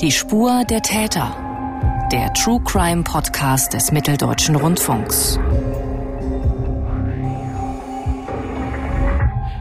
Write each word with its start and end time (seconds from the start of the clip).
Die 0.00 0.10
Spur 0.10 0.64
der 0.64 0.80
Täter. 0.80 2.08
Der 2.10 2.32
True 2.32 2.58
Crime 2.64 3.02
Podcast 3.02 3.74
des 3.74 3.92
Mitteldeutschen 3.92 4.56
Rundfunks. 4.56 5.38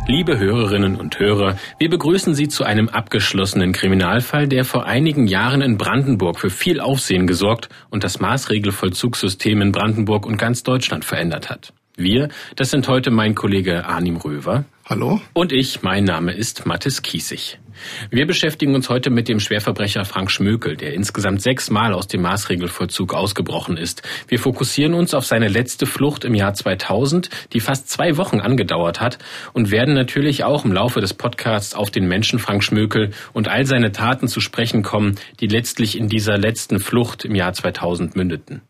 Liebe 0.07 0.39
Hörerinnen 0.39 0.95
und 0.95 1.19
Hörer, 1.19 1.57
wir 1.77 1.89
begrüßen 1.89 2.35
Sie 2.35 2.47
zu 2.47 2.63
einem 2.63 2.87
abgeschlossenen 2.87 3.73
Kriminalfall, 3.73 4.47
der 4.47 4.63
vor 4.63 4.85
einigen 4.85 5.27
Jahren 5.27 5.61
in 5.61 5.77
Brandenburg 5.77 6.39
für 6.39 6.49
viel 6.49 6.79
Aufsehen 6.79 7.27
gesorgt 7.27 7.67
und 7.89 8.05
das 8.05 8.21
Maßregelvollzugssystem 8.21 9.61
in 9.61 9.73
Brandenburg 9.73 10.25
und 10.25 10.37
ganz 10.37 10.63
Deutschland 10.63 11.03
verändert 11.03 11.49
hat. 11.49 11.73
Wir, 11.97 12.29
das 12.55 12.71
sind 12.71 12.87
heute 12.87 13.11
mein 13.11 13.35
Kollege 13.35 13.85
Arnim 13.85 14.15
Röver. 14.15 14.63
Hallo. 14.85 15.19
Und 15.33 15.51
ich, 15.51 15.83
mein 15.83 16.05
Name 16.05 16.31
ist 16.31 16.65
Mathis 16.65 17.01
Kiesig. 17.01 17.59
Wir 18.09 18.25
beschäftigen 18.25 18.75
uns 18.75 18.89
heute 18.89 19.09
mit 19.09 19.27
dem 19.27 19.39
Schwerverbrecher 19.39 20.05
Frank 20.05 20.31
Schmökel, 20.31 20.75
der 20.75 20.93
insgesamt 20.93 21.41
sechsmal 21.41 21.93
aus 21.93 22.07
dem 22.07 22.21
Maßregelvollzug 22.21 23.13
ausgebrochen 23.13 23.77
ist. 23.77 24.01
Wir 24.27 24.39
fokussieren 24.39 24.93
uns 24.93 25.13
auf 25.13 25.25
seine 25.25 25.47
letzte 25.47 25.85
Flucht 25.85 26.25
im 26.25 26.35
Jahr 26.35 26.53
2000, 26.53 27.29
die 27.53 27.59
fast 27.59 27.89
zwei 27.89 28.17
Wochen 28.17 28.39
angedauert 28.39 28.99
hat 28.99 29.17
und 29.53 29.71
werden 29.71 29.93
natürlich 29.93 30.43
auch 30.43 30.65
im 30.65 30.71
Laufe 30.71 31.01
des 31.01 31.13
Podcasts 31.13 31.75
auf 31.75 31.91
den 31.91 32.07
Menschen 32.07 32.39
Frank 32.39 32.63
Schmökel 32.63 33.11
und 33.33 33.47
all 33.47 33.65
seine 33.65 33.91
Taten 33.91 34.27
zu 34.27 34.39
sprechen 34.39 34.83
kommen, 34.83 35.15
die 35.39 35.47
letztlich 35.47 35.97
in 35.97 36.09
dieser 36.09 36.37
letzten 36.37 36.79
Flucht 36.79 37.25
im 37.25 37.35
Jahr 37.35 37.53
2000 37.53 38.15
mündeten. 38.15 38.61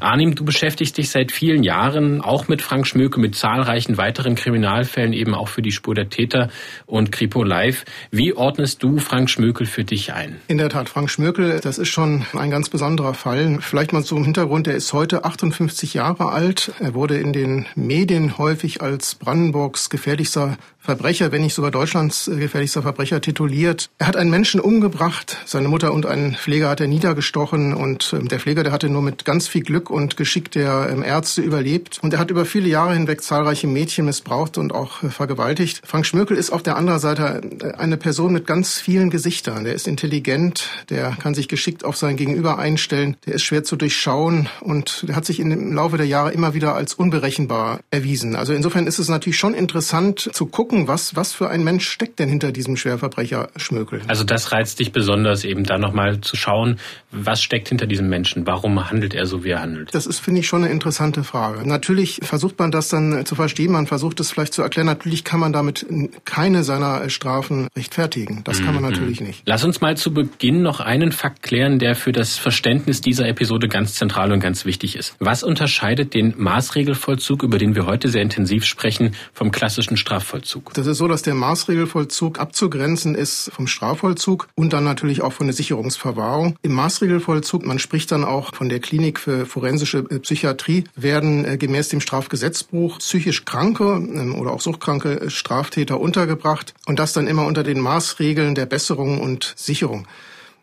Arnim, 0.00 0.34
du 0.34 0.44
beschäftigst 0.44 0.98
dich 0.98 1.10
seit 1.10 1.32
vielen 1.32 1.62
Jahren 1.62 2.20
auch 2.20 2.48
mit 2.48 2.62
Frank 2.62 2.86
Schmöke, 2.86 3.20
mit 3.20 3.34
zahlreichen 3.34 3.96
weiteren 3.96 4.34
Kriminalfällen, 4.34 5.12
eben 5.12 5.34
auch 5.34 5.48
für 5.48 5.62
die 5.62 5.72
Spur 5.72 5.94
der 5.94 6.08
Täter 6.08 6.48
und 6.86 7.12
Kripo 7.12 7.42
Live. 7.42 7.84
Wie 8.10 8.34
ordnest 8.34 8.82
du 8.82 8.98
Frank 8.98 9.30
Schmökel 9.30 9.66
für 9.66 9.84
dich 9.84 10.12
ein? 10.12 10.36
In 10.48 10.58
der 10.58 10.68
Tat, 10.68 10.88
Frank 10.88 11.10
Schmökel, 11.10 11.60
das 11.60 11.78
ist 11.78 11.88
schon 11.88 12.26
ein 12.32 12.50
ganz 12.50 12.68
besonderer 12.68 13.14
Fall. 13.14 13.58
Vielleicht 13.60 13.92
mal 13.92 14.02
so 14.02 14.16
im 14.16 14.24
Hintergrund, 14.24 14.66
er 14.66 14.74
ist 14.74 14.92
heute 14.92 15.24
58 15.24 15.94
Jahre 15.94 16.30
alt. 16.30 16.72
Er 16.80 16.94
wurde 16.94 17.18
in 17.18 17.32
den 17.32 17.66
Medien 17.74 18.38
häufig 18.38 18.82
als 18.82 19.14
Brandenburgs 19.14 19.90
gefährlichster 19.90 20.58
Verbrecher, 20.88 21.32
wenn 21.32 21.42
nicht 21.42 21.52
sogar 21.52 21.70
Deutschlands 21.70 22.30
gefährlichster 22.34 22.80
Verbrecher 22.80 23.20
tituliert. 23.20 23.90
Er 23.98 24.06
hat 24.06 24.16
einen 24.16 24.30
Menschen 24.30 24.58
umgebracht, 24.58 25.36
seine 25.44 25.68
Mutter 25.68 25.92
und 25.92 26.06
einen 26.06 26.34
Pfleger 26.34 26.70
hat 26.70 26.80
er 26.80 26.86
niedergestochen 26.86 27.74
und 27.74 28.14
ähm, 28.14 28.28
der 28.28 28.40
Pfleger, 28.40 28.62
der 28.62 28.72
hatte 28.72 28.88
nur 28.88 29.02
mit 29.02 29.26
ganz 29.26 29.48
viel 29.48 29.60
Glück 29.60 29.90
und 29.90 30.16
Geschick 30.16 30.50
der 30.50 30.88
ähm, 30.90 31.02
Ärzte 31.02 31.42
überlebt 31.42 31.98
und 32.00 32.14
er 32.14 32.18
hat 32.18 32.30
über 32.30 32.46
viele 32.46 32.68
Jahre 32.68 32.94
hinweg 32.94 33.20
zahlreiche 33.20 33.66
Mädchen 33.66 34.06
missbraucht 34.06 34.56
und 34.56 34.74
auch 34.74 35.02
äh, 35.02 35.10
vergewaltigt. 35.10 35.82
Frank 35.84 36.06
Schmökel 36.06 36.38
ist 36.38 36.52
auf 36.52 36.62
der 36.62 36.78
anderen 36.78 37.00
Seite 37.00 37.42
äh, 37.60 37.72
eine 37.76 37.98
Person 37.98 38.32
mit 38.32 38.46
ganz 38.46 38.80
vielen 38.80 39.10
Gesichtern. 39.10 39.64
Der 39.64 39.74
ist 39.74 39.86
intelligent, 39.86 40.70
der 40.88 41.10
kann 41.20 41.34
sich 41.34 41.48
geschickt 41.48 41.84
auf 41.84 41.98
sein 41.98 42.16
Gegenüber 42.16 42.58
einstellen, 42.58 43.18
der 43.26 43.34
ist 43.34 43.42
schwer 43.42 43.62
zu 43.62 43.76
durchschauen 43.76 44.48
und 44.62 45.06
der 45.06 45.16
hat 45.16 45.26
sich 45.26 45.38
im 45.38 45.74
Laufe 45.74 45.98
der 45.98 46.06
Jahre 46.06 46.32
immer 46.32 46.54
wieder 46.54 46.74
als 46.74 46.94
unberechenbar 46.94 47.80
erwiesen. 47.90 48.36
Also 48.36 48.54
insofern 48.54 48.86
ist 48.86 48.98
es 48.98 49.10
natürlich 49.10 49.38
schon 49.38 49.52
interessant 49.52 50.30
zu 50.32 50.46
gucken, 50.46 50.77
gucken, 50.78 50.88
was, 50.88 51.16
was 51.16 51.32
für 51.32 51.48
ein 51.48 51.64
Mensch 51.64 51.88
steckt 51.88 52.18
denn 52.18 52.28
hinter 52.28 52.52
diesem 52.52 52.76
Schwerverbrecher 52.76 53.48
Schmökel. 53.56 54.00
Also 54.06 54.24
das 54.24 54.52
reizt 54.52 54.80
dich 54.80 54.92
besonders 54.92 55.44
eben 55.44 55.64
da 55.64 55.78
nochmal 55.78 56.20
zu 56.20 56.36
schauen, 56.36 56.78
was 57.10 57.42
steckt 57.42 57.68
hinter 57.68 57.86
diesem 57.86 58.08
Menschen? 58.08 58.46
Warum 58.46 58.90
handelt 58.90 59.14
er 59.14 59.26
so, 59.26 59.44
wie 59.44 59.50
er 59.50 59.60
handelt? 59.60 59.94
Das 59.94 60.06
ist, 60.06 60.20
finde 60.20 60.40
ich, 60.40 60.46
schon 60.46 60.64
eine 60.64 60.72
interessante 60.72 61.24
Frage. 61.24 61.66
Natürlich 61.66 62.20
versucht 62.22 62.58
man 62.58 62.70
das 62.70 62.88
dann 62.88 63.24
zu 63.24 63.34
verstehen, 63.34 63.72
man 63.72 63.86
versucht 63.86 64.20
es 64.20 64.30
vielleicht 64.30 64.54
zu 64.54 64.62
erklären. 64.62 64.86
Natürlich 64.86 65.24
kann 65.24 65.40
man 65.40 65.52
damit 65.52 65.86
keine 66.24 66.64
seiner 66.64 67.08
Strafen 67.10 67.68
rechtfertigen. 67.76 68.42
Das 68.44 68.58
kann 68.58 68.74
man 68.74 68.84
mhm. 68.84 68.90
natürlich 68.90 69.20
nicht. 69.20 69.42
Lass 69.46 69.64
uns 69.64 69.80
mal 69.80 69.96
zu 69.96 70.12
Beginn 70.12 70.62
noch 70.62 70.80
einen 70.80 71.12
Fakt 71.12 71.42
klären, 71.42 71.78
der 71.78 71.94
für 71.94 72.12
das 72.12 72.36
Verständnis 72.36 73.00
dieser 73.00 73.26
Episode 73.26 73.68
ganz 73.68 73.94
zentral 73.94 74.32
und 74.32 74.40
ganz 74.40 74.64
wichtig 74.64 74.96
ist. 74.96 75.16
Was 75.18 75.42
unterscheidet 75.42 76.14
den 76.14 76.34
Maßregelvollzug, 76.36 77.42
über 77.42 77.58
den 77.58 77.74
wir 77.74 77.86
heute 77.86 78.08
sehr 78.08 78.22
intensiv 78.22 78.64
sprechen, 78.64 79.14
vom 79.32 79.50
klassischen 79.50 79.96
Strafvollzug? 79.96 80.67
Das 80.72 80.86
ist 80.86 80.98
so, 80.98 81.08
dass 81.08 81.22
der 81.22 81.34
Maßregelvollzug 81.34 82.38
abzugrenzen 82.38 83.14
ist 83.14 83.50
vom 83.52 83.66
Strafvollzug 83.66 84.48
und 84.54 84.72
dann 84.72 84.84
natürlich 84.84 85.22
auch 85.22 85.32
von 85.32 85.46
der 85.46 85.54
Sicherungsverwahrung. 85.54 86.56
Im 86.62 86.72
Maßregelvollzug, 86.72 87.64
man 87.64 87.78
spricht 87.78 88.12
dann 88.12 88.24
auch 88.24 88.54
von 88.54 88.68
der 88.68 88.80
Klinik 88.80 89.18
für 89.18 89.46
forensische 89.46 89.98
äh, 90.10 90.18
Psychiatrie, 90.18 90.84
werden 90.96 91.44
äh, 91.44 91.56
gemäß 91.56 91.88
dem 91.88 92.00
Strafgesetzbuch 92.00 92.98
psychisch 92.98 93.44
kranke 93.44 93.84
ähm, 93.84 94.34
oder 94.34 94.52
auch 94.52 94.60
suchtkranke 94.60 95.30
Straftäter 95.30 96.00
untergebracht 96.00 96.74
und 96.86 96.98
das 96.98 97.12
dann 97.12 97.26
immer 97.26 97.46
unter 97.46 97.62
den 97.62 97.80
Maßregeln 97.80 98.54
der 98.54 98.66
Besserung 98.66 99.20
und 99.20 99.54
Sicherung. 99.56 100.06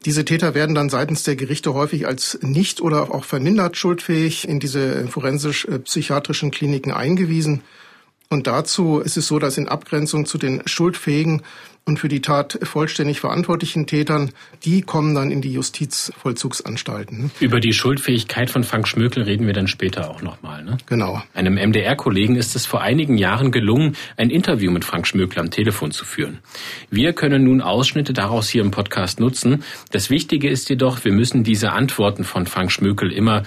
Diese 0.05 0.23
Täter 0.23 0.53
werden 0.53 0.75
dann 0.75 0.89
seitens 0.89 1.23
der 1.23 1.35
Gerichte 1.35 1.73
häufig 1.73 2.05
als 2.05 2.37
nicht 2.43 2.79
oder 2.79 3.13
auch 3.13 3.23
vermindert 3.23 3.75
schuldfähig 3.75 4.47
in 4.47 4.59
diese 4.59 5.07
forensisch-psychiatrischen 5.07 6.49
äh, 6.49 6.51
Kliniken 6.51 6.91
eingewiesen. 6.91 7.63
Und 8.29 8.47
dazu 8.47 8.99
ist 8.99 9.17
es 9.17 9.27
so, 9.27 9.39
dass 9.39 9.57
in 9.57 9.67
Abgrenzung 9.67 10.25
zu 10.25 10.37
den 10.37 10.61
schuldfähigen 10.65 11.43
und 11.87 11.99
für 11.99 12.07
die 12.07 12.21
Tat 12.21 12.57
vollständig 12.63 13.19
verantwortlichen 13.19 13.85
Tätern, 13.85 14.31
die 14.63 14.81
kommen 14.81 15.13
dann 15.13 15.29
in 15.29 15.41
die 15.41 15.53
Justizvollzugsanstalten. 15.53 17.29
Über 17.39 17.59
die 17.59 17.73
Schuldfähigkeit 17.73 18.49
von 18.49 18.63
Frank 18.63 18.87
Schmökel 18.87 19.23
reden 19.23 19.45
wir 19.45 19.53
dann 19.53 19.67
später 19.67 20.09
auch 20.09 20.23
nochmal. 20.23 20.63
Ne? 20.63 20.77
Genau. 20.87 21.21
Einem 21.35 21.53
MDR-Kollegen 21.53 22.35
ist 22.37 22.55
es 22.55 22.65
vor 22.65 22.81
einigen 22.81 23.17
Jahren 23.17 23.51
gelungen, 23.51 23.95
ein 24.17 24.31
Interview 24.31 24.71
mit 24.71 24.83
Frank 24.83 25.05
Schmökel 25.05 25.39
am 25.39 25.51
Telefon 25.51 25.91
zu 25.91 26.05
führen. 26.05 26.39
Wir 26.89 27.13
können 27.13 27.43
nun 27.43 27.61
Ausschnitte 27.61 28.13
daraus 28.13 28.49
hier 28.49 28.63
im 28.63 28.71
Podcast 28.71 29.19
nutzen. 29.19 29.63
Das 29.91 30.09
Wichtige 30.09 30.49
ist 30.49 30.67
jedoch, 30.69 31.05
wir 31.05 31.11
müssen 31.11 31.43
diese 31.43 31.71
Antworten 31.71 32.23
von 32.23 32.47
Frank 32.47 32.71
Schmökel 32.71 33.11
immer 33.11 33.43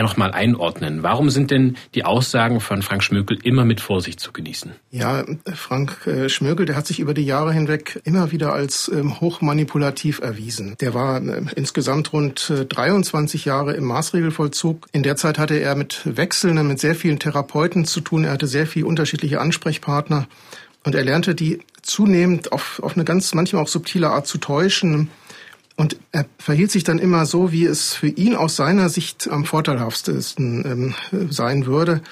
noch 0.00 0.16
mal 0.16 0.30
einordnen. 0.30 1.02
Warum 1.02 1.28
sind 1.28 1.50
denn 1.50 1.76
die 1.94 2.04
Aussagen 2.04 2.60
von 2.60 2.82
Frank 2.82 3.02
Schmökel 3.02 3.38
immer 3.42 3.64
mit 3.64 3.80
Vorsicht 3.80 4.20
zu 4.20 4.32
genießen? 4.32 4.72
Ja, 4.90 5.24
Frank 5.54 6.06
äh, 6.06 6.28
Schmökel, 6.28 6.64
der 6.64 6.76
hat 6.76 6.86
sich 6.86 7.00
über 7.00 7.12
die 7.12 7.26
Jahre 7.26 7.52
hinweg 7.52 8.00
immer 8.04 8.32
wieder 8.32 8.52
als 8.52 8.90
ähm, 8.94 9.20
hochmanipulativ 9.20 10.20
erwiesen. 10.20 10.76
Der 10.80 10.94
war 10.94 11.20
äh, 11.20 11.42
insgesamt 11.56 12.12
rund 12.12 12.50
23 12.68 13.44
äh, 13.44 13.48
Jahre 13.48 13.74
im 13.74 13.84
Maßregelvollzug. 13.84 14.86
In 14.92 15.02
der 15.02 15.16
Zeit 15.16 15.38
hatte 15.38 15.56
er 15.56 15.74
mit 15.74 16.00
wechselnden, 16.04 16.66
mit 16.68 16.80
sehr 16.80 16.94
vielen 16.94 17.18
Therapeuten 17.18 17.84
zu 17.84 18.00
tun. 18.00 18.24
Er 18.24 18.32
hatte 18.32 18.46
sehr 18.46 18.66
viele 18.66 18.86
unterschiedliche 18.86 19.40
Ansprechpartner. 19.40 20.26
Und 20.84 20.94
er 20.94 21.04
lernte 21.04 21.34
die 21.34 21.60
zunehmend 21.82 22.52
auf, 22.52 22.80
auf 22.82 22.94
eine 22.94 23.04
ganz 23.04 23.34
manchmal 23.34 23.62
auch 23.62 23.68
subtile 23.68 24.10
Art 24.10 24.26
zu 24.26 24.38
täuschen 24.38 25.10
und 25.76 25.96
er 26.12 26.26
verhielt 26.38 26.70
sich 26.70 26.84
dann 26.84 26.98
immer 26.98 27.26
so, 27.26 27.52
wie 27.52 27.64
es 27.64 27.94
für 27.94 28.08
ihn 28.08 28.34
aus 28.34 28.56
seiner 28.56 28.88
Sicht 28.88 29.28
am 29.30 29.44
vorteilhaftesten 29.44 30.94
ähm, 31.12 31.30
sein 31.30 31.66
würde. 31.66 32.02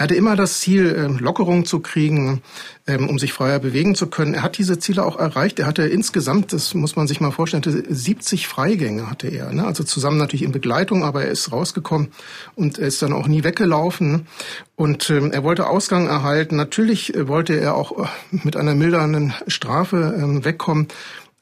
Er 0.00 0.04
hatte 0.04 0.14
immer 0.14 0.34
das 0.34 0.60
Ziel, 0.60 0.96
ähm, 0.96 1.18
Lockerung 1.18 1.66
zu 1.66 1.80
kriegen, 1.80 2.40
ähm, 2.86 3.06
um 3.10 3.18
sich 3.18 3.34
freier 3.34 3.58
bewegen 3.58 3.94
zu 3.94 4.06
können. 4.06 4.32
Er 4.32 4.42
hat 4.42 4.56
diese 4.56 4.78
Ziele 4.78 5.04
auch 5.04 5.18
erreicht. 5.18 5.58
Er 5.58 5.66
hatte 5.66 5.82
insgesamt, 5.82 6.54
das 6.54 6.72
muss 6.72 6.96
man 6.96 7.06
sich 7.06 7.20
mal 7.20 7.32
vorstellen, 7.32 7.84
70 7.86 8.48
Freigänge 8.48 9.10
hatte 9.10 9.28
er. 9.28 9.52
Ne? 9.52 9.66
Also 9.66 9.84
zusammen 9.84 10.16
natürlich 10.16 10.44
in 10.44 10.52
Begleitung, 10.52 11.04
aber 11.04 11.24
er 11.24 11.30
ist 11.30 11.52
rausgekommen 11.52 12.08
und 12.54 12.78
er 12.78 12.88
ist 12.88 13.02
dann 13.02 13.12
auch 13.12 13.26
nie 13.26 13.44
weggelaufen. 13.44 14.26
Und 14.74 15.10
ähm, 15.10 15.32
er 15.32 15.44
wollte 15.44 15.66
Ausgang 15.66 16.06
erhalten. 16.06 16.56
Natürlich 16.56 17.14
äh, 17.14 17.28
wollte 17.28 17.60
er 17.60 17.74
auch 17.74 17.98
äh, 17.98 18.08
mit 18.30 18.56
einer 18.56 18.74
mildernden 18.74 19.34
Strafe 19.48 20.18
ähm, 20.18 20.46
wegkommen. 20.46 20.88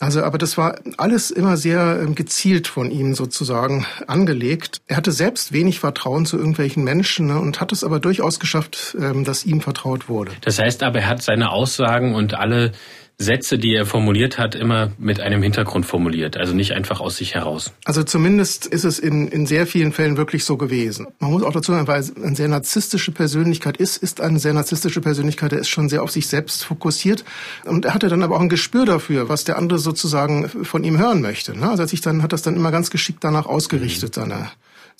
Also, 0.01 0.23
aber 0.23 0.39
das 0.39 0.57
war 0.57 0.79
alles 0.97 1.33
immer 1.33 1.57
sehr 1.57 2.01
ähm, 2.01 2.15
gezielt 2.15 2.69
von 2.69 2.93
ihm 2.93 3.15
sozusagen 3.15 3.85
angelegt. 4.07 4.81
Er 4.87 4.97
hatte 4.97 5.11
selbst 5.11 5.53
wenig 5.53 5.81
Vertrauen 5.81 6.25
zu 6.25 6.37
irgendwelchen 6.37 6.85
Menschen 6.85 7.27
ne, 7.27 7.41
und 7.41 7.61
hat 7.61 7.73
es 7.73 7.83
aber 7.83 7.99
durchaus 7.99 8.39
geschafft, 8.39 8.97
ähm, 9.01 9.25
dass 9.25 9.45
ihm 9.45 9.61
vertraut 9.61 10.09
wurde. 10.09 10.31
Das 10.43 10.61
heißt 10.61 10.85
aber, 10.85 11.01
er 11.01 11.09
hat 11.09 11.23
seine 11.23 11.51
Aussagen 11.51 12.15
und 12.15 12.35
alle 12.35 12.73
Sätze, 13.21 13.59
die 13.59 13.75
er 13.75 13.85
formuliert 13.85 14.39
hat, 14.39 14.55
immer 14.55 14.93
mit 14.97 15.19
einem 15.19 15.43
Hintergrund 15.43 15.85
formuliert, 15.87 16.37
also 16.37 16.55
nicht 16.55 16.73
einfach 16.73 17.01
aus 17.01 17.17
sich 17.17 17.35
heraus. 17.35 17.73
Also 17.85 18.05
zumindest 18.05 18.67
ist 18.67 18.85
es 18.85 19.01
in, 19.01 19.27
in 19.27 19.45
sehr 19.45 19.67
vielen 19.67 19.93
Fällen 19.93 20.17
wirklich 20.17 20.45
so 20.45 20.57
gewesen. 20.57 21.09
Man 21.19 21.33
muss 21.33 21.43
auch 21.43 21.53
dazu 21.53 21.73
sagen, 21.73 21.89
weil 21.89 22.01
er 22.01 22.25
eine 22.25 22.37
sehr 22.37 22.47
narzisstische 22.47 23.11
Persönlichkeit 23.11 23.77
ist, 23.77 23.97
ist 23.97 24.21
eine 24.21 24.39
sehr 24.39 24.53
narzisstische 24.53 25.01
Persönlichkeit, 25.01 25.53
er 25.53 25.59
ist 25.59 25.69
schon 25.69 25.89
sehr 25.89 26.05
auf 26.05 26.13
sich 26.13 26.29
selbst 26.29 26.65
fokussiert 26.65 27.25
und 27.65 27.87
er 27.87 27.95
hatte 27.95 28.09
dann 28.09 28.23
aber 28.23 28.37
auch 28.37 28.41
ein 28.41 28.49
Gespür 28.49 28.87
dafür, 28.87 29.29
was 29.29 29.43
der 29.43 29.59
andere 29.59 29.81
sozusagen 29.81 30.49
von 30.49 30.85
ihm 30.85 30.97
hören 30.99 31.21
möchte. 31.21 31.59
Ne? 31.59 31.69
Also 31.69 31.83
hat 31.83 31.89
sich 31.89 32.01
dann 32.01 32.23
hat 32.23 32.33
das 32.33 32.43
dann 32.43 32.55
immer 32.55 32.71
ganz 32.71 32.89
geschickt 32.89 33.25
danach 33.25 33.47
ausgerichtet, 33.47 34.17
mhm. 34.17 34.21
seine 34.21 34.51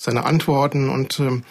seine 0.01 0.25
Antworten 0.25 0.89
und 0.89 1.19
ähm, 1.19 1.43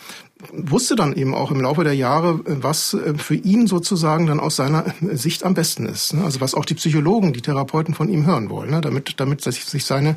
wusste 0.52 0.94
dann 0.94 1.14
eben 1.14 1.34
auch 1.34 1.50
im 1.50 1.60
Laufe 1.60 1.84
der 1.84 1.94
Jahre, 1.94 2.40
was 2.44 2.94
äh, 2.94 3.14
für 3.14 3.34
ihn 3.34 3.66
sozusagen 3.66 4.26
dann 4.26 4.40
aus 4.40 4.56
seiner 4.56 4.84
Sicht 5.00 5.44
am 5.44 5.54
besten 5.54 5.86
ist. 5.86 6.14
Ne? 6.14 6.24
Also 6.24 6.40
was 6.40 6.54
auch 6.54 6.64
die 6.64 6.74
Psychologen, 6.74 7.32
die 7.32 7.42
Therapeuten 7.42 7.94
von 7.94 8.08
ihm 8.08 8.26
hören 8.26 8.50
wollen, 8.50 8.70
ne? 8.70 8.80
damit, 8.80 9.14
damit 9.18 9.42
sich 9.42 9.84
seine 9.84 10.16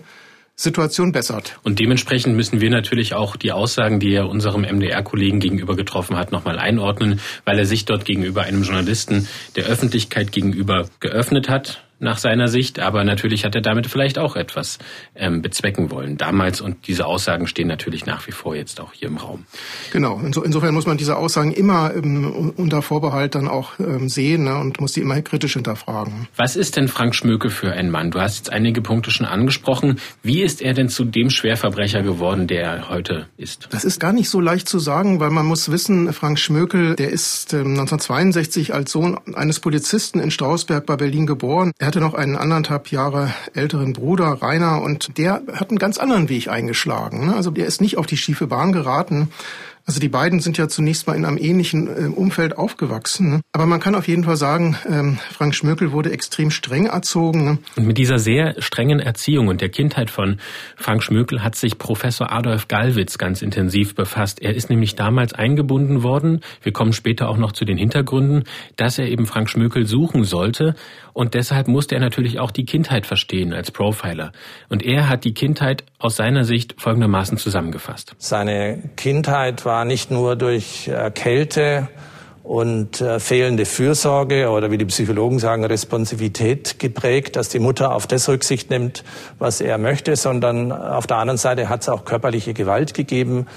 Situation 0.55 1.11
bessert. 1.11 1.59
Und 1.63 1.79
dementsprechend 1.79 2.35
müssen 2.35 2.61
wir 2.61 2.69
natürlich 2.69 3.15
auch 3.15 3.35
die 3.35 3.51
Aussagen, 3.51 3.99
die 3.99 4.13
er 4.13 4.29
unserem 4.29 4.61
MDR-Kollegen 4.61 5.39
gegenüber 5.39 5.75
getroffen 5.75 6.17
hat, 6.17 6.31
nochmal 6.31 6.59
einordnen, 6.59 7.19
weil 7.45 7.57
er 7.57 7.65
sich 7.65 7.85
dort 7.85 8.05
gegenüber 8.05 8.43
einem 8.43 8.63
Journalisten 8.63 9.27
der 9.55 9.65
Öffentlichkeit 9.65 10.31
gegenüber 10.31 10.87
geöffnet 10.99 11.49
hat, 11.49 11.83
nach 12.01 12.17
seiner 12.17 12.47
Sicht, 12.47 12.79
aber 12.79 13.03
natürlich 13.03 13.45
hat 13.45 13.55
er 13.55 13.61
damit 13.61 13.87
vielleicht 13.87 14.17
auch 14.17 14.35
etwas 14.35 14.79
ähm, 15.15 15.41
bezwecken 15.41 15.91
wollen 15.91 16.17
damals 16.17 16.61
und 16.61 16.87
diese 16.87 17.05
Aussagen 17.05 17.47
stehen 17.47 17.67
natürlich 17.67 18.05
nach 18.05 18.27
wie 18.27 18.31
vor 18.31 18.55
jetzt 18.55 18.79
auch 18.81 18.93
hier 18.93 19.07
im 19.07 19.17
Raum. 19.17 19.45
Genau, 19.91 20.19
insofern 20.19 20.73
muss 20.73 20.85
man 20.85 20.97
diese 20.97 21.15
Aussagen 21.17 21.51
immer 21.51 21.93
ähm, 21.93 22.53
unter 22.57 22.81
Vorbehalt 22.81 23.35
dann 23.35 23.47
auch 23.47 23.79
ähm, 23.79 24.09
sehen 24.09 24.45
ne, 24.45 24.57
und 24.57 24.79
muss 24.81 24.93
sie 24.93 25.01
immer 25.01 25.21
kritisch 25.21 25.53
hinterfragen. 25.53 26.27
Was 26.35 26.55
ist 26.55 26.77
denn 26.77 26.87
Frank 26.87 27.15
Schmöke 27.15 27.49
für 27.49 27.71
ein 27.71 27.91
Mann? 27.91 28.11
Du 28.11 28.19
hast 28.19 28.37
jetzt 28.37 28.51
einige 28.51 28.81
Punkte 28.81 29.11
schon 29.11 29.25
angesprochen. 29.25 29.99
Wie 30.23 30.41
ist 30.41 30.61
er 30.61 30.73
denn 30.73 30.89
zu 30.89 31.05
dem 31.05 31.29
Schwerverbrecher 31.29 32.01
geworden, 32.01 32.47
der 32.47 32.63
er 32.63 32.89
heute 32.89 33.27
ist? 33.37 33.67
Das 33.71 33.85
ist 33.85 33.99
gar 33.99 34.13
nicht 34.13 34.29
so 34.29 34.39
leicht 34.39 34.67
zu 34.67 34.79
sagen, 34.79 35.19
weil 35.19 35.29
man 35.29 35.45
muss 35.45 35.71
wissen, 35.71 36.11
Frank 36.13 36.39
Schmökel, 36.39 36.95
der 36.95 37.11
ist 37.11 37.53
1962 37.53 38.69
ähm, 38.69 38.75
als 38.75 38.91
Sohn 38.91 39.19
eines 39.35 39.59
Polizisten 39.59 40.19
in 40.19 40.31
Strausberg 40.31 40.85
bei 40.85 40.95
Berlin 40.95 41.27
geboren. 41.27 41.71
Er 41.77 41.90
hatte 41.91 41.99
noch 41.99 42.13
einen 42.13 42.37
anderthalb 42.37 42.87
Jahre 42.87 43.33
älteren 43.53 43.91
Bruder, 43.91 44.41
Rainer, 44.41 44.81
und 44.81 45.17
der 45.17 45.41
hat 45.51 45.71
einen 45.71 45.77
ganz 45.77 45.97
anderen 45.97 46.29
Weg 46.29 46.47
eingeschlagen. 46.47 47.25
Ne? 47.25 47.35
Also 47.35 47.51
der 47.51 47.65
ist 47.65 47.81
nicht 47.81 47.97
auf 47.97 48.05
die 48.05 48.15
schiefe 48.15 48.47
Bahn 48.47 48.71
geraten. 48.71 49.29
Also 49.85 49.99
die 49.99 50.09
beiden 50.09 50.39
sind 50.39 50.57
ja 50.57 50.67
zunächst 50.67 51.07
mal 51.07 51.15
in 51.15 51.25
einem 51.25 51.37
ähnlichen 51.37 51.87
äh, 51.87 52.07
Umfeld 52.07 52.57
aufgewachsen. 52.57 53.29
Ne? 53.29 53.41
Aber 53.51 53.65
man 53.65 53.79
kann 53.79 53.95
auf 53.95 54.07
jeden 54.07 54.23
Fall 54.23 54.37
sagen, 54.37 54.77
ähm, 54.87 55.17
Frank 55.31 55.55
Schmökel 55.55 55.91
wurde 55.91 56.11
extrem 56.11 56.51
streng 56.51 56.85
erzogen. 56.85 57.43
Ne? 57.43 57.57
Und 57.75 57.87
mit 57.87 57.97
dieser 57.97 58.19
sehr 58.19 58.61
strengen 58.61 58.99
Erziehung 58.99 59.47
und 59.47 59.61
der 59.61 59.69
Kindheit 59.69 60.09
von 60.09 60.37
Frank 60.75 61.03
Schmökel 61.03 61.43
hat 61.43 61.55
sich 61.55 61.77
Professor 61.77 62.31
Adolf 62.31 62.67
Gallwitz 62.67 63.17
ganz 63.17 63.41
intensiv 63.41 63.95
befasst. 63.95 64.41
Er 64.41 64.53
ist 64.53 64.69
nämlich 64.69 64.95
damals 64.95 65.33
eingebunden 65.33 66.03
worden, 66.03 66.41
wir 66.61 66.73
kommen 66.73 66.93
später 66.93 67.27
auch 67.29 67.37
noch 67.37 67.51
zu 67.51 67.65
den 67.65 67.77
Hintergründen, 67.77 68.43
dass 68.75 68.99
er 68.99 69.07
eben 69.07 69.25
Frank 69.25 69.49
Schmökel 69.49 69.85
suchen 69.85 70.23
sollte. 70.23 70.75
Und 71.13 71.33
deshalb 71.33 71.67
musste 71.67 71.95
er 71.95 72.01
natürlich 72.01 72.39
auch 72.39 72.51
die 72.51 72.65
Kindheit 72.65 73.05
verstehen 73.05 73.53
als 73.53 73.71
Profiler. 73.71 74.31
Und 74.69 74.83
er 74.83 75.09
hat 75.09 75.25
die 75.25 75.33
Kindheit 75.33 75.83
aus 75.99 76.15
seiner 76.15 76.45
Sicht 76.45 76.75
folgendermaßen 76.77 77.37
zusammengefasst. 77.37 78.15
Seine 78.17 78.89
Kindheit 78.95 79.65
war 79.65 79.70
nicht 79.85 80.11
nur 80.11 80.35
durch 80.35 80.87
äh, 80.87 81.11
Kälte 81.11 81.87
und 82.43 83.01
äh, 83.01 83.19
fehlende 83.19 83.65
Fürsorge 83.65 84.49
oder 84.49 84.71
wie 84.71 84.77
die 84.77 84.85
Psychologen 84.85 85.39
sagen, 85.39 85.63
Responsivität 85.63 86.79
geprägt, 86.79 87.35
dass 87.35 87.49
die 87.49 87.59
Mutter 87.59 87.93
auf 87.93 88.07
das 88.07 88.27
Rücksicht 88.27 88.69
nimmt, 88.69 89.03
was 89.39 89.61
er 89.61 89.77
möchte, 89.77 90.15
sondern 90.15 90.71
auf 90.71 91.07
der 91.07 91.17
anderen 91.17 91.37
Seite 91.37 91.69
hat 91.69 91.81
es 91.81 91.89
auch 91.89 92.03
körperliche 92.03 92.53
Gewalt 92.53 92.93
gegeben, 92.93 93.47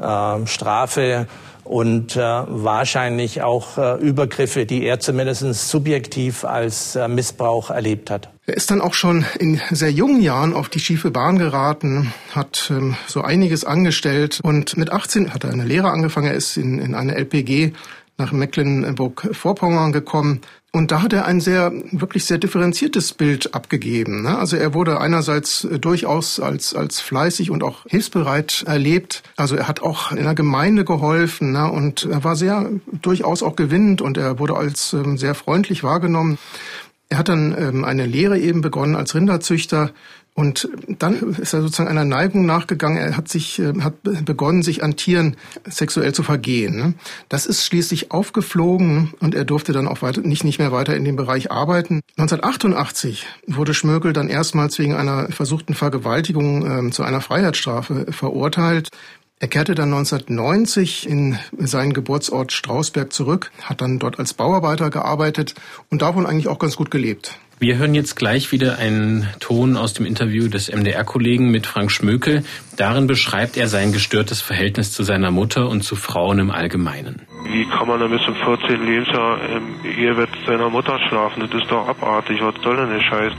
äh, 0.00 0.46
Strafe 0.46 1.26
und 1.64 2.16
äh, 2.16 2.20
wahrscheinlich 2.20 3.42
auch 3.42 3.78
äh, 3.78 3.98
Übergriffe, 3.98 4.66
die 4.66 4.84
er 4.84 5.00
zumindest 5.00 5.68
subjektiv 5.68 6.44
als 6.44 6.94
äh, 6.94 7.08
Missbrauch 7.08 7.70
erlebt 7.70 8.10
hat. 8.10 8.30
Er 8.46 8.54
ist 8.54 8.70
dann 8.70 8.82
auch 8.82 8.92
schon 8.92 9.24
in 9.38 9.60
sehr 9.70 9.90
jungen 9.90 10.20
Jahren 10.20 10.52
auf 10.52 10.68
die 10.68 10.80
schiefe 10.80 11.10
Bahn 11.10 11.38
geraten, 11.38 12.12
hat 12.32 12.70
ähm, 12.70 12.96
so 13.06 13.22
einiges 13.22 13.64
angestellt 13.64 14.40
und 14.42 14.76
mit 14.76 14.92
18 14.92 15.32
hat 15.32 15.44
er 15.44 15.52
eine 15.52 15.64
Lehre 15.64 15.90
angefangen. 15.90 16.26
Er 16.26 16.34
ist 16.34 16.58
in, 16.58 16.78
in 16.78 16.94
eine 16.94 17.14
LPG 17.14 17.72
nach 18.18 18.32
Mecklenburg-Vorpommern 18.32 19.92
gekommen. 19.92 20.42
Und 20.74 20.90
da 20.90 21.02
hat 21.02 21.12
er 21.12 21.24
ein 21.24 21.40
sehr, 21.40 21.72
wirklich 21.92 22.24
sehr 22.24 22.38
differenziertes 22.38 23.12
Bild 23.12 23.54
abgegeben. 23.54 24.22
Ne? 24.22 24.36
Also 24.36 24.56
er 24.56 24.74
wurde 24.74 25.00
einerseits 25.00 25.68
durchaus 25.80 26.40
als, 26.40 26.74
als 26.74 26.98
fleißig 26.98 27.52
und 27.52 27.62
auch 27.62 27.86
hilfsbereit 27.86 28.64
erlebt. 28.66 29.22
Also 29.36 29.54
er 29.54 29.68
hat 29.68 29.82
auch 29.82 30.10
in 30.10 30.24
der 30.24 30.34
Gemeinde 30.34 30.84
geholfen 30.84 31.52
ne? 31.52 31.70
und 31.70 32.08
er 32.10 32.24
war 32.24 32.34
sehr 32.34 32.68
durchaus 32.90 33.44
auch 33.44 33.54
gewinnend 33.54 34.02
und 34.02 34.18
er 34.18 34.40
wurde 34.40 34.56
als 34.56 34.92
ähm, 34.94 35.16
sehr 35.16 35.36
freundlich 35.36 35.84
wahrgenommen. 35.84 36.38
Er 37.08 37.18
hat 37.18 37.28
dann 37.28 37.54
ähm, 37.56 37.84
eine 37.84 38.04
Lehre 38.04 38.40
eben 38.40 38.60
begonnen 38.60 38.96
als 38.96 39.14
Rinderzüchter 39.14 39.92
und 40.34 40.68
dann 40.88 41.34
ist 41.34 41.52
er 41.52 41.62
sozusagen 41.62 41.88
einer 41.88 42.04
Neigung 42.04 42.44
nachgegangen. 42.44 42.98
Er 42.98 43.16
hat 43.16 43.28
sich, 43.28 43.60
äh, 43.60 43.72
hat 43.80 44.02
begonnen, 44.02 44.62
sich 44.62 44.82
an 44.82 44.96
Tieren 44.96 45.36
sexuell 45.64 46.12
zu 46.12 46.24
vergehen. 46.24 46.76
Ne? 46.76 46.94
Das 47.28 47.46
ist 47.46 47.64
schließlich 47.64 48.10
aufgeflogen 48.10 49.14
und 49.20 49.36
er 49.36 49.44
durfte 49.44 49.72
dann 49.72 49.86
auch 49.86 50.02
weiter, 50.02 50.22
nicht, 50.22 50.42
nicht 50.42 50.58
mehr 50.58 50.72
weiter 50.72 50.96
in 50.96 51.04
dem 51.04 51.14
Bereich 51.14 51.52
arbeiten. 51.52 52.00
1988 52.16 53.26
wurde 53.46 53.74
Schmökel 53.74 54.12
dann 54.12 54.28
erstmals 54.28 54.76
wegen 54.80 54.94
einer 54.94 55.28
versuchten 55.30 55.74
Vergewaltigung 55.74 56.88
äh, 56.88 56.90
zu 56.90 57.04
einer 57.04 57.20
Freiheitsstrafe 57.20 58.06
verurteilt. 58.10 58.88
Er 59.38 59.48
kehrte 59.48 59.74
dann 59.74 59.92
1990 59.92 61.08
in 61.08 61.38
seinen 61.58 61.92
Geburtsort 61.92 62.50
Strausberg 62.50 63.12
zurück, 63.12 63.52
hat 63.62 63.80
dann 63.80 63.98
dort 64.00 64.18
als 64.18 64.34
Bauarbeiter 64.34 64.90
gearbeitet 64.90 65.54
und 65.90 66.02
davon 66.02 66.26
eigentlich 66.26 66.48
auch 66.48 66.58
ganz 66.58 66.76
gut 66.76 66.90
gelebt. 66.90 67.38
Wir 67.60 67.76
hören 67.76 67.94
jetzt 67.94 68.16
gleich 68.16 68.50
wieder 68.50 68.78
einen 68.78 69.28
Ton 69.38 69.76
aus 69.76 69.94
dem 69.94 70.06
Interview 70.06 70.48
des 70.48 70.70
MDR-Kollegen 70.74 71.50
mit 71.50 71.66
Frank 71.66 71.92
Schmökel. 71.92 72.42
Darin 72.76 73.06
beschreibt 73.06 73.56
er 73.56 73.68
sein 73.68 73.92
gestörtes 73.92 74.42
Verhältnis 74.42 74.92
zu 74.92 75.04
seiner 75.04 75.30
Mutter 75.30 75.68
und 75.68 75.82
zu 75.82 75.94
Frauen 75.94 76.40
im 76.40 76.50
Allgemeinen. 76.50 77.22
Wie 77.46 77.64
kann 77.66 77.86
man 77.86 78.00
dann 78.00 78.10
bis 78.10 78.22
zum 78.22 78.34
14. 78.34 78.84
Lebensjahr 78.84 79.38
im 79.54 79.90
Ehebett 79.98 80.30
seiner 80.46 80.68
Mutter 80.68 80.98
schlafen? 81.08 81.48
Das 81.48 81.62
ist 81.62 81.70
doch 81.70 81.86
abartig. 81.86 82.40
Was 82.40 82.54
soll 82.62 82.76
denn 82.76 82.90
der 82.90 83.00
Scheiß? 83.00 83.32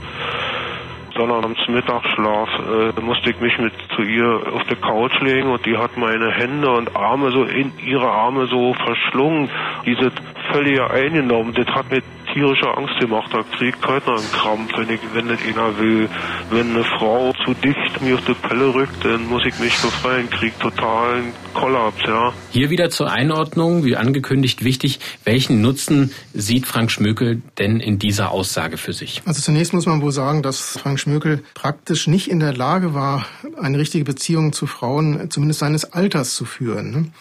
sondern 1.16 1.44
am 1.44 1.56
Mittagsschlaf 1.68 2.48
äh, 2.58 3.00
musste 3.00 3.30
ich 3.30 3.40
mich 3.40 3.56
mit 3.58 3.72
zu 3.94 4.02
ihr 4.02 4.52
auf 4.52 4.64
der 4.64 4.76
Couch 4.76 5.18
legen 5.20 5.48
und 5.48 5.64
die 5.64 5.76
hat 5.76 5.96
meine 5.96 6.30
Hände 6.30 6.70
und 6.70 6.94
Arme 6.94 7.30
so 7.30 7.44
in 7.44 7.72
ihre 7.78 8.06
Arme 8.06 8.46
so 8.48 8.74
verschlungen. 8.74 9.48
Diese 9.86 10.12
völlig 10.52 10.78
eingenommen. 10.78 11.54
Das 11.54 11.66
hat 11.68 11.90
mir 11.90 12.02
tierische 12.36 12.68
Angst 12.76 13.00
gemacht. 13.00 13.30
Da 13.32 13.42
kriegt 13.56 13.80
keiner 13.80 14.18
einen 14.18 14.30
Krampf, 14.32 14.70
wenn 14.76 14.90
ich, 14.90 15.00
wenn 15.14 15.28
das 15.28 15.38
einer 15.40 15.78
will. 15.78 16.08
Wenn 16.50 16.70
eine 16.70 16.84
Frau 16.84 17.32
zu 17.44 17.54
dicht 17.54 18.02
mir 18.02 18.16
auf 18.16 18.24
die 18.26 18.34
Pelle 18.34 18.74
rückt, 18.74 19.04
dann 19.04 19.26
muss 19.26 19.42
ich 19.46 19.58
mich 19.58 19.74
befreien, 19.78 20.28
krieg 20.28 20.58
totalen 20.60 21.32
Kollaps, 21.54 22.02
ja. 22.06 22.34
Hier 22.50 22.68
wieder 22.68 22.90
zur 22.90 23.10
Einordnung, 23.10 23.84
wie 23.84 23.96
angekündigt, 23.96 24.64
wichtig, 24.64 25.00
welchen 25.24 25.62
Nutzen 25.62 26.12
sieht 26.34 26.66
Frank 26.66 26.90
Schmökel 26.90 27.40
denn 27.58 27.80
in 27.80 27.98
dieser 27.98 28.30
Aussage 28.32 28.76
für 28.76 28.92
sich? 28.92 29.22
Also 29.24 29.40
zunächst 29.40 29.72
muss 29.72 29.86
man 29.86 30.02
wohl 30.02 30.12
sagen, 30.12 30.42
dass 30.42 30.78
Frank 30.78 31.00
Schmökel 31.00 31.42
praktisch 31.54 32.06
nicht 32.06 32.28
in 32.28 32.40
der 32.40 32.52
Lage 32.52 32.92
war, 32.92 33.24
eine 33.58 33.78
richtige 33.78 34.04
Beziehung 34.04 34.52
zu 34.52 34.66
Frauen, 34.66 35.30
zumindest 35.30 35.60
seines 35.60 35.92
Alters, 35.94 36.34
zu 36.34 36.44
führen. 36.44 37.14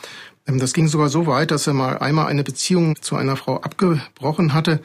Ähm, 0.47 0.59
das 0.59 0.73
ging 0.73 0.87
sogar 0.87 1.09
so 1.09 1.27
weit, 1.27 1.51
dass 1.51 1.67
er 1.67 1.73
mal 1.73 1.97
einmal 1.97 2.27
eine 2.27 2.43
Beziehung 2.43 3.01
zu 3.01 3.15
einer 3.15 3.35
Frau 3.35 3.57
abgebrochen 3.57 4.53
hatte, 4.53 4.81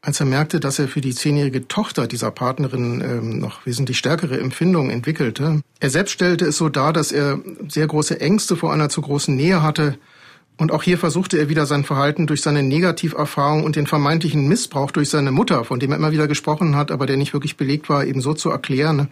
als 0.00 0.20
er 0.20 0.26
merkte, 0.26 0.60
dass 0.60 0.78
er 0.78 0.88
für 0.88 1.00
die 1.00 1.14
zehnjährige 1.14 1.66
Tochter 1.66 2.06
dieser 2.06 2.30
Partnerin 2.30 3.00
ähm, 3.00 3.38
noch 3.38 3.66
wesentlich 3.66 3.98
stärkere 3.98 4.38
Empfindungen 4.38 4.90
entwickelte. 4.90 5.62
Er 5.80 5.90
selbst 5.90 6.12
stellte 6.12 6.44
es 6.46 6.56
so 6.56 6.68
dar, 6.68 6.92
dass 6.92 7.10
er 7.10 7.40
sehr 7.68 7.86
große 7.86 8.20
Ängste 8.20 8.56
vor 8.56 8.72
einer 8.72 8.88
zu 8.88 9.00
großen 9.00 9.34
Nähe 9.34 9.62
hatte. 9.62 9.98
Und 10.58 10.72
auch 10.72 10.82
hier 10.82 10.96
versuchte 10.96 11.38
er 11.38 11.48
wieder 11.50 11.66
sein 11.66 11.84
Verhalten 11.84 12.26
durch 12.26 12.40
seine 12.40 12.62
Negativerfahrung 12.62 13.64
und 13.64 13.76
den 13.76 13.86
vermeintlichen 13.86 14.48
Missbrauch 14.48 14.90
durch 14.90 15.10
seine 15.10 15.30
Mutter, 15.30 15.64
von 15.64 15.80
dem 15.80 15.90
er 15.90 15.98
immer 15.98 16.12
wieder 16.12 16.28
gesprochen 16.28 16.76
hat, 16.76 16.90
aber 16.90 17.06
der 17.06 17.18
nicht 17.18 17.34
wirklich 17.34 17.56
belegt 17.56 17.90
war, 17.90 18.06
eben 18.06 18.22
so 18.22 18.32
zu 18.32 18.48
erklären. 18.50 19.08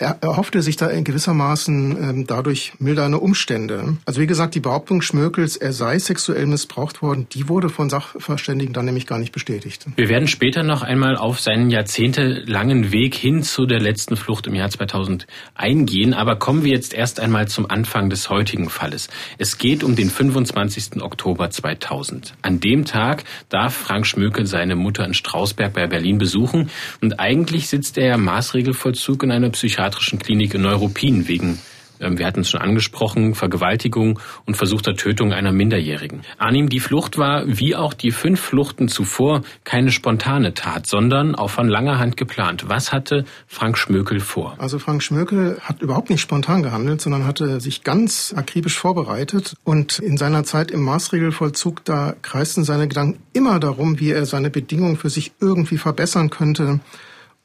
Er 0.00 0.16
erhoffte 0.22 0.62
sich 0.62 0.76
da 0.76 0.86
in 0.86 1.04
gewissermaßen 1.04 1.90
ähm, 2.02 2.26
dadurch 2.26 2.72
mildernde 2.78 3.18
Umstände. 3.18 3.98
Also 4.06 4.22
wie 4.22 4.26
gesagt, 4.26 4.54
die 4.54 4.60
Behauptung 4.60 5.02
Schmökels, 5.02 5.58
er 5.58 5.74
sei 5.74 5.98
sexuell 5.98 6.46
missbraucht 6.46 7.02
worden, 7.02 7.26
die 7.32 7.50
wurde 7.50 7.68
von 7.68 7.90
Sachverständigen 7.90 8.72
dann 8.72 8.86
nämlich 8.86 9.06
gar 9.06 9.18
nicht 9.18 9.30
bestätigt. 9.30 9.84
Wir 9.96 10.08
werden 10.08 10.26
später 10.26 10.62
noch 10.62 10.80
einmal 10.80 11.16
auf 11.18 11.38
seinen 11.38 11.68
jahrzehntelangen 11.68 12.92
Weg 12.92 13.14
hin 13.14 13.42
zu 13.42 13.66
der 13.66 13.78
letzten 13.78 14.16
Flucht 14.16 14.46
im 14.46 14.54
Jahr 14.54 14.70
2000 14.70 15.26
eingehen, 15.54 16.14
aber 16.14 16.36
kommen 16.36 16.64
wir 16.64 16.72
jetzt 16.72 16.94
erst 16.94 17.20
einmal 17.20 17.48
zum 17.48 17.70
Anfang 17.70 18.08
des 18.08 18.30
heutigen 18.30 18.70
Falles. 18.70 19.10
Es 19.36 19.58
geht 19.58 19.84
um 19.84 19.96
den 19.96 20.08
25. 20.08 21.02
Oktober 21.02 21.50
2000. 21.50 22.32
An 22.40 22.58
dem 22.58 22.86
Tag 22.86 23.24
darf 23.50 23.74
Frank 23.74 24.06
Schmökel 24.06 24.46
seine 24.46 24.76
Mutter 24.76 25.04
in 25.04 25.12
Strausberg 25.12 25.74
bei 25.74 25.86
Berlin 25.86 26.16
besuchen 26.16 26.70
und 27.02 27.20
eigentlich 27.20 27.68
sitzt 27.68 27.98
er 27.98 28.14
im 28.14 28.24
Maßregelvollzug 28.24 29.24
in 29.24 29.30
einer 29.30 29.50
psychiatrischen 29.50 29.89
psychiatrischen 29.90 30.18
Klinik 30.18 30.54
in 30.54 30.62
Neuruppin 30.62 31.28
wegen 31.28 31.58
ähm, 32.02 32.16
wir 32.16 32.26
hatten 32.26 32.40
es 32.40 32.48
schon 32.48 32.62
angesprochen, 32.62 33.34
Vergewaltigung 33.34 34.18
und 34.46 34.56
versuchter 34.56 34.94
Tötung 34.94 35.34
einer 35.34 35.52
Minderjährigen. 35.52 36.22
Arnim, 36.38 36.70
die 36.70 36.80
Flucht 36.80 37.18
war, 37.18 37.42
wie 37.46 37.76
auch 37.76 37.92
die 37.92 38.10
fünf 38.10 38.40
Fluchten 38.40 38.88
zuvor, 38.88 39.42
keine 39.64 39.90
spontane 39.90 40.54
Tat, 40.54 40.86
sondern 40.86 41.34
auch 41.34 41.50
von 41.50 41.68
langer 41.68 41.98
Hand 41.98 42.16
geplant. 42.16 42.70
Was 42.70 42.90
hatte 42.90 43.26
Frank 43.46 43.76
Schmökel 43.76 44.20
vor? 44.20 44.54
Also 44.56 44.78
Frank 44.78 45.02
Schmökel 45.02 45.58
hat 45.60 45.82
überhaupt 45.82 46.08
nicht 46.08 46.22
spontan 46.22 46.62
gehandelt, 46.62 47.02
sondern 47.02 47.26
hatte 47.26 47.60
sich 47.60 47.84
ganz 47.84 48.32
akribisch 48.34 48.78
vorbereitet. 48.78 49.56
Und 49.64 49.98
in 49.98 50.16
seiner 50.16 50.44
Zeit 50.44 50.70
im 50.70 50.82
Maßregelvollzug, 50.82 51.84
da 51.84 52.14
kreisten 52.22 52.64
seine 52.64 52.88
Gedanken 52.88 53.20
immer 53.34 53.60
darum, 53.60 54.00
wie 54.00 54.12
er 54.12 54.24
seine 54.24 54.48
Bedingungen 54.48 54.96
für 54.96 55.10
sich 55.10 55.32
irgendwie 55.38 55.76
verbessern 55.76 56.30
könnte 56.30 56.80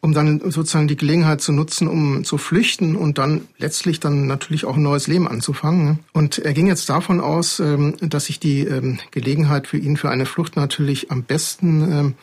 um 0.06 0.14
dann 0.14 0.40
sozusagen 0.52 0.88
die 0.88 0.98
Gelegenheit 0.98 1.42
zu 1.42 1.52
nutzen, 1.52 1.88
um 1.88 2.24
zu 2.24 2.38
flüchten 2.38 2.96
und 2.96 3.18
dann 3.18 3.48
letztlich 3.58 4.00
dann 4.00 4.28
natürlich 4.28 4.64
auch 4.66 4.76
ein 4.76 4.84
neues 4.84 5.08
Leben 5.08 5.28
anzufangen. 5.28 5.98
Und 6.14 6.38
er 6.38 6.54
ging 6.54 6.68
jetzt 6.68 6.88
davon 6.90 7.20
aus, 7.20 7.60
ähm, 7.60 7.96
dass 8.02 8.26
sich 8.26 8.40
die 8.40 8.60
ähm, 8.60 9.00
Gelegenheit 9.10 9.66
für 9.66 9.78
ihn 9.78 9.98
für 9.98 10.12
eine 10.12 10.28
Flucht 10.28 10.58
natürlich 10.58 11.10
am 11.10 11.24
besten 11.24 11.92
ähm, 11.92 12.14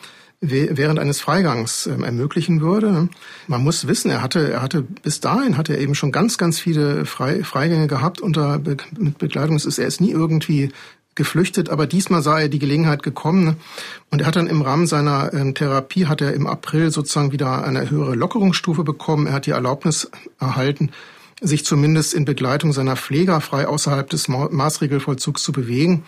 während 0.40 1.00
eines 1.00 1.20
Freigangs 1.20 1.86
ermöglichen 1.86 2.60
würde. 2.60 3.08
Man 3.46 3.62
muss 3.62 3.86
wissen, 3.86 4.10
er 4.10 4.22
hatte, 4.22 4.52
er 4.52 4.62
hatte 4.62 4.82
bis 4.82 5.20
dahin 5.20 5.56
hat 5.56 5.68
er 5.68 5.78
eben 5.78 5.94
schon 5.94 6.10
ganz, 6.10 6.36
ganz 6.36 6.58
viele 6.58 7.04
Frei, 7.04 7.44
Freigänge 7.44 7.86
gehabt 7.86 8.20
unter 8.20 8.58
mit 8.58 9.18
Begleitung. 9.18 9.54
Es 9.54 9.64
ist, 9.64 9.78
er 9.78 9.86
ist 9.86 10.00
nie 10.00 10.10
irgendwie 10.10 10.70
geflüchtet, 11.14 11.68
aber 11.68 11.86
diesmal 11.86 12.22
sah 12.22 12.40
er 12.40 12.48
die 12.48 12.58
Gelegenheit 12.58 13.02
gekommen 13.02 13.56
und 14.10 14.20
er 14.20 14.26
hat 14.26 14.36
dann 14.36 14.46
im 14.46 14.62
Rahmen 14.62 14.86
seiner 14.86 15.32
ähm, 15.34 15.54
Therapie 15.54 16.06
hat 16.06 16.20
er 16.20 16.32
im 16.32 16.46
April 16.46 16.90
sozusagen 16.90 17.32
wieder 17.32 17.64
eine 17.64 17.90
höhere 17.90 18.14
Lockerungsstufe 18.14 18.82
bekommen. 18.82 19.26
Er 19.26 19.34
hat 19.34 19.46
die 19.46 19.50
Erlaubnis 19.50 20.10
erhalten, 20.40 20.90
sich 21.40 21.64
zumindest 21.64 22.14
in 22.14 22.24
Begleitung 22.24 22.72
seiner 22.72 22.96
Pfleger 22.96 23.40
frei 23.40 23.66
außerhalb 23.66 24.08
des 24.08 24.28
Maßregelvollzugs 24.28 25.42
zu 25.42 25.52
bewegen. 25.52 26.04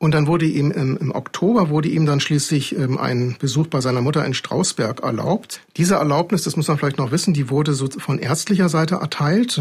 Und 0.00 0.12
dann 0.12 0.28
wurde 0.28 0.46
ihm 0.46 0.70
im, 0.70 0.96
im 0.96 1.12
Oktober 1.12 1.70
wurde 1.70 1.88
ihm 1.88 2.06
dann 2.06 2.20
schließlich 2.20 2.78
ähm, 2.78 2.98
ein 2.98 3.34
Besuch 3.40 3.66
bei 3.66 3.80
seiner 3.80 4.00
Mutter 4.00 4.24
in 4.24 4.32
Strausberg 4.32 5.00
erlaubt. 5.00 5.60
Diese 5.76 5.96
Erlaubnis, 5.96 6.44
das 6.44 6.56
muss 6.56 6.68
man 6.68 6.78
vielleicht 6.78 6.98
noch 6.98 7.10
wissen, 7.10 7.34
die 7.34 7.50
wurde 7.50 7.74
so 7.74 7.88
von 7.98 8.20
ärztlicher 8.20 8.68
Seite 8.68 8.96
erteilt. 8.96 9.60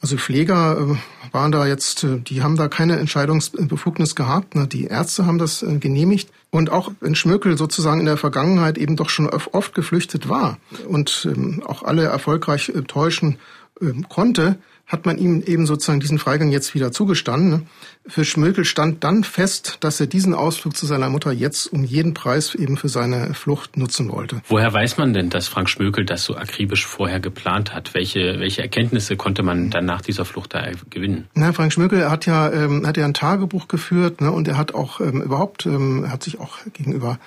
Also 0.00 0.16
Pfleger 0.16 0.78
äh, 0.80 1.32
waren 1.32 1.52
da 1.52 1.64
jetzt, 1.64 2.02
äh, 2.02 2.18
die 2.18 2.42
haben 2.42 2.56
da 2.56 2.66
keine 2.66 2.98
Entscheidungsbefugnis 2.98 4.16
gehabt. 4.16 4.56
Ne? 4.56 4.66
Die 4.66 4.86
Ärzte 4.86 5.26
haben 5.26 5.38
das 5.38 5.62
äh, 5.62 5.78
genehmigt. 5.78 6.28
Und 6.50 6.70
auch 6.70 6.90
wenn 6.98 7.14
Schmökel 7.14 7.56
sozusagen 7.56 8.00
in 8.00 8.06
der 8.06 8.16
Vergangenheit 8.16 8.78
eben 8.78 8.96
doch 8.96 9.10
schon 9.10 9.28
oft 9.28 9.74
geflüchtet 9.76 10.28
war 10.28 10.58
und 10.88 11.28
ähm, 11.30 11.62
auch 11.64 11.84
alle 11.84 12.02
erfolgreich 12.02 12.70
äh, 12.70 12.82
täuschen 12.82 13.38
äh, 13.80 13.92
konnte, 14.08 14.58
hat 14.88 15.04
man 15.04 15.18
ihm 15.18 15.42
eben 15.46 15.66
sozusagen 15.66 16.00
diesen 16.00 16.18
Freigang 16.18 16.50
jetzt 16.50 16.74
wieder 16.74 16.90
zugestanden. 16.90 17.50
Ne? 17.50 17.62
Für 18.06 18.24
Schmökel 18.24 18.64
stand 18.64 19.04
dann 19.04 19.22
fest, 19.22 19.76
dass 19.80 20.00
er 20.00 20.06
diesen 20.06 20.32
Ausflug 20.32 20.74
zu 20.74 20.86
seiner 20.86 21.10
Mutter 21.10 21.30
jetzt 21.30 21.66
um 21.66 21.84
jeden 21.84 22.14
Preis 22.14 22.54
eben 22.54 22.78
für 22.78 22.88
seine 22.88 23.34
Flucht 23.34 23.76
nutzen 23.76 24.10
wollte. 24.10 24.40
Woher 24.48 24.72
weiß 24.72 24.96
man 24.96 25.12
denn, 25.12 25.28
dass 25.28 25.46
Frank 25.46 25.68
Schmökel 25.68 26.06
das 26.06 26.24
so 26.24 26.36
akribisch 26.36 26.86
vorher 26.86 27.20
geplant 27.20 27.74
hat? 27.74 27.92
Welche, 27.92 28.40
welche 28.40 28.62
Erkenntnisse 28.62 29.16
konnte 29.16 29.42
man 29.42 29.68
dann 29.68 29.84
nach 29.84 30.00
dieser 30.00 30.24
Flucht 30.24 30.54
da 30.54 30.70
gewinnen? 30.88 31.28
Na, 31.34 31.52
Frank 31.52 31.74
Schmökel 31.74 32.10
hat 32.10 32.24
ja, 32.24 32.50
ähm, 32.50 32.86
hat 32.86 32.96
ja 32.96 33.04
ein 33.04 33.14
Tagebuch 33.14 33.68
geführt 33.68 34.22
ne, 34.22 34.32
und 34.32 34.48
er 34.48 34.56
hat 34.56 34.74
auch 34.74 35.00
ähm, 35.00 35.20
überhaupt, 35.20 35.66
ähm, 35.66 36.10
hat 36.10 36.22
sich 36.22 36.40
auch 36.40 36.60
gegenüber 36.72 37.18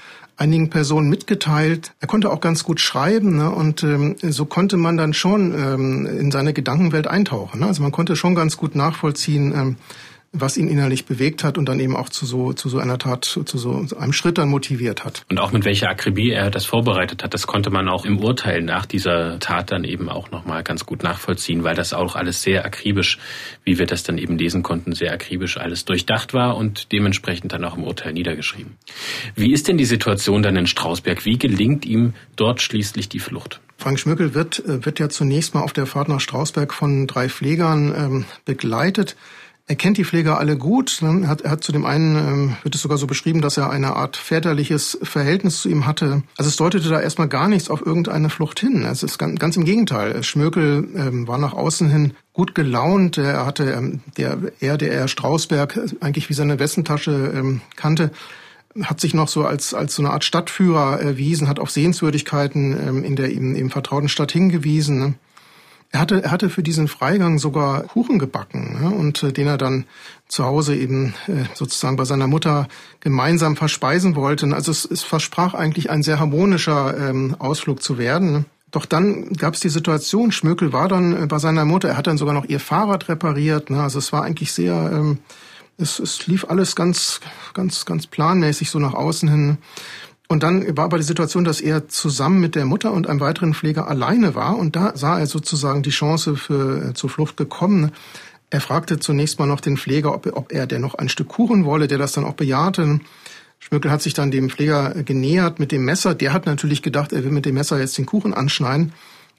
einigen 0.42 0.72
Personen 0.72 1.08
mitgeteilt. 1.08 1.94
Er 2.00 2.08
konnte 2.08 2.32
auch 2.32 2.42
ganz 2.42 2.64
gut 2.64 2.80
schreiben 2.80 3.38
ne? 3.38 3.52
und 3.52 3.84
ähm, 3.84 4.16
so 4.22 4.46
konnte 4.46 4.76
man 4.76 4.98
dann 4.98 5.14
schon 5.14 5.54
ähm, 5.54 6.08
in 6.08 6.32
seine 6.32 6.52
Gedankenwelt 6.52 7.06
eintauchen. 7.06 7.60
Ne? 7.60 7.68
Also 7.68 7.84
man 7.84 7.92
konnte 7.92 8.16
schon 8.16 8.34
ganz 8.34 8.58
gut 8.58 8.76
nachvollziehen, 8.76 9.54
ähm, 9.56 9.76
was 10.34 10.56
ihn 10.56 10.70
innerlich 10.70 11.06
bewegt 11.06 11.44
hat 11.44 11.58
und 11.58 11.66
dann 11.68 11.80
eben 11.82 11.96
auch 11.96 12.08
zu 12.08 12.26
so, 12.26 12.54
zu 12.54 12.70
so 12.70 12.80
einer 12.80 12.98
Tat, 12.98 13.26
zu 13.26 13.58
so 13.58 13.86
einem 13.98 14.14
Schritt 14.14 14.38
dann 14.38 14.48
motiviert 14.48 15.04
hat. 15.04 15.26
Und 15.30 15.40
auch 15.40 15.52
mit 15.52 15.66
welcher 15.66 15.90
Akribie 15.90 16.32
er 16.32 16.50
das 16.50 16.66
vorbereitet 16.66 17.24
hat, 17.24 17.34
das 17.34 17.48
konnte 17.48 17.70
man 17.70 17.90
auch 17.90 18.06
im 18.06 18.18
Urteil 18.18 18.62
nach 18.62 18.86
dieser 18.86 19.40
Tat 19.40 19.72
dann 19.72 19.84
eben 19.84 20.08
auch 20.08 20.32
nochmal 20.32 20.64
ganz 20.64 20.86
gut 20.86 21.04
nachvollziehen, 21.04 21.66
weil 21.66 21.76
das 21.76 21.92
auch 21.92 22.16
alles 22.16 22.42
sehr 22.42 22.64
akribisch, 22.64 23.20
wie 23.66 23.78
wir 23.78 23.86
das 23.86 24.04
dann 24.04 24.18
eben 24.18 24.38
lesen 24.38 24.64
konnten, 24.64 24.94
sehr 24.94 25.12
akribisch 25.12 25.58
alles 25.58 25.84
durchdacht 25.84 26.34
war 26.34 26.56
und 26.56 26.94
dementsprechend 26.94 27.52
dann 27.52 27.66
auch 27.66 27.76
im 27.76 27.84
Urteil 27.84 28.14
niedergeschrieben. 28.14 28.78
Wie 29.36 29.52
ist 29.52 29.68
denn 29.68 29.78
die 29.78 29.86
Situation 29.86 30.44
dann 30.44 30.56
in 30.56 30.68
Strausberg? 30.68 31.26
Wie 31.26 31.38
gelingt 31.38 31.86
ihm 31.86 32.14
dort 32.38 32.62
schließlich 32.62 33.10
die 33.10 33.20
Flucht? 33.20 33.60
Frank 33.78 34.00
Schmückel 34.00 34.34
wird, 34.34 34.60
äh, 34.60 34.86
wird 34.86 35.00
ja 35.00 35.10
zunächst 35.10 35.56
mal 35.56 35.62
auf 35.62 35.74
der 35.74 35.88
Fahrt 35.88 36.08
nach 36.08 36.22
Strausberg 36.22 36.74
von 36.74 37.08
drei 37.08 37.28
Pflegern 37.28 37.94
ähm, 37.98 38.26
begleitet. 38.46 39.18
Er 39.68 39.76
kennt 39.76 39.98
die 39.98 40.04
Pfleger 40.04 40.38
alle 40.38 40.58
gut. 40.58 41.02
Er 41.02 41.28
hat, 41.28 41.42
er 41.42 41.52
hat 41.52 41.64
zu 41.64 41.72
dem 41.72 41.86
einen, 41.86 42.16
ähm, 42.16 42.58
wird 42.64 42.76
es 42.76 42.82
sogar 42.82 42.98
so 42.98 43.08
beschrieben, 43.08 43.42
dass 43.42 43.58
er 43.58 43.70
eine 43.70 43.96
Art 43.96 44.18
väterliches 44.18 44.98
Verhältnis 45.02 45.62
zu 45.62 45.70
ihm 45.70 45.86
hatte. 45.86 46.24
Also 46.38 46.50
es 46.50 46.58
deutete 46.58 46.90
da 46.90 47.00
erstmal 47.00 47.30
gar 47.30 47.48
nichts 47.48 47.70
auf 47.70 47.86
irgendeine 47.86 48.30
Flucht 48.30 48.60
hin. 48.60 48.84
Es 48.84 49.04
ist 49.04 49.18
ganz, 49.18 49.40
ganz 49.40 49.56
im 49.56 49.64
Gegenteil. 49.64 50.24
Schmökel 50.24 50.90
ähm, 50.96 51.28
war 51.28 51.38
nach 51.38 51.54
außen 51.54 51.90
hin 51.90 52.14
gut 52.34 52.56
gelaunt. 52.56 53.18
Er 53.18 53.46
hatte, 53.46 53.72
ähm, 53.72 54.02
der, 54.18 54.38
er, 54.60 54.82
er 54.82 55.08
Strausberg 55.08 55.80
eigentlich 56.02 56.30
wie 56.30 56.34
seine 56.34 56.60
Westentasche 56.60 57.32
ähm, 57.34 57.62
kannte, 57.76 58.12
hat 58.84 59.02
sich 59.02 59.14
noch 59.14 59.28
so 59.28 59.46
als, 59.46 59.74
als 59.74 59.96
so 59.96 60.02
eine 60.02 60.12
Art 60.12 60.24
Stadtführer 60.24 61.00
erwiesen, 61.00 61.48
hat 61.48 61.60
auf 61.60 61.72
Sehenswürdigkeiten 61.72 62.88
ähm, 62.88 63.04
in 63.04 63.16
der 63.16 63.32
ihm, 63.32 63.56
ihm 63.56 63.70
vertrauten 63.70 64.10
Stadt 64.10 64.32
hingewiesen. 64.32 65.00
Ne? 65.00 65.14
Er 65.94 66.00
hatte, 66.00 66.24
er 66.24 66.32
hatte 66.32 66.50
für 66.50 66.64
diesen 66.64 66.88
Freigang 66.88 67.38
sogar 67.38 67.84
Kuchen 67.84 68.18
gebacken 68.18 68.78
ne, 68.80 68.96
und 68.96 69.24
äh, 69.24 69.34
den 69.34 69.48
er 69.48 69.58
dann 69.58 69.86
zu 70.30 70.46
Hause 70.46 70.76
eben 70.76 71.14
äh, 71.28 71.44
sozusagen 71.54 71.98
bei 71.98 72.06
seiner 72.06 72.28
Mutter 72.28 72.70
gemeinsam 73.02 73.58
verspeisen 73.58 74.16
wollte. 74.16 74.48
Also 74.54 74.72
es, 74.72 74.86
es 74.86 75.04
versprach 75.04 75.54
eigentlich 75.54 75.90
ein 75.90 76.02
sehr 76.02 76.20
harmonischer 76.20 76.98
ähm, 76.98 77.36
Ausflug 77.40 77.84
zu 77.84 77.98
werden. 77.98 78.32
Ne. 78.32 78.46
Doch 78.72 78.86
dann 78.86 79.34
gab 79.34 79.56
es 79.56 79.60
die 79.60 79.70
Situation, 79.70 80.32
Schmökel 80.32 80.72
war 80.72 80.88
dann 80.88 81.24
äh, 81.24 81.28
bei 81.28 81.40
seiner 81.40 81.66
Mutter, 81.66 81.90
er 81.90 81.98
hat 81.98 82.08
dann 82.08 82.18
sogar 82.18 82.34
noch 82.34 82.46
ihr 82.46 82.62
Fahrrad 82.62 83.10
repariert. 83.10 83.70
Ne, 83.70 83.84
also 83.84 84.00
es 84.00 84.14
war 84.14 84.24
eigentlich 84.24 84.54
sehr, 84.54 84.92
ähm, 84.94 85.20
es, 85.78 86.00
es 86.00 86.26
lief 86.26 86.46
alles 86.46 86.78
ganz, 86.78 87.20
ganz, 87.54 87.86
ganz 87.86 88.08
planmäßig 88.08 88.70
so 88.70 88.80
nach 88.80 88.94
außen 88.94 89.28
hin. 89.30 89.58
Und 90.32 90.44
dann 90.44 90.78
war 90.78 90.86
aber 90.86 90.98
die 90.98 91.04
Situation, 91.04 91.44
dass 91.44 91.60
er 91.60 91.90
zusammen 91.90 92.40
mit 92.40 92.56
der 92.56 92.64
Mutter 92.64 92.94
und 92.94 93.10
einem 93.10 93.20
weiteren 93.20 93.54
Pfleger 93.54 93.90
alleine 93.90 94.34
war. 94.34 94.58
Und 94.58 94.78
da 94.78 94.96
sah 94.96 95.20
er 95.20 95.28
sozusagen 95.28 95.84
die 95.84 95.90
Chance 95.90 96.38
für, 96.38 96.92
äh, 96.92 96.94
zur 96.94 97.10
Flucht 97.10 97.36
gekommen. 97.36 97.92
Er 98.50 98.62
fragte 98.62 98.98
zunächst 98.98 99.40
mal 99.40 99.46
noch 99.46 99.60
den 99.60 99.76
Pfleger, 99.76 100.16
ob, 100.16 100.26
ob 100.28 100.54
er 100.54 100.68
denn 100.68 100.80
noch 100.80 100.96
ein 100.96 101.10
Stück 101.10 101.28
Kuchen 101.28 101.66
wolle, 101.66 101.90
der 101.90 101.98
das 101.98 102.14
dann 102.14 102.24
auch 102.24 102.36
bejahte. 102.36 103.02
Schmöckel 103.60 103.92
hat 103.92 104.02
sich 104.02 104.14
dann 104.14 104.32
dem 104.32 104.50
Pfleger 104.50 105.04
genähert 105.04 105.60
mit 105.60 105.74
dem 105.74 105.84
Messer. 105.84 106.16
Der 106.16 106.32
hat 106.32 106.46
natürlich 106.46 106.82
gedacht, 106.82 107.12
er 107.12 107.26
will 107.26 107.32
mit 107.32 107.46
dem 107.46 107.56
Messer 107.56 107.78
jetzt 107.78 107.98
den 107.98 108.06
Kuchen 108.06 108.34
anschneiden. 108.34 108.94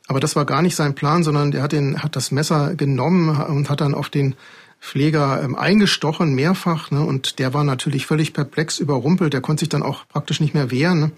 Aber 0.08 0.20
das 0.20 0.36
war 0.36 0.44
gar 0.44 0.60
nicht 0.60 0.76
sein 0.76 0.94
Plan, 0.94 1.22
sondern 1.22 1.52
der 1.52 1.62
hat, 1.62 1.72
den, 1.72 2.02
hat 2.02 2.16
das 2.16 2.32
Messer 2.32 2.74
genommen 2.74 3.30
und 3.30 3.70
hat 3.70 3.80
dann 3.80 3.94
auf 3.94 4.10
den 4.10 4.34
Pfleger 4.82 5.40
ähm, 5.42 5.54
eingestochen, 5.54 6.34
mehrfach. 6.34 6.90
Ne? 6.90 7.00
Und 7.00 7.38
der 7.38 7.54
war 7.54 7.62
natürlich 7.62 8.04
völlig 8.04 8.32
perplex, 8.32 8.80
überrumpelt. 8.80 9.32
Der 9.32 9.40
konnte 9.40 9.60
sich 9.60 9.68
dann 9.68 9.84
auch 9.84 10.08
praktisch 10.08 10.40
nicht 10.40 10.54
mehr 10.54 10.72
wehren. 10.72 10.98
Ne? 10.98 11.10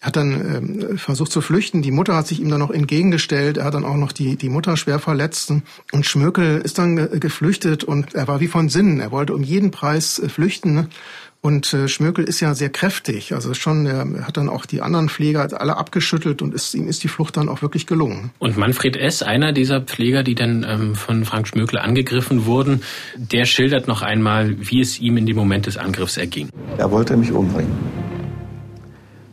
Er 0.00 0.06
hat 0.06 0.16
dann 0.16 0.32
ähm, 0.32 0.98
versucht 0.98 1.32
zu 1.32 1.40
flüchten. 1.40 1.82
Die 1.82 1.90
Mutter 1.90 2.14
hat 2.14 2.28
sich 2.28 2.40
ihm 2.40 2.48
dann 2.50 2.60
noch 2.60 2.70
entgegengestellt. 2.70 3.56
Er 3.56 3.64
hat 3.64 3.74
dann 3.74 3.84
auch 3.84 3.96
noch 3.96 4.12
die, 4.12 4.36
die 4.36 4.48
Mutter 4.48 4.76
schwer 4.76 5.00
verletzt. 5.00 5.52
Und 5.90 6.06
Schmökel 6.06 6.60
ist 6.60 6.78
dann 6.78 7.18
geflüchtet 7.18 7.82
und 7.82 8.14
er 8.14 8.28
war 8.28 8.38
wie 8.38 8.46
von 8.46 8.68
Sinnen. 8.68 9.00
Er 9.00 9.10
wollte 9.10 9.34
um 9.34 9.42
jeden 9.42 9.72
Preis 9.72 10.20
äh, 10.20 10.28
flüchten. 10.28 10.74
Ne? 10.74 10.88
Und 11.44 11.74
äh, 11.74 11.88
Schmökel 11.88 12.24
ist 12.24 12.40
ja 12.40 12.54
sehr 12.54 12.70
kräftig. 12.70 13.34
Also 13.34 13.52
schon, 13.52 13.84
er 13.84 14.26
hat 14.26 14.38
dann 14.38 14.48
auch 14.48 14.64
die 14.64 14.80
anderen 14.80 15.10
Pfleger 15.10 15.46
alle 15.60 15.76
abgeschüttelt 15.76 16.40
und 16.40 16.54
ist, 16.54 16.74
ihm 16.74 16.88
ist 16.88 17.04
die 17.04 17.08
Flucht 17.08 17.36
dann 17.36 17.50
auch 17.50 17.60
wirklich 17.60 17.86
gelungen. 17.86 18.30
Und 18.38 18.56
Manfred 18.56 18.96
S., 18.96 19.22
einer 19.22 19.52
dieser 19.52 19.82
Pfleger, 19.82 20.22
die 20.22 20.34
dann 20.34 20.64
ähm, 20.66 20.94
von 20.94 21.26
Frank 21.26 21.46
Schmökel 21.46 21.80
angegriffen 21.80 22.46
wurden, 22.46 22.80
der 23.18 23.44
schildert 23.44 23.88
noch 23.88 24.00
einmal, 24.00 24.56
wie 24.58 24.80
es 24.80 24.98
ihm 24.98 25.18
in 25.18 25.26
dem 25.26 25.36
Moment 25.36 25.66
des 25.66 25.76
Angriffs 25.76 26.16
erging. 26.16 26.48
Er 26.78 26.90
wollte 26.90 27.14
mich 27.14 27.30
umbringen. 27.30 27.76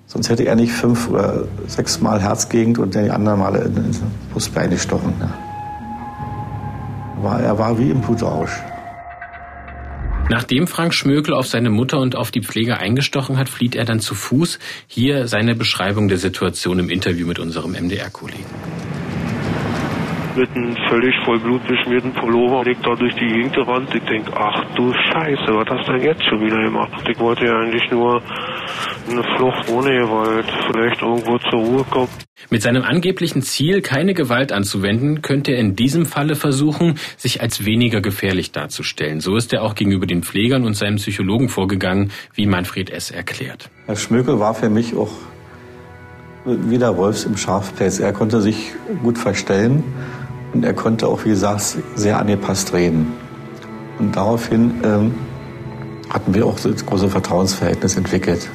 Sonst 0.05 0.27
hätte 0.27 0.43
er 0.43 0.57
nicht 0.57 0.73
fünf 0.73 1.07
oder 1.07 1.45
sechs 1.67 2.01
Mal 2.01 2.21
Herzgegend 2.21 2.77
und 2.77 2.93
die 2.93 3.09
anderen 3.09 3.39
Male 3.39 3.59
in 3.59 3.73
den 3.73 3.95
Brustbein 4.33 4.69
gestochen. 4.69 5.13
Er 7.23 7.57
war 7.57 7.79
wie 7.79 7.89
im 7.89 8.01
Blutrausch. 8.01 8.51
Nachdem 10.31 10.65
Frank 10.65 10.93
Schmökel 10.93 11.33
auf 11.33 11.45
seine 11.47 11.69
Mutter 11.69 12.00
und 12.00 12.15
auf 12.15 12.31
die 12.31 12.41
Pfleger 12.41 12.77
eingestochen 12.77 13.38
hat, 13.38 13.50
flieht 13.50 13.75
er 13.75 13.83
dann 13.83 14.00
zu 14.00 14.15
Fuß. 14.15 14.59
Hier 14.88 15.27
seine 15.27 15.55
Beschreibung 15.55 16.07
der 16.07 16.19
Situation 16.19 16.79
im 16.79 16.89
Interview 16.89 17.27
mit 17.27 17.38
unserem 17.38 17.73
MDR-Kollegen. 17.73 18.45
Mit 20.33 20.50
einem 20.55 20.77
völlig 20.88 21.13
voll 21.25 21.39
blutbeschmierten 21.39 22.13
Pullover 22.13 22.63
liegt 22.63 22.85
da 22.85 22.95
durch 22.95 23.13
die 23.15 23.27
Gegend 23.27 23.53
gerannt. 23.53 23.93
Ich 23.93 24.03
denke, 24.03 24.31
ach 24.33 24.63
du 24.75 24.93
Scheiße, 24.93 25.47
was 25.47 25.67
hast 25.69 25.89
du 25.89 25.91
denn 25.93 26.03
jetzt 26.03 26.23
schon 26.23 26.39
wieder 26.39 26.61
gemacht? 26.63 27.03
Ich 27.09 27.19
wollte 27.19 27.45
ja 27.45 27.59
eigentlich 27.59 27.91
nur 27.91 28.21
eine 29.09 29.23
Flucht 29.35 29.69
ohne 29.69 29.89
Gewalt, 29.91 30.45
vielleicht 30.71 31.01
irgendwo 31.01 31.38
zur 31.38 31.59
Ruhe 31.59 31.83
kommen. 31.83 32.07
Mit 32.50 32.61
seinem 32.61 32.83
angeblichen 32.83 33.41
Ziel, 33.41 33.81
keine 33.81 34.13
Gewalt 34.13 34.53
anzuwenden, 34.53 35.21
könnte 35.21 35.51
er 35.51 35.59
in 35.59 35.75
diesem 35.75 36.05
Falle 36.05 36.35
versuchen, 36.35 36.95
sich 37.17 37.41
als 37.41 37.65
weniger 37.65 38.00
gefährlich 38.00 38.53
darzustellen. 38.53 39.19
So 39.19 39.35
ist 39.35 39.51
er 39.51 39.63
auch 39.63 39.75
gegenüber 39.75 40.05
den 40.05 40.23
Pflegern 40.23 40.63
und 40.63 40.75
seinem 40.75 40.95
Psychologen 40.95 41.50
vorgegangen, 41.50 42.11
wie 42.35 42.45
Manfred 42.45 42.89
S. 42.89 43.11
erklärt. 43.11 43.69
Herr 43.85 43.97
Schmökel 43.97 44.39
war 44.39 44.53
für 44.53 44.69
mich 44.69 44.95
auch 44.95 45.11
wie 46.45 46.77
der 46.77 46.95
Wolfs 46.95 47.25
im 47.25 47.38
Schafpelz. 47.38 48.00
Er 48.00 48.13
konnte 48.13 48.41
sich 48.41 48.71
gut 49.03 49.17
verstellen 49.17 49.83
und 50.53 50.63
er 50.65 50.74
konnte 50.74 51.08
auch, 51.08 51.25
wie 51.25 51.29
gesagt, 51.29 51.77
sehr 51.96 52.20
angepasst 52.20 52.74
reden. 52.74 53.13
Und 54.00 54.15
daraufhin 54.15 54.81
ähm, 54.84 55.15
hatten 56.10 56.34
wir 56.34 56.46
auch 56.46 56.60
das 56.60 56.86
große 56.86 57.10
Vertrauensverhältnis 57.10 57.96
entwickelt 57.96 58.50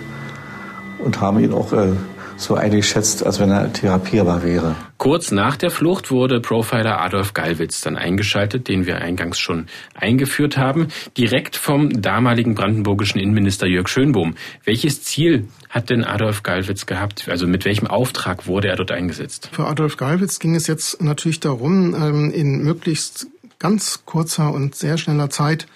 und 0.99 1.21
haben 1.21 1.38
ihn 1.38 1.53
auch 1.53 1.73
äh, 1.73 1.93
so 2.37 2.55
eingeschätzt, 2.55 3.25
als 3.25 3.40
wenn 3.40 3.50
er 3.50 3.73
therapierbar 3.73 4.43
wäre. 4.43 4.76
Kurz 4.99 5.31
nach 5.31 5.57
der 5.57 5.71
Flucht 5.71 6.11
wurde 6.11 6.40
Profiler 6.40 7.00
Adolf 7.00 7.35
Gallwitz 7.35 7.81
dann 7.81 7.97
eingeschaltet, 7.97 8.69
den 8.69 8.87
wir 8.87 8.99
eingangs 8.99 9.38
schon 9.38 9.66
eingeführt 9.95 10.57
haben, 10.57 10.88
direkt 11.16 11.57
vom 11.57 12.00
damaligen 12.02 12.55
brandenburgischen 12.55 13.21
Innenminister 13.21 13.66
Jörg 13.66 13.88
Schönbohm. 13.88 14.35
Welches 14.64 15.02
Ziel 15.02 15.49
hat 15.69 15.90
denn 15.90 16.05
Adolf 16.05 16.43
Gallwitz 16.43 16.87
gehabt? 16.87 17.28
Also 17.28 17.47
mit 17.47 17.64
welchem 17.64 17.87
Auftrag 17.87 18.47
wurde 18.47 18.69
er 18.69 18.76
dort 18.76 18.90
eingesetzt? 18.90 19.50
Für 19.52 19.66
Adolf 19.66 19.97
Gallwitz 19.97 20.38
ging 20.38 20.55
es 20.55 20.66
jetzt 20.66 21.02
natürlich 21.02 21.40
darum, 21.40 21.95
ähm, 21.95 22.31
in 22.31 22.62
möglichst 22.62 23.26
ganz 23.59 24.05
kurzer 24.05 24.52
und 24.52 24.75
sehr 24.75 24.99
schneller 24.99 25.31
Zeit 25.31 25.66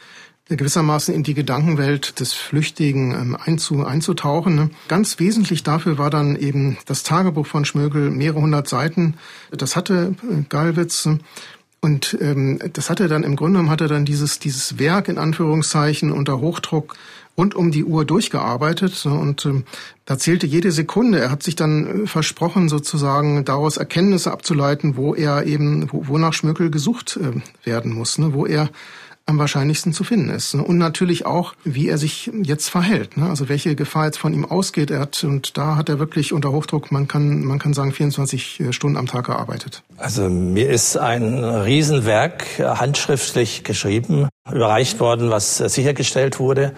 gewissermaßen 0.57 1.15
in 1.15 1.23
die 1.23 1.35
Gedankenwelt 1.35 2.21
des 2.21 2.33
Flüchtigen 2.33 3.13
ähm, 3.13 3.37
einzu, 3.43 3.85
einzutauchen. 3.85 4.55
Ne? 4.55 4.71
Ganz 4.89 5.19
wesentlich 5.19 5.63
dafür 5.63 5.99
war 5.99 6.11
dann 6.11 6.37
eben 6.37 6.79
das 6.87 7.03
Tagebuch 7.03 7.47
von 7.47 7.65
Schmögel, 7.65 8.11
mehrere 8.11 8.41
hundert 8.41 8.69
Seiten. 8.69 9.15
Das 9.51 9.77
hatte 9.77 10.15
äh, 10.29 10.43
Gallwitz. 10.49 11.09
Und 11.83 12.19
ähm, 12.21 12.59
das 12.75 12.91
hatte 12.91 13.09
dann 13.09 13.23
im 13.23 13.37
Grunde 13.37 13.55
genommen 13.55 13.71
hatte 13.71 13.89
dann 13.89 14.05
dieses 14.05 14.39
dieses 14.39 14.79
Werk 14.79 15.09
in 15.09 15.17
Anführungszeichen 15.17 16.13
unter 16.13 16.41
Hochdruck 16.41 16.95
rund 17.39 17.55
um 17.55 17.71
die 17.71 17.85
Uhr 17.85 18.05
durchgearbeitet 18.05 19.07
und 19.07 19.47
ähm, 19.47 19.65
da 20.05 20.19
zählte 20.19 20.47
jede 20.47 20.73
Sekunde. 20.73 21.21
Er 21.21 21.31
hat 21.31 21.43
sich 21.43 21.57
dann 21.57 22.05
äh, 22.05 22.07
versprochen, 22.07 22.69
sozusagen 22.69 23.47
daraus 23.47 23.79
Erkenntnisse 23.79 24.31
abzuleiten, 24.31 24.97
wo 24.97 25.15
er 25.15 25.47
eben, 25.47 25.91
wo, 25.91 26.09
wonach 26.09 26.35
Schmöckel 26.35 26.71
gesucht 26.71 27.19
werden 27.65 27.95
muss, 27.95 28.19
ne? 28.19 28.35
wo 28.35 28.45
er 28.45 28.69
am 29.31 29.39
wahrscheinlichsten 29.39 29.93
zu 29.93 30.05
finden 30.05 30.31
ist. 30.31 30.55
Und 30.55 30.79
natürlich 30.79 31.25
auch, 31.27 31.55
wie 31.65 31.89
er 31.89 31.99
sich 31.99 32.31
jetzt 32.43 32.69
verhält. 32.69 33.17
Ne? 33.17 33.29
Also 33.29 33.49
welche 33.49 33.75
Gefahr 33.75 34.07
jetzt 34.07 34.19
von 34.19 34.35
ihm 34.35 34.45
ausgeht. 34.45 34.91
Er 34.91 35.01
hat, 35.01 35.25
und 35.25 35.57
da 35.57 35.77
hat 35.77 35.89
er 35.89 35.99
wirklich 35.99 36.33
unter 36.33 36.53
Hochdruck, 36.53 36.93
man 36.93 37.09
kann, 37.09 37.45
man 37.45 37.59
kann 37.59 37.73
sagen, 37.73 37.93
24 37.93 38.61
äh, 38.61 38.73
Stunden 38.73 38.97
am 38.97 39.07
Tag 39.07 39.27
gearbeitet. 39.27 39.83
Also 39.97 40.29
mir 40.29 40.69
ist 40.69 40.97
ein 40.97 41.45
Riesenwerk 41.45 42.59
handschriftlich 42.59 43.65
geschrieben, 43.65 44.29
überreicht 44.51 45.01
worden, 45.01 45.31
was 45.31 45.59
sichergestellt 45.59 46.39
wurde. 46.39 46.75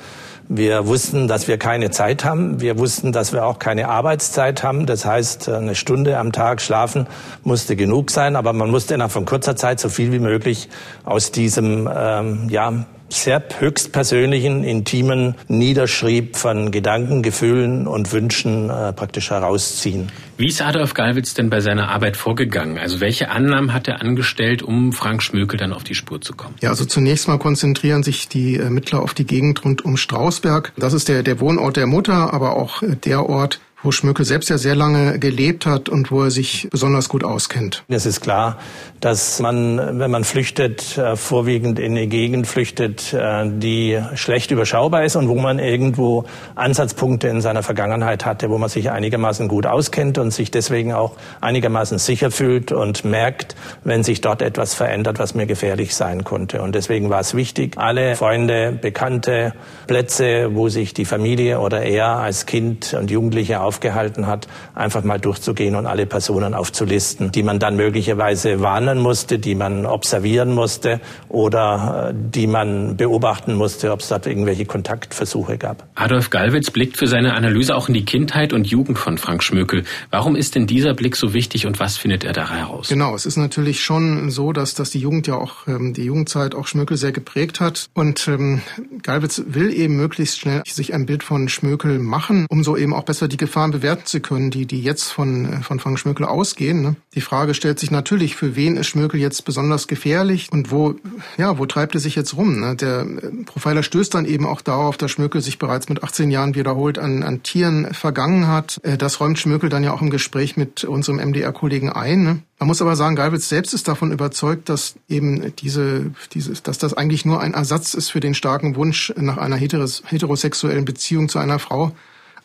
Wir 0.49 0.87
wussten, 0.87 1.29
dass 1.29 1.49
wir 1.49 1.57
keine 1.57 1.91
Zeit 1.91 2.25
haben. 2.25 2.61
Wir 2.61 2.79
wussten, 2.79 3.13
dass 3.13 3.33
wir 3.33 3.47
auch 3.47 3.59
keine 3.59 3.89
Arbeitszeit 3.89 4.63
haben. 4.63 4.87
Das 4.87 5.05
heißt, 5.05 5.49
eine 5.49 5.75
Stunde 5.75 6.19
am 6.19 6.33
Tag 6.33 6.61
schlafen 6.61 7.07
musste 7.45 7.77
genug 7.77 8.11
sein, 8.11 8.37
aber 8.37 8.53
man 8.53 8.71
musste 8.71 8.95
innerhalb 8.95 9.13
von 9.13 9.25
kurzer 9.25 9.57
Zeit 9.57 9.81
so 9.81 9.89
viel 9.89 10.13
wie 10.13 10.19
möglich 10.19 10.69
aus 11.05 11.33
diesem 11.33 11.89
ähm, 11.95 12.49
ja, 12.49 12.85
sehr 13.17 13.43
höchstpersönlichen, 13.59 14.65
intimen 14.65 15.35
Niederschrieb 15.49 16.37
von 16.37 16.71
Gedanken, 16.71 17.23
Gefühlen 17.23 17.87
und 17.87 18.13
Wünschen 18.13 18.71
äh, 18.71 18.93
praktisch 18.93 19.31
herausziehen. 19.31 20.11
Wie 20.37 20.49
ist 20.49 20.63
Adolf 20.63 20.95
Gallwitz 20.95 21.35
denn 21.35 21.51
bei 21.51 21.61
seiner 21.61 21.91
Arbeit 21.91 22.17
vorgegangen? 22.17 22.79
Also 22.79 23.01
welche 23.01 23.31
Annahmen 23.31 23.73
hat 23.73 23.87
er 23.87 24.01
angestellt, 24.01 24.63
um 24.63 24.93
Frank 24.93 25.23
Schmökel 25.23 25.59
dann 25.59 25.73
auf 25.73 25.85
die 25.85 25.95
Spur 25.95 26.21
zu 26.21 26.35
kommen? 26.35 26.55
Ja, 26.61 26.71
also 26.71 26.85
zunächst 26.85 27.29
mal 27.29 27.39
konzentrieren 27.39 28.03
sich 28.03 28.29
die 28.29 28.57
Ermittler 28.57 29.03
auf 29.03 29.15
die 29.15 29.27
Gegend 29.27 29.65
rund 29.65 29.85
um 29.85 29.97
Strausberg. 29.97 30.73
Das 30.77 30.95
ist 30.95 31.09
der, 31.09 31.23
der 31.23 31.39
Wohnort 31.41 31.77
der 31.77 31.87
Mutter, 31.87 32.33
aber 32.33 32.57
auch 32.57 32.83
der 33.05 33.29
Ort, 33.29 33.61
wo 33.83 33.91
Schmökel 33.91 34.25
selbst 34.25 34.49
ja 34.49 34.59
sehr 34.59 34.75
lange 34.75 35.19
gelebt 35.19 35.67
hat 35.67 35.89
und 35.89 36.11
wo 36.11 36.23
er 36.23 36.31
sich 36.31 36.69
besonders 36.71 37.09
gut 37.09 37.25
auskennt. 37.25 37.85
Es 37.89 38.07
ist 38.07 38.21
klar, 38.21 38.59
dass 39.01 39.41
man, 39.41 39.99
wenn 39.99 40.11
man 40.11 40.25
flüchtet, 40.25 40.97
äh, 40.97 41.17
vorwiegend 41.17 41.79
in 41.79 41.93
eine 41.93 42.07
Gegend 42.07 42.47
flüchtet, 42.47 43.13
äh, 43.13 43.45
die 43.49 43.99
schlecht 44.15 44.51
überschaubar 44.53 45.05
ist 45.05 45.17
und 45.17 45.29
wo 45.29 45.35
man 45.35 45.59
irgendwo 45.59 46.25
Ansatzpunkte 46.55 47.29
in 47.29 47.41
seiner 47.41 47.63
Vergangenheit 47.63 48.25
hatte, 48.25 48.51
wo 48.51 48.59
man 48.59 48.69
sich 48.69 48.91
einigermaßen 48.91 49.49
gut 49.49 49.67
auskennt 49.67 50.19
und 50.19 50.31
sich 50.31 50.51
deswegen 50.51 50.93
auch 50.93 51.17
einigermaßen 51.41 51.99
sicher 51.99 52.31
fühlt 52.31 52.71
und 52.71 53.05
merkt, 53.05 53.57
wenn 53.83 54.05
sich 54.05 54.21
dort 54.21 54.43
etwas 54.43 54.75
verändert, 54.75 55.19
was 55.19 55.35
mir 55.35 55.47
gefährlich 55.47 55.95
sein 55.95 56.23
konnte. 56.23 56.63
Und 56.63 56.75
deswegen 56.75 57.11
war 57.11 57.21
es 57.21 57.35
wichtig, 57.35 57.77
alle 57.79 58.15
Freunde, 58.15 58.73
Bekannte, 58.81 59.55
Plätze, 59.89 60.55
wo 60.55 60.69
sich 60.69 60.95
die 60.95 61.05
Familie 61.05 61.59
oder 61.59 61.83
er 61.83 62.19
als 62.19 62.47
Kind 62.47 62.95
und 62.95 63.11
Jugendliche 63.11 63.61
aufgehalten 63.73 64.27
hat, 64.27 64.49
einfach 64.75 65.03
mal 65.03 65.19
durchzugehen 65.19 65.77
und 65.77 65.87
alle 65.87 66.05
Personen 66.05 66.53
aufzulisten, 66.53 67.33
die 67.33 67.43
man 67.43 67.59
dann 67.59 67.75
möglicherweise 67.77 68.61
warnen 68.61 68.99
musste, 68.99 69.39
die 69.39 69.55
man 69.55 69.87
observieren 69.87 70.53
musste 70.53 71.01
oder 71.31 72.11
äh, 72.11 72.15
die 72.15 72.47
man 72.47 72.99
beobachten 72.99 73.55
musste, 73.55 73.93
ob 73.93 74.01
es 74.01 74.09
dort 74.09 74.27
irgendwelche 74.27 74.67
Kontaktversuche 74.67 75.57
gab. 75.57 75.89
Adolf 75.95 76.29
Gallwitz 76.29 76.71
blickt 76.71 76.99
für 76.99 77.07
seine 77.07 77.33
Analyse 77.33 77.75
auch 77.75 77.89
in 77.89 77.95
die 77.95 78.05
Kindheit 78.05 78.53
und 78.53 78.67
Jugend 78.67 78.99
von 78.99 79.17
Frank 79.17 79.43
Schmökel. 79.43 79.85
Warum 80.11 80.37
ist 80.37 80.55
denn 80.55 80.67
dieser 80.67 80.93
Blick 80.93 81.17
so 81.17 81.33
wichtig 81.33 81.65
und 81.67 81.81
was 81.81 81.97
findet 81.97 82.25
er 82.25 82.35
da 82.35 82.51
heraus? 82.51 82.89
Genau, 82.89 83.15
es 83.15 83.25
ist 83.25 83.39
natürlich 83.39 83.83
schon 83.83 84.31
so, 84.31 84.53
dass, 84.53 84.75
dass 84.75 84.91
die 84.91 84.99
Jugend 84.99 85.27
ja 85.27 85.37
auch, 85.37 85.67
ähm, 85.67 85.95
die 85.95 86.05
Jugendzeit 86.05 86.55
auch 86.55 86.67
Schmökel 86.67 86.99
sehr 86.99 87.13
geprägt 87.13 87.61
hat. 87.61 87.87
Und 87.95 88.29
ähm, 88.29 88.61
Gallwitz 89.03 89.43
will 89.47 89.73
eben 89.73 89.97
möglichst 89.97 90.41
schnell 90.41 90.63
sich 90.67 90.93
ein 90.93 91.07
Bild 91.07 91.23
von 91.23 91.49
Schmökel 91.49 91.99
machen, 91.99 92.47
um 92.51 92.63
so 92.63 92.77
eben 92.77 92.93
auch 92.93 93.05
besser 93.05 93.29
die 93.29 93.39
Gefahr 93.39 93.62
Gefahren 93.63 93.71
bewerten 93.71 94.07
zu 94.07 94.21
können, 94.21 94.51
die, 94.51 94.67
die 94.67 94.83
jetzt 94.83 95.13
von, 95.13 95.63
von 95.63 95.79
Frank 95.79 95.99
Schmökel 95.99 96.27
ausgehen. 96.27 96.83
Ne? 96.83 96.97
Die 97.15 97.21
Frage 97.21 97.55
stellt 97.55 97.79
sich 97.79 97.93
natürlich, 97.93 98.35
für 98.35 98.57
wen 98.57 98.77
ist 98.77 98.89
Schmökel 98.89 99.21
jetzt 99.21 99.45
besonders 99.45 99.87
gefährlich 99.87 100.49
und 100.51 100.73
wo, 100.73 100.97
ja, 101.37 101.59
wo 101.59 101.67
treibt 101.67 101.95
er 101.95 102.01
sich 102.01 102.17
jetzt 102.17 102.37
rum? 102.37 102.59
Ne? 102.59 102.75
Der 102.75 103.03
äh, 103.03 103.45
Profiler 103.45 103.85
stößt 103.85 104.15
dann 104.15 104.25
eben 104.25 104.47
auch 104.47 104.63
darauf, 104.63 104.97
dass 104.97 105.13
Schmökel 105.13 105.41
sich 105.41 105.61
bereits 105.61 105.89
mit 105.89 106.03
18 106.03 106.33
Jahren 106.33 106.57
wiederholt 106.57 106.99
an, 106.99 107.23
an 107.23 107.45
Tieren 107.45 107.95
vergangen 107.95 108.49
hat. 108.49 108.81
Äh, 108.83 108.99
das 108.99 109.21
räumt 109.21 109.39
Schmökel 109.39 109.69
dann 109.69 109.85
ja 109.85 109.93
auch 109.93 110.03
im 110.03 110.11
Gespräch 110.11 110.57
mit 110.57 110.83
unserem 110.83 111.19
MDR-Kollegen 111.19 111.91
ein. 111.91 112.25
Ne? 112.25 112.43
Man 112.59 112.67
muss 112.67 112.83
aber 112.83 112.97
sagen, 112.97 113.15
Galwitz 113.15 113.49
selbst 113.49 113.75
ist 113.75 113.87
davon 113.87 114.11
überzeugt, 114.11 114.69
dass 114.69 114.97
eben 115.09 115.55
diese, 115.57 116.11
dieses, 116.35 116.65
dass 116.65 116.79
das 116.79 116.95
eigentlich 116.95 117.25
nur 117.25 117.41
ein 117.41 117.55
Ersatz 117.55 117.95
ist 117.95 118.11
für 118.11 118.21
den 118.21 118.35
starken 118.35 118.75
Wunsch 118.75 119.13
nach 119.17 119.37
einer 119.37 119.57
heterosexuellen 119.57 120.85
Beziehung 120.85 121.29
zu 121.29 121.39
einer 121.39 121.61
Frau, 121.61 121.93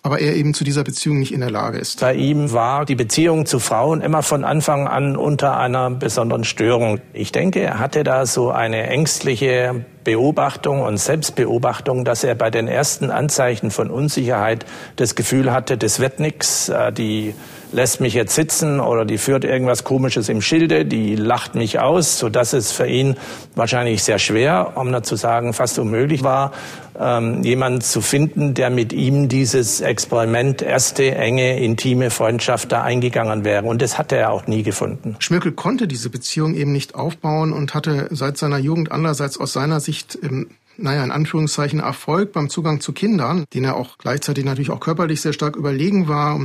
aber 0.08 0.22
er 0.22 0.38
eben 0.38 0.54
zu 0.54 0.64
dieser 0.64 0.86
Beziehung 0.86 1.20
nicht 1.20 1.34
in 1.34 1.42
der 1.42 1.52
Lage 1.52 1.80
ist. 1.80 2.00
Bei 2.00 2.14
ihm 2.14 2.54
war 2.54 2.86
die 2.86 2.96
Beziehung 2.96 3.46
zu 3.46 3.60
Frauen 3.60 4.00
immer 4.00 4.24
von 4.24 4.46
Anfang 4.46 4.88
an 4.88 5.18
unter 5.18 5.58
einer 5.58 5.90
besonderen 5.90 6.46
Störung. 6.46 7.02
Ich 7.12 7.34
denke, 7.34 7.60
er 7.60 7.80
hatte 7.80 8.06
da 8.06 8.26
so 8.26 8.50
eine 8.50 8.88
ängstliche 8.88 9.84
Beobachtung 10.06 10.84
und 10.84 10.98
Selbstbeobachtung, 10.98 12.06
dass 12.06 12.24
er 12.24 12.36
bei 12.36 12.50
den 12.50 12.70
ersten 12.70 13.12
Anzeichen 13.12 13.70
von 13.70 13.90
Unsicherheit 13.90 14.66
das 14.96 15.16
Gefühl 15.16 15.52
hatte, 15.52 15.78
das 15.78 16.00
wird 16.00 16.22
nichts, 16.22 16.70
äh, 16.70 16.94
die 16.94 17.34
lässt 17.74 18.00
mich 18.00 18.14
jetzt 18.14 18.34
sitzen 18.34 18.80
oder 18.80 19.04
die 19.04 19.18
führt 19.18 19.44
irgendwas 19.44 19.84
Komisches 19.84 20.30
im 20.30 20.42
Schilde, 20.42 20.86
die 20.86 21.18
lacht 21.18 21.56
mich 21.56 21.80
aus, 21.80 22.18
so 22.18 22.30
dass 22.30 22.54
es 22.54 22.72
für 22.72 22.88
ihn 22.88 23.18
wahrscheinlich 23.56 24.02
sehr 24.04 24.20
schwer, 24.20 24.72
um 24.76 24.92
nicht 24.92 25.06
zu 25.06 25.18
sagen 25.18 25.52
fast 25.52 25.78
unmöglich 25.78 26.24
war, 26.24 26.54
ähm, 27.00 27.44
jemanden 27.44 27.82
zu 27.82 28.02
finden, 28.02 28.54
der 28.54 28.70
mit 28.70 28.94
ihm 28.94 29.30
dieses 29.30 29.82
Experiment 29.82 30.62
erste 30.62 31.16
enge 31.16 31.60
intime 31.60 32.10
Freundschaft 32.10 32.72
da 32.72 32.84
eingegangen 32.84 33.44
wäre. 33.44 33.66
Und 33.66 33.82
das 33.82 33.98
hatte 33.98 34.16
er 34.18 34.32
auch 34.32 34.48
nie 34.48 34.64
gefunden. 34.64 35.16
Schmirkel 35.20 35.52
konnte 35.52 35.88
diese 35.88 36.10
Beziehung 36.10 36.56
eben 36.56 36.72
nicht 36.72 36.96
aufbauen 36.96 37.54
und 37.54 37.74
hatte 37.74 38.08
seit 38.12 38.38
seiner 38.38 38.58
Jugend 38.58 38.92
andererseits 38.92 39.40
aus 39.40 39.54
seiner 39.54 39.80
Sicht 39.80 40.18
ähm, 40.22 40.50
naja, 40.80 41.04
in 41.04 41.12
Anführungszeichen 41.12 41.80
Erfolg 41.80 42.32
beim 42.34 42.50
Zugang 42.50 42.82
zu 42.82 42.94
Kindern, 42.94 43.46
den 43.54 43.64
er 43.64 43.76
auch 43.76 43.98
gleichzeitig 43.98 44.46
natürlich 44.46 44.70
auch 44.70 44.80
körperlich 44.80 45.22
sehr 45.22 45.34
stark 45.34 45.56
überlegen 45.56 46.08
war, 46.08 46.40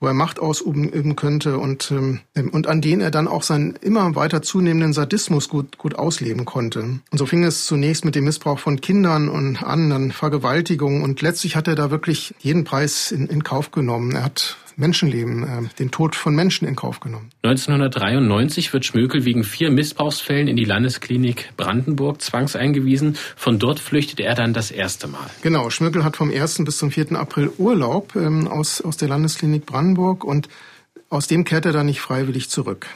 wo 0.00 0.06
er 0.06 0.14
Macht 0.14 0.38
ausüben 0.38 1.16
könnte 1.16 1.58
und, 1.58 1.90
ähm, 1.90 2.20
und 2.52 2.66
an 2.66 2.80
denen 2.80 3.00
er 3.00 3.10
dann 3.10 3.28
auch 3.28 3.42
seinen 3.42 3.76
immer 3.76 4.14
weiter 4.14 4.42
zunehmenden 4.42 4.92
Sadismus 4.92 5.48
gut, 5.48 5.78
gut 5.78 5.94
ausleben 5.94 6.44
konnte. 6.44 6.80
Und 6.80 7.18
so 7.18 7.26
fing 7.26 7.44
es 7.44 7.64
zunächst 7.64 8.04
mit 8.04 8.14
dem 8.14 8.24
Missbrauch 8.24 8.58
von 8.58 8.80
Kindern 8.80 9.28
und 9.28 9.62
an, 9.62 9.90
dann 9.90 10.12
Vergewaltigung 10.12 11.02
und 11.02 11.22
letztlich 11.22 11.56
hat 11.56 11.68
er 11.68 11.74
da 11.74 11.90
wirklich 11.90 12.34
jeden 12.40 12.64
Preis 12.64 13.10
in, 13.10 13.26
in 13.26 13.42
Kauf 13.42 13.70
genommen. 13.70 14.12
Er 14.12 14.24
hat 14.24 14.56
Menschenleben, 14.76 15.42
äh, 15.42 15.76
den 15.78 15.90
Tod 15.90 16.14
von 16.14 16.34
Menschen 16.34 16.68
in 16.68 16.76
Kauf 16.76 17.00
genommen. 17.00 17.30
1993 17.42 18.72
wird 18.72 18.84
Schmökel 18.84 19.24
wegen 19.24 19.42
vier 19.42 19.70
Missbrauchsfällen 19.70 20.48
in 20.48 20.56
die 20.56 20.64
Landesklinik 20.64 21.52
Brandenburg 21.56 22.20
zwangseingewiesen. 22.20 23.16
Von 23.36 23.58
dort 23.58 23.80
flüchtet 23.80 24.20
er 24.20 24.34
dann 24.34 24.52
das 24.52 24.70
erste 24.70 25.08
Mal. 25.08 25.30
Genau, 25.42 25.70
Schmökel 25.70 26.04
hat 26.04 26.16
vom 26.16 26.30
1. 26.30 26.64
bis 26.64 26.78
zum 26.78 26.90
4. 26.90 27.12
April 27.12 27.50
Urlaub 27.58 28.14
ähm, 28.16 28.46
aus, 28.48 28.80
aus 28.80 28.96
der 28.96 29.08
Landesklinik 29.08 29.66
Brandenburg 29.66 30.24
und 30.24 30.48
aus 31.08 31.26
dem 31.26 31.44
kehrt 31.44 31.66
er 31.66 31.72
dann 31.72 31.86
nicht 31.86 32.00
freiwillig 32.00 32.50
zurück. 32.50 32.86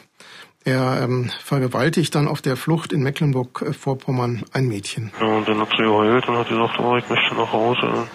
Er 0.65 1.01
ähm, 1.03 1.31
vergewaltigt 1.43 2.15
dann 2.15 2.29
auf 2.29 2.43
der 2.43 2.57
Flucht 2.57 2.93
in 2.93 3.03
Mecklenburg-Vorpommern 3.03 4.45
ein 4.53 4.69
Mädchen. 4.69 5.11
Ja, 5.19 5.27
und 5.27 5.49
dann 5.49 5.59
hat 5.59 5.71
sie 5.71 5.83
geheult 5.83 6.29
und 6.29 6.37
hat 6.37 6.49
gesagt, 6.49 6.79
oh, 6.79 6.97
ich 6.97 7.09
möchte 7.09 7.35
nach 7.35 7.51
Hause. 7.51 8.07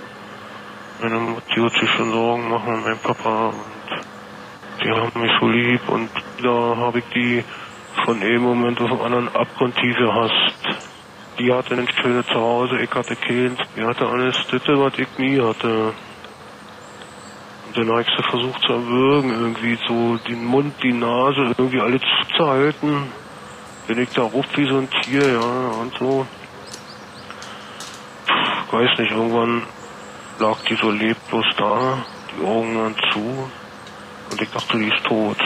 Meine 1.01 1.19
Mutti 1.19 1.61
wird 1.61 1.73
sich 1.73 1.89
schon 1.91 2.11
Sorgen 2.11 2.49
machen 2.49 2.73
und 2.73 2.83
mein 2.83 2.97
Papa 2.99 3.47
und 3.49 4.83
die 4.83 4.89
haben 4.89 5.21
mich 5.21 5.31
so 5.39 5.47
lieb 5.47 5.81
und 5.89 6.09
da 6.41 6.75
habe 6.77 6.99
ich 6.99 7.05
die 7.13 7.43
von 8.05 8.21
einem 8.21 8.43
Moment 8.43 8.79
auf 8.81 8.89
den 8.89 9.01
anderen 9.01 9.35
abgrundtief 9.35 9.97
gehasst. 9.97 10.55
Die 11.37 11.51
hatte 11.51 11.73
ein 11.73 11.87
schönes 12.01 12.25
Zuhause, 12.27 12.79
ich 12.79 12.91
hatte 12.91 13.15
keins. 13.15 13.59
Die 13.75 13.83
hatte 13.83 14.07
alles 14.07 14.37
das, 14.49 14.61
was 14.67 14.97
ich 14.97 15.07
nie 15.17 15.41
hatte. 15.41 15.93
Und 17.67 17.77
Dann 17.77 17.89
habe 17.89 18.01
ich 18.01 18.07
sie 18.15 18.23
versucht 18.23 18.61
zu 18.61 18.73
erwürgen, 18.73 19.31
irgendwie 19.31 19.77
so 19.87 20.17
den 20.29 20.45
Mund, 20.45 20.75
die 20.81 20.93
Nase, 20.93 21.53
irgendwie 21.57 21.81
alles 21.81 22.01
zu 22.37 22.47
halten. 22.47 23.11
Bin 23.87 23.99
ich 23.99 24.09
da 24.11 24.21
ruft 24.21 24.57
wie 24.57 24.65
so 24.65 24.77
ein 24.77 24.89
Tier, 24.89 25.33
ja, 25.33 25.39
und 25.39 25.93
so. 25.99 26.25
Puh, 28.27 28.77
weiß 28.77 28.97
nicht, 28.97 29.11
irgendwann 29.11 29.63
lag 30.39 30.57
die 30.69 30.75
so 30.75 30.91
leblos 30.91 31.45
da, 31.57 32.05
die 32.31 32.45
Augen 32.45 32.75
dann 32.75 32.95
zu. 33.11 33.49
Und 34.31 34.41
ich 34.41 34.49
dachte, 34.49 34.77
die 34.77 34.87
ist 34.87 35.03
tot. 35.03 35.37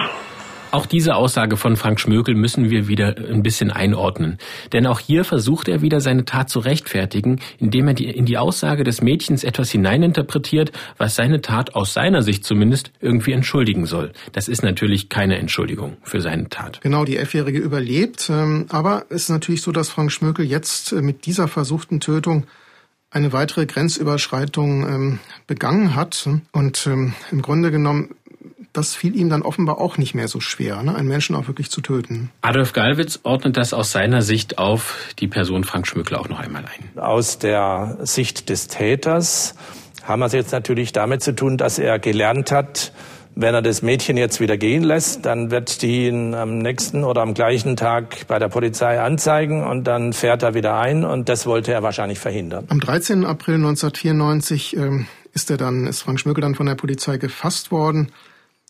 Auch 0.72 0.86
diese 0.86 1.16
Aussage 1.16 1.58
von 1.58 1.78
Frank 1.78 2.00
Schmökel 2.00 2.36
müssen 2.36 2.70
wir 2.70 2.88
wieder 2.88 3.16
ein 3.18 3.42
bisschen 3.42 3.72
einordnen. 3.72 4.38
Denn 4.72 4.86
auch 4.86 5.00
hier 5.00 5.26
versucht 5.26 5.68
er 5.68 5.82
wieder 5.82 6.00
seine 6.00 6.26
Tat 6.26 6.50
zu 6.50 6.60
rechtfertigen, 6.60 7.40
indem 7.58 7.88
er 7.88 7.96
die, 7.96 8.06
in 8.06 8.26
die 8.26 8.38
Aussage 8.38 8.84
des 8.84 9.02
Mädchens 9.02 9.44
etwas 9.44 9.72
hineininterpretiert, 9.72 10.72
was 10.98 11.16
seine 11.16 11.42
Tat 11.42 11.74
aus 11.74 11.94
seiner 11.96 12.22
Sicht 12.22 12.46
zumindest 12.46 12.92
irgendwie 13.02 13.32
entschuldigen 13.32 13.88
soll. 13.88 14.12
Das 14.32 14.48
ist 14.48 14.62
natürlich 14.62 15.10
keine 15.10 15.40
Entschuldigung 15.40 15.98
für 16.04 16.22
seine 16.22 16.50
Tat. 16.50 16.82
Genau, 16.82 17.04
die 17.04 17.18
Elfjährige 17.18 17.58
überlebt. 17.58 18.30
Ähm, 18.30 18.68
aber 18.70 19.06
es 19.10 19.24
ist 19.24 19.30
natürlich 19.30 19.64
so, 19.64 19.72
dass 19.72 19.90
Frank 19.90 20.12
Schmökel 20.12 20.46
jetzt 20.46 20.92
äh, 20.92 21.02
mit 21.02 21.26
dieser 21.26 21.48
versuchten 21.48 22.00
Tötung 22.00 22.46
eine 23.12 23.34
weitere 23.34 23.66
Grenzüberschreitung 23.66 24.88
ähm, 24.88 25.20
begangen 25.48 25.96
hat. 25.96 26.30
Und 26.52 26.88
ähm, 26.88 27.14
im 27.32 27.42
Grunde 27.42 27.72
genommen 27.72 28.16
das 28.74 28.96
fiel 28.96 29.16
ihm 29.16 29.30
dann 29.30 29.42
offenbar 29.42 29.80
auch 29.80 29.98
nicht 29.98 30.14
mehr 30.14 30.28
so 30.28 30.40
schwer, 30.40 30.84
ne? 30.84 30.96
einen 30.96 31.08
Menschen 31.08 31.36
auch 31.36 31.48
wirklich 31.48 31.72
zu 31.72 31.82
töten. 31.82 32.30
Adolf 32.42 32.74
Gallwitz 32.74 33.20
ordnet 33.24 33.58
das 33.58 33.74
aus 33.74 33.92
seiner 33.92 34.22
Sicht 34.22 34.58
auf 34.58 35.14
die 35.20 35.28
Person 35.28 35.64
Frank 35.64 35.88
Schmückler 35.88 36.20
auch 36.20 36.30
noch 36.30 36.40
einmal 36.40 36.64
ein. 36.66 37.00
Aus 37.00 37.40
der 37.40 37.98
Sicht 38.04 38.50
des 38.50 38.68
Täters 38.68 39.56
haben 40.04 40.20
wir 40.20 40.28
es 40.28 40.34
jetzt 40.34 40.52
natürlich 40.52 40.92
damit 40.92 41.24
zu 41.24 41.36
tun, 41.36 41.58
dass 41.58 41.80
er 41.80 42.00
gelernt 42.00 42.52
hat, 42.52 42.94
wenn 43.36 43.54
er 43.54 43.62
das 43.62 43.82
Mädchen 43.82 44.18
jetzt 44.18 44.40
wieder 44.40 44.58
gehen 44.58 44.84
lässt, 44.84 45.26
dann 45.26 45.52
wird 45.52 45.82
die 45.82 46.08
ihn 46.08 46.34
am 46.34 46.58
nächsten 46.58 47.04
oder 47.04 47.22
am 47.22 47.34
gleichen 47.34 47.76
Tag 47.78 48.28
bei 48.28 48.40
der 48.40 48.50
Polizei 48.50 49.00
anzeigen 49.00 49.64
und 49.64 49.86
dann 49.86 50.14
fährt 50.14 50.44
er 50.44 50.54
wieder 50.54 50.78
ein 50.78 51.06
und 51.06 51.30
das 51.30 51.46
wollte 51.46 51.72
er 51.72 51.84
wahrscheinlich 51.84 52.20
verhindern. 52.20 52.66
Am 52.70 52.80
13. 52.80 53.26
April 53.26 53.56
1994 53.56 54.76
ähm, 54.76 55.08
ist 55.34 55.50
er 55.50 55.58
dann, 55.58 55.88
ist 55.88 56.02
Frank 56.02 56.20
Schmökel 56.20 56.42
dann 56.42 56.56
von 56.56 56.66
der 56.66 56.76
Polizei 56.76 57.18
gefasst 57.18 57.72
worden. 57.72 58.12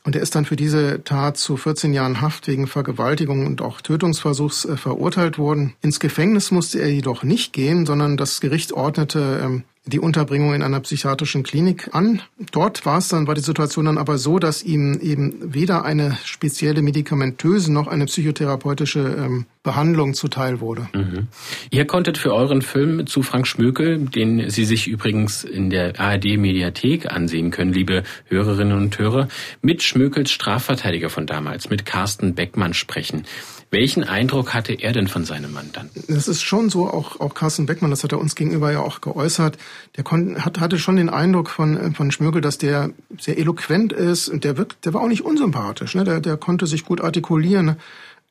Und 0.05 0.15
er 0.15 0.21
ist 0.21 0.33
dann 0.35 0.45
für 0.45 0.55
diese 0.55 1.03
Tat 1.03 1.37
zu 1.37 1.57
14 1.57 1.93
Jahren 1.93 2.21
Haft 2.21 2.47
wegen 2.47 2.67
Vergewaltigung 2.67 3.45
und 3.45 3.61
auch 3.61 3.81
Tötungsversuchs 3.81 4.65
äh, 4.65 4.77
verurteilt 4.77 5.37
worden. 5.37 5.73
Ins 5.81 5.99
Gefängnis 5.99 6.51
musste 6.51 6.79
er 6.79 6.89
jedoch 6.89 7.23
nicht 7.23 7.51
gehen, 7.53 7.85
sondern 7.85 8.15
das 8.15 8.39
Gericht 8.39 8.71
ordnete 8.71 9.41
ähm, 9.43 9.63
die 9.89 9.99
Unterbringung 9.99 10.53
in 10.53 10.63
einer 10.63 10.79
psychiatrischen 10.79 11.43
Klinik 11.43 11.89
an. 11.93 12.21
Dort 12.51 12.85
war 12.85 12.99
es 12.99 13.09
dann, 13.09 13.27
war 13.27 13.35
die 13.35 13.41
Situation 13.41 13.85
dann 13.85 13.97
aber 13.97 14.17
so, 14.17 14.39
dass 14.39 14.63
ihm 14.63 14.99
eben 15.01 15.53
weder 15.53 15.83
eine 15.83 16.17
spezielle 16.23 16.81
medikamentöse 16.81 17.71
noch 17.71 17.87
eine 17.87 18.05
psychotherapeutische 18.05 18.99
ähm, 18.99 19.45
Behandlung 19.69 20.15
zuteil 20.15 20.61
wurde. 20.61 20.89
Mhm. 20.93 21.27
Ihr 21.69 21.85
konntet 21.85 22.17
für 22.17 22.33
euren 22.33 22.63
Film 22.63 23.05
zu 23.05 23.21
Frank 23.21 23.45
Schmökel, 23.45 23.99
den 23.99 24.49
Sie 24.49 24.65
sich 24.65 24.87
übrigens 24.87 25.43
in 25.43 25.69
der 25.69 25.99
ARD-Mediathek 25.99 27.11
ansehen 27.11 27.51
können, 27.51 27.71
liebe 27.71 28.01
Hörerinnen 28.25 28.75
und 28.75 28.97
Hörer, 28.97 29.27
mit 29.61 29.83
Schmökels 29.83 30.31
Strafverteidiger 30.31 31.11
von 31.11 31.27
damals, 31.27 31.69
mit 31.69 31.85
Carsten 31.85 32.33
Beckmann 32.33 32.73
sprechen. 32.73 33.25
Welchen 33.69 34.03
Eindruck 34.03 34.55
hatte 34.55 34.73
er 34.73 34.91
denn 34.93 35.07
von 35.07 35.25
seinem 35.25 35.53
Mandanten? 35.53 36.03
Es 36.07 36.27
ist 36.27 36.41
schon 36.41 36.71
so, 36.71 36.87
auch, 36.87 37.19
auch 37.19 37.35
Carsten 37.35 37.67
Beckmann, 37.67 37.91
das 37.91 38.03
hat 38.03 38.11
er 38.11 38.19
uns 38.19 38.33
gegenüber 38.33 38.71
ja 38.71 38.79
auch 38.79 39.01
geäußert, 39.01 39.59
der 39.95 40.03
kon, 40.03 40.43
hat, 40.43 40.59
hatte 40.59 40.79
schon 40.79 40.95
den 40.95 41.09
Eindruck 41.09 41.51
von, 41.51 41.93
von 41.93 42.09
Schmögel, 42.09 42.41
dass 42.41 42.57
der 42.57 42.89
sehr 43.19 43.37
eloquent 43.37 43.93
ist 43.93 44.29
und 44.29 44.43
der, 44.43 44.57
wirkt, 44.57 44.85
der 44.85 44.95
war 44.95 45.01
auch 45.01 45.07
nicht 45.07 45.21
unsympathisch. 45.21 45.93
Ne? 45.93 46.03
Der, 46.03 46.19
der 46.19 46.37
konnte 46.37 46.65
sich 46.65 46.83
gut 46.83 47.01
artikulieren. 47.01 47.75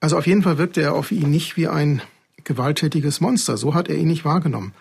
Also 0.01 0.17
auf 0.17 0.27
jeden 0.27 0.43
Fall 0.43 0.59
wirkte 0.59 0.81
er 0.83 0.95
auf 0.95 1.11
ihn 1.11 1.31
nicht 1.31 1.57
wie 1.57 1.69
ein 1.69 2.03
gewalttätiges 2.45 3.21
Monster. 3.21 3.57
So 3.57 3.75
hat 3.75 3.89
er 3.89 3.97
ihn 3.97 4.09
nicht 4.09 4.25
wahrgenommen. 4.25 4.73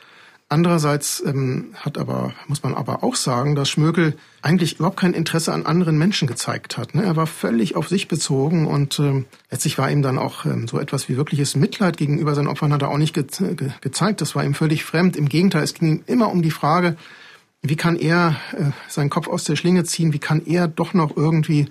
Andererseits 0.50 1.22
ähm, 1.26 1.74
hat 1.76 1.98
aber, 1.98 2.34
muss 2.48 2.64
man 2.64 2.74
aber 2.74 3.04
auch 3.04 3.16
sagen, 3.16 3.56
dass 3.56 3.70
Schmökel 3.70 4.16
eigentlich 4.42 4.76
überhaupt 4.76 4.98
kein 4.98 5.14
Interesse 5.14 5.52
an 5.52 5.66
anderen 5.66 5.98
Menschen 5.98 6.26
gezeigt 6.26 6.78
hat. 6.78 6.96
Ne? 6.96 7.04
Er 7.04 7.18
war 7.18 7.28
völlig 7.28 7.76
auf 7.76 7.90
sich 7.90 8.08
bezogen 8.08 8.66
und 8.66 8.98
ähm, 9.00 9.26
letztlich 9.52 9.78
war 9.78 9.92
ihm 9.92 10.02
dann 10.02 10.18
auch 10.18 10.46
ähm, 10.46 10.70
so 10.70 10.80
etwas 10.80 11.10
wie 11.10 11.18
wirkliches 11.18 11.58
Mitleid 11.58 11.98
gegenüber 11.98 12.34
seinen 12.34 12.48
Opfern 12.48 12.72
hat 12.72 12.82
er 12.82 12.90
auch 12.90 12.98
nicht 12.98 13.14
ge 13.14 13.26
ge 13.56 13.72
gezeigt. 13.82 14.22
Das 14.22 14.36
war 14.36 14.46
ihm 14.46 14.54
völlig 14.54 14.86
fremd. 14.86 15.18
Im 15.18 15.28
Gegenteil, 15.28 15.64
es 15.64 15.74
ging 15.74 15.98
ihm 15.98 16.04
immer 16.08 16.32
um 16.32 16.42
die 16.42 16.52
Frage, 16.52 16.96
wie 17.62 17.76
kann 17.76 17.98
er 17.98 18.38
äh, 18.54 18.72
seinen 18.88 19.10
Kopf 19.10 19.28
aus 19.28 19.44
der 19.44 19.58
Schlinge 19.58 19.84
ziehen, 19.84 20.14
wie 20.14 20.20
kann 20.20 20.46
er 20.46 20.70
doch 20.70 20.94
noch 20.94 21.18
irgendwie 21.18 21.68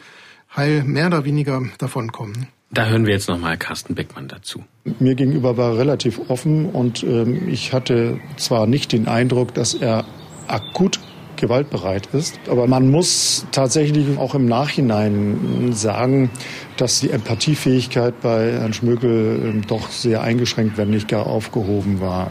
heil 0.54 0.85
mehr 0.85 1.06
oder 1.06 1.24
weniger 1.24 1.62
davonkommen. 1.78 2.48
Da 2.70 2.87
hören 2.87 3.07
wir 3.07 3.12
jetzt 3.12 3.29
nochmal 3.29 3.57
Carsten 3.57 3.94
Beckmann 3.94 4.29
dazu. 4.29 4.64
Mir 4.98 5.14
gegenüber 5.14 5.57
war 5.57 5.72
er 5.72 5.79
relativ 5.79 6.20
offen 6.29 6.66
und 6.66 7.02
ähm, 7.05 7.48
ich 7.48 7.72
hatte 7.72 8.18
zwar 8.37 8.66
nicht 8.66 8.92
den 8.92 9.07
Eindruck, 9.07 9.55
dass 9.55 9.74
er 9.74 10.05
akut 10.48 10.98
gewaltbereit 11.37 12.09
ist. 12.12 12.38
Aber 12.48 12.66
man 12.66 12.90
muss 12.90 13.46
tatsächlich 13.52 14.18
auch 14.18 14.35
im 14.35 14.46
Nachhinein 14.46 15.72
sagen, 15.72 16.31
dass 16.76 17.00
die 17.00 17.11
Empathiefähigkeit 17.11 18.20
bei 18.20 18.52
Herrn 18.52 18.72
Schmökel 18.72 19.40
ähm, 19.44 19.66
doch 19.66 19.90
sehr 19.90 20.22
eingeschränkt, 20.22 20.76
wenn 20.76 20.90
nicht 20.90 21.09
gar 21.09 21.26
aufgehoben 21.26 22.00
war. 22.00 22.31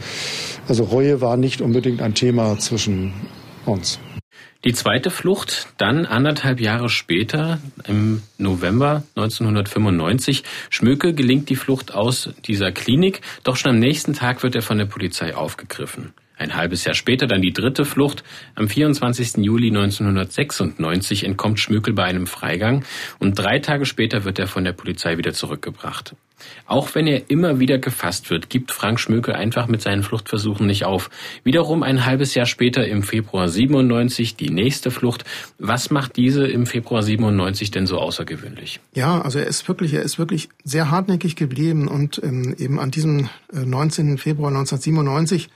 Also 0.68 0.84
Reue 0.84 1.20
war 1.20 1.36
nicht 1.36 1.60
unbedingt 1.60 2.02
ein 2.02 2.14
Thema 2.14 2.58
zwischen 2.58 3.12
uns. 3.64 4.00
Die 4.66 4.72
zweite 4.72 5.12
Flucht 5.12 5.68
dann 5.76 6.06
anderthalb 6.06 6.60
Jahre 6.60 6.88
später, 6.88 7.60
im 7.86 8.24
November 8.36 9.04
1995. 9.14 10.42
Schmöke 10.70 11.14
gelingt 11.14 11.48
die 11.50 11.54
Flucht 11.54 11.94
aus 11.94 12.30
dieser 12.46 12.72
Klinik, 12.72 13.20
doch 13.44 13.54
schon 13.54 13.70
am 13.70 13.78
nächsten 13.78 14.12
Tag 14.12 14.42
wird 14.42 14.56
er 14.56 14.62
von 14.62 14.78
der 14.78 14.86
Polizei 14.86 15.36
aufgegriffen. 15.36 16.14
Ein 16.38 16.54
halbes 16.54 16.84
Jahr 16.84 16.94
später 16.94 17.26
dann 17.26 17.40
die 17.40 17.52
dritte 17.52 17.84
Flucht. 17.84 18.22
Am 18.54 18.68
24. 18.68 19.38
Juli 19.38 19.68
1996 19.68 21.24
entkommt 21.24 21.60
Schmökel 21.60 21.94
bei 21.94 22.04
einem 22.04 22.26
Freigang 22.26 22.84
und 23.18 23.38
drei 23.38 23.58
Tage 23.58 23.86
später 23.86 24.24
wird 24.24 24.38
er 24.38 24.46
von 24.46 24.64
der 24.64 24.72
Polizei 24.72 25.16
wieder 25.16 25.32
zurückgebracht. 25.32 26.14
Auch 26.66 26.94
wenn 26.94 27.06
er 27.06 27.30
immer 27.30 27.60
wieder 27.60 27.78
gefasst 27.78 28.28
wird, 28.28 28.50
gibt 28.50 28.70
Frank 28.70 29.00
Schmöke 29.00 29.34
einfach 29.34 29.68
mit 29.68 29.80
seinen 29.80 30.02
Fluchtversuchen 30.02 30.66
nicht 30.66 30.84
auf. 30.84 31.08
Wiederum 31.44 31.82
ein 31.82 32.04
halbes 32.04 32.34
Jahr 32.34 32.44
später 32.44 32.86
im 32.86 33.02
Februar 33.02 33.48
97 33.48 34.36
die 34.36 34.50
nächste 34.50 34.90
Flucht. 34.90 35.24
Was 35.58 35.90
macht 35.90 36.16
diese 36.16 36.46
im 36.46 36.66
Februar 36.66 37.02
97 37.02 37.70
denn 37.70 37.86
so 37.86 37.98
außergewöhnlich? 37.98 38.80
Ja, 38.94 39.22
also 39.22 39.38
er 39.38 39.46
ist 39.46 39.66
wirklich, 39.68 39.94
er 39.94 40.02
ist 40.02 40.18
wirklich 40.18 40.50
sehr 40.64 40.90
hartnäckig 40.90 41.36
geblieben 41.36 41.88
und 41.88 42.20
ähm, 42.22 42.54
eben 42.58 42.78
an 42.78 42.90
diesem 42.90 43.30
äh, 43.52 43.64
19. 43.64 44.18
Februar 44.18 44.48
1997 44.48 45.48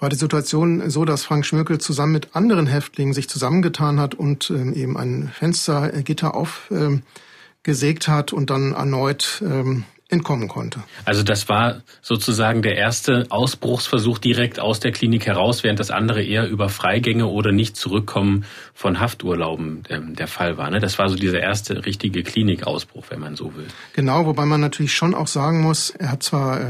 war 0.00 0.08
die 0.08 0.16
Situation 0.16 0.90
so, 0.90 1.04
dass 1.04 1.24
Frank 1.24 1.46
Schmökel 1.46 1.78
zusammen 1.78 2.12
mit 2.12 2.34
anderen 2.34 2.66
Häftlingen 2.66 3.14
sich 3.14 3.28
zusammengetan 3.28 4.00
hat 4.00 4.14
und 4.14 4.50
ähm, 4.50 4.74
eben 4.74 4.96
ein 4.96 5.30
Fenstergitter 5.32 6.34
aufgesägt 6.34 8.08
ähm, 8.08 8.14
hat 8.14 8.32
und 8.32 8.50
dann 8.50 8.72
erneut 8.72 9.42
ähm, 9.46 9.84
entkommen 10.08 10.48
konnte. 10.48 10.82
Also 11.04 11.22
das 11.22 11.48
war 11.48 11.82
sozusagen 12.02 12.62
der 12.62 12.76
erste 12.76 13.26
Ausbruchsversuch 13.28 14.18
direkt 14.18 14.58
aus 14.58 14.80
der 14.80 14.90
Klinik 14.90 15.26
heraus, 15.26 15.62
während 15.62 15.78
das 15.78 15.92
andere 15.92 16.22
eher 16.22 16.48
über 16.48 16.68
Freigänge 16.68 17.26
oder 17.26 17.52
nicht 17.52 17.76
zurückkommen 17.76 18.44
von 18.74 18.98
Hafturlauben 18.98 19.84
der 19.88 20.26
Fall 20.26 20.58
war. 20.58 20.68
Ne? 20.70 20.80
Das 20.80 20.98
war 20.98 21.08
so 21.08 21.14
dieser 21.14 21.38
erste 21.38 21.86
richtige 21.86 22.24
Klinikausbruch, 22.24 23.04
wenn 23.10 23.20
man 23.20 23.36
so 23.36 23.54
will. 23.54 23.68
Genau, 23.92 24.26
wobei 24.26 24.46
man 24.46 24.60
natürlich 24.60 24.94
schon 24.94 25.14
auch 25.14 25.28
sagen 25.28 25.60
muss, 25.60 25.90
er 25.90 26.10
hat 26.10 26.24
zwar 26.24 26.60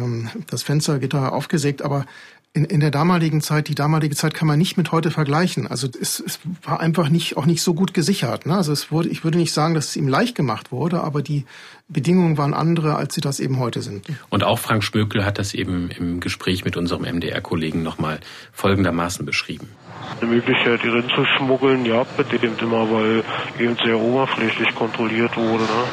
das 0.51 0.63
Fenstergitter 0.63 1.33
aufgesägt, 1.33 1.81
aber 1.81 2.05
in, 2.53 2.65
in 2.65 2.81
der 2.81 2.91
damaligen 2.91 3.41
Zeit, 3.41 3.69
die 3.69 3.77
damalige 3.77 4.17
Zeit 4.17 4.35
kann 4.35 4.49
man 4.49 4.59
nicht 4.59 4.77
mit 4.77 4.91
heute 4.91 5.13
vergleichen. 5.13 5.69
Also 5.69 5.87
es, 6.01 6.19
es 6.19 6.41
war 6.65 6.81
einfach 6.81 7.09
nicht 7.09 7.37
auch 7.37 7.47
nicht 7.47 7.63
so 7.63 7.75
gut 7.75 7.95
gesichert. 7.95 8.45
Ne? 8.45 8.57
Also 8.57 8.73
es 8.73 8.91
wurde, 8.91 9.09
ich 9.09 9.23
würde 9.23 9.39
nicht 9.39 9.53
sagen, 9.53 9.75
dass 9.75 9.91
es 9.91 9.97
ihm 9.97 10.09
leicht 10.09 10.35
gemacht 10.35 10.73
wurde, 10.73 11.03
aber 11.03 11.23
die 11.23 11.45
Bedingungen 11.89 12.39
waren 12.39 12.53
andere, 12.53 12.97
als 12.97 13.15
sie 13.15 13.21
das 13.21 13.39
eben 13.39 13.61
heute 13.61 13.83
sind. 13.83 14.07
Und 14.31 14.43
auch 14.43 14.59
Frank 14.59 14.83
Spökel 14.83 15.25
hat 15.25 15.39
das 15.39 15.55
eben 15.55 15.91
im 15.91 16.19
Gespräch 16.19 16.65
mit 16.65 16.77
unserem 16.77 17.03
MDR-Kollegen 17.03 17.85
nochmal 17.85 18.19
folgendermaßen 18.53 19.25
beschrieben. 19.25 19.69
Die 20.21 20.27
Möglichkeit, 20.27 20.83
die 20.83 20.89
Rind 20.89 21.11
zu 21.15 21.25
schmuggeln, 21.37 21.85
ja, 21.85 22.05
mit 22.19 22.43
dem 22.43 22.59
immer, 22.59 22.91
weil 22.91 23.23
eben 23.61 23.77
sehr 23.85 23.99
oberflächlich 23.99 24.75
kontrolliert 24.75 25.37
wurde. 25.37 25.63
Ne? 25.63 25.85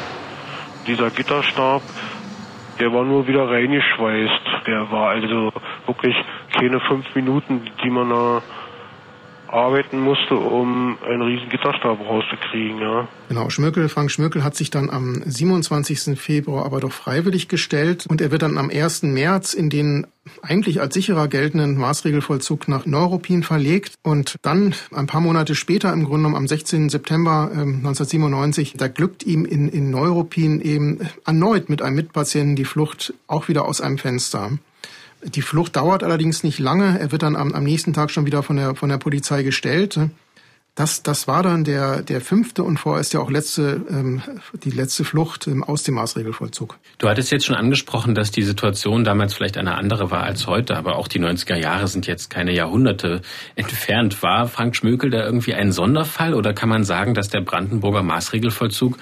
Dieser 0.88 1.10
Gitterstab, 1.10 1.82
der 2.80 2.92
war 2.92 3.04
nur 3.04 3.26
wieder 3.26 3.50
reingeschweißt. 3.50 4.66
Der 4.66 4.90
war 4.90 5.10
also 5.10 5.52
wirklich 5.86 6.16
keine 6.52 6.80
fünf 6.80 7.14
Minuten, 7.14 7.68
die 7.82 7.90
man 7.90 8.10
da 8.10 8.42
arbeiten 9.48 10.00
musste, 10.00 10.34
um 10.34 10.98
einen 11.04 11.22
riesen 11.22 11.48
Gitterstab 11.48 12.00
rauszukriegen, 12.00 12.80
ja. 12.80 13.08
Genau, 13.28 13.50
Schmökel, 13.50 13.88
Frank 13.88 14.10
Schmökel 14.10 14.44
hat 14.44 14.54
sich 14.54 14.70
dann 14.70 14.90
am 14.90 15.22
27. 15.24 16.18
Februar 16.18 16.64
aber 16.64 16.80
doch 16.80 16.92
freiwillig 16.92 17.48
gestellt 17.48 18.06
und 18.08 18.20
er 18.20 18.30
wird 18.30 18.42
dann 18.42 18.58
am 18.58 18.70
1. 18.70 19.04
März 19.04 19.54
in 19.54 19.70
den 19.70 20.06
eigentlich 20.42 20.80
als 20.80 20.94
sicherer 20.94 21.28
geltenden 21.28 21.78
Maßregelvollzug 21.78 22.68
nach 22.68 22.86
Neuruppin 22.86 23.42
verlegt 23.42 23.94
und 24.02 24.36
dann 24.42 24.74
ein 24.94 25.06
paar 25.06 25.20
Monate 25.20 25.54
später, 25.54 25.92
im 25.92 26.04
Grunde 26.04 26.18
genommen 26.18 26.36
am 26.36 26.48
16. 26.48 26.90
September 26.90 27.50
äh, 27.50 27.60
1997, 27.60 28.74
da 28.76 28.88
glückt 28.88 29.24
ihm 29.24 29.44
in, 29.44 29.68
in 29.68 29.90
Neuruppin 29.90 30.60
eben 30.60 31.00
erneut 31.26 31.68
mit 31.68 31.82
einem 31.82 31.96
Mitpatienten 31.96 32.56
die 32.56 32.64
Flucht 32.64 33.14
auch 33.26 33.48
wieder 33.48 33.64
aus 33.64 33.80
einem 33.80 33.98
Fenster. 33.98 34.50
Die 35.22 35.42
Flucht 35.42 35.76
dauert 35.76 36.02
allerdings 36.02 36.44
nicht 36.44 36.58
lange. 36.58 36.98
Er 36.98 37.12
wird 37.12 37.22
dann 37.22 37.36
am, 37.36 37.52
am 37.52 37.64
nächsten 37.64 37.92
Tag 37.92 38.10
schon 38.10 38.26
wieder 38.26 38.42
von 38.42 38.56
der, 38.56 38.74
von 38.74 38.88
der 38.88 38.98
Polizei 38.98 39.42
gestellt. 39.42 39.98
Das, 40.78 41.02
das 41.02 41.26
war 41.26 41.42
dann 41.42 41.64
der, 41.64 42.02
der 42.02 42.20
fünfte 42.20 42.62
und 42.62 42.78
vorerst 42.78 43.12
ja 43.12 43.18
auch 43.18 43.32
letzte, 43.32 43.84
ähm, 43.90 44.22
die 44.62 44.70
letzte 44.70 45.02
Flucht 45.02 45.50
aus 45.62 45.82
dem 45.82 45.96
Maßregelvollzug. 45.96 46.78
Du 46.98 47.08
hattest 47.08 47.32
jetzt 47.32 47.46
schon 47.46 47.56
angesprochen, 47.56 48.14
dass 48.14 48.30
die 48.30 48.44
Situation 48.44 49.02
damals 49.02 49.34
vielleicht 49.34 49.56
eine 49.56 49.74
andere 49.74 50.12
war 50.12 50.22
als 50.22 50.46
heute, 50.46 50.76
aber 50.76 50.94
auch 50.94 51.08
die 51.08 51.18
90er 51.18 51.56
Jahre 51.56 51.88
sind 51.88 52.06
jetzt 52.06 52.30
keine 52.30 52.52
Jahrhunderte 52.52 53.22
entfernt. 53.56 54.22
War 54.22 54.46
Frank 54.46 54.76
Schmökel 54.76 55.10
da 55.10 55.24
irgendwie 55.24 55.54
ein 55.54 55.72
Sonderfall 55.72 56.32
oder 56.32 56.54
kann 56.54 56.68
man 56.68 56.84
sagen, 56.84 57.12
dass 57.12 57.28
der 57.28 57.40
Brandenburger 57.40 58.04
Maßregelvollzug 58.04 58.98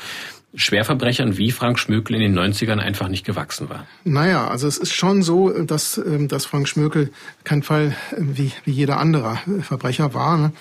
Schwerverbrechern 0.57 1.37
wie 1.37 1.53
Frank 1.53 1.79
Schmökel 1.79 2.17
in 2.17 2.23
den 2.23 2.39
90ern 2.39 2.79
einfach 2.79 3.09
nicht 3.09 3.25
gewachsen 3.25 3.69
war. 3.69 3.87
Naja, 4.05 4.49
also 4.49 4.67
es 4.67 4.79
ist 4.79 4.95
schon 4.95 5.23
so, 5.23 5.51
dass, 5.51 5.99
ähm, 5.99 6.29
dass 6.29 6.47
Frank 6.47 6.67
Schmökel 6.67 7.11
kein 7.45 7.63
Fall 7.63 7.95
äh, 8.13 8.17
wie, 8.19 8.53
wie 8.65 8.73
jeder 8.73 8.99
andere 8.99 9.39
Verbrecher 9.61 10.15
war. 10.15 10.39
Ne? 10.39 10.53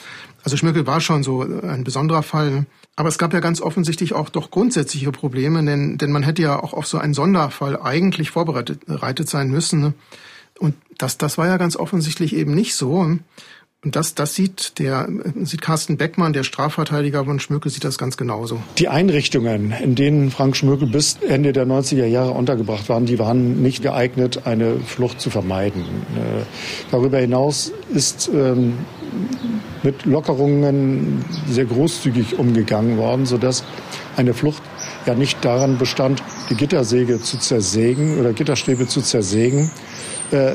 Also 0.44 0.58
Schmökel 0.58 0.86
war 0.86 1.02
schon 1.02 1.24
so 1.24 1.42
ein 1.42 1.84
besonderer 1.84 2.24
Fall. 2.24 2.52
Ne? 2.52 2.66
Aber 2.98 3.10
es 3.10 3.18
gab 3.18 3.34
ja 3.34 3.40
ganz 3.40 3.62
offensichtlich 3.62 4.14
auch 4.14 4.30
doch 4.30 4.52
grundsätzliche 4.52 5.12
Probleme, 5.12 5.64
denn, 5.64 5.98
denn 5.98 6.12
man 6.12 6.24
hätte 6.24 6.42
ja 6.42 6.62
auch 6.62 6.74
auf 6.74 6.88
so 6.88 6.98
einen 6.98 7.14
Sonderfall 7.14 7.82
eigentlich 7.82 8.30
vorbereitet 8.32 9.30
sein 9.30 9.50
müssen. 9.50 9.80
Ne? 9.82 9.94
Und 10.60 10.76
das, 10.98 11.18
das 11.18 11.38
war 11.38 11.48
ja 11.48 11.58
ganz 11.58 11.76
offensichtlich 11.76 12.36
eben 12.36 12.54
nicht 12.54 12.76
so. 12.76 13.18
Das, 13.88 14.16
das 14.16 14.34
sieht 14.34 14.80
der, 14.80 15.08
sieht 15.44 15.62
Carsten 15.62 15.98
Beckmann, 15.98 16.34
der 16.34 16.44
Strafverteidiger 16.44 17.26
von 17.26 17.40
Schmökel, 17.40 17.72
sieht 17.72 17.84
das 17.84 18.00
ganz 18.00 18.18
genauso. 18.18 18.60
Die 18.80 18.88
Einrichtungen, 18.88 19.72
in 19.72 19.94
denen 19.94 20.32
Frank 20.32 20.58
Schmökel 20.58 20.88
bis 20.88 21.18
Ende 21.28 21.54
der 21.54 21.68
90er 21.68 22.06
Jahre 22.06 22.32
untergebracht 22.32 22.90
waren, 22.90 23.06
die 23.06 23.20
waren 23.20 23.62
nicht 23.62 23.84
geeignet, 23.84 24.48
eine 24.48 24.80
Flucht 24.80 25.22
zu 25.22 25.30
vermeiden. 25.30 25.84
Äh, 25.84 26.44
darüber 26.90 27.20
hinaus 27.20 27.72
ist 27.94 28.28
ähm, 28.34 28.74
mit 29.84 30.06
Lockerungen 30.06 31.24
sehr 31.48 31.66
großzügig 31.66 32.40
umgegangen 32.40 32.98
worden, 32.98 33.28
sodass 33.28 33.64
eine 34.18 34.34
Flucht 34.34 34.64
ja 35.06 35.14
nicht 35.14 35.46
daran 35.46 35.78
bestand, 35.78 36.24
die 36.50 36.56
Gittersäge 36.56 37.22
zu 37.22 37.38
zersägen 37.38 38.20
oder 38.20 38.34
Gitterstäbe 38.34 38.88
zu 38.88 39.02
zersägen, 39.02 39.70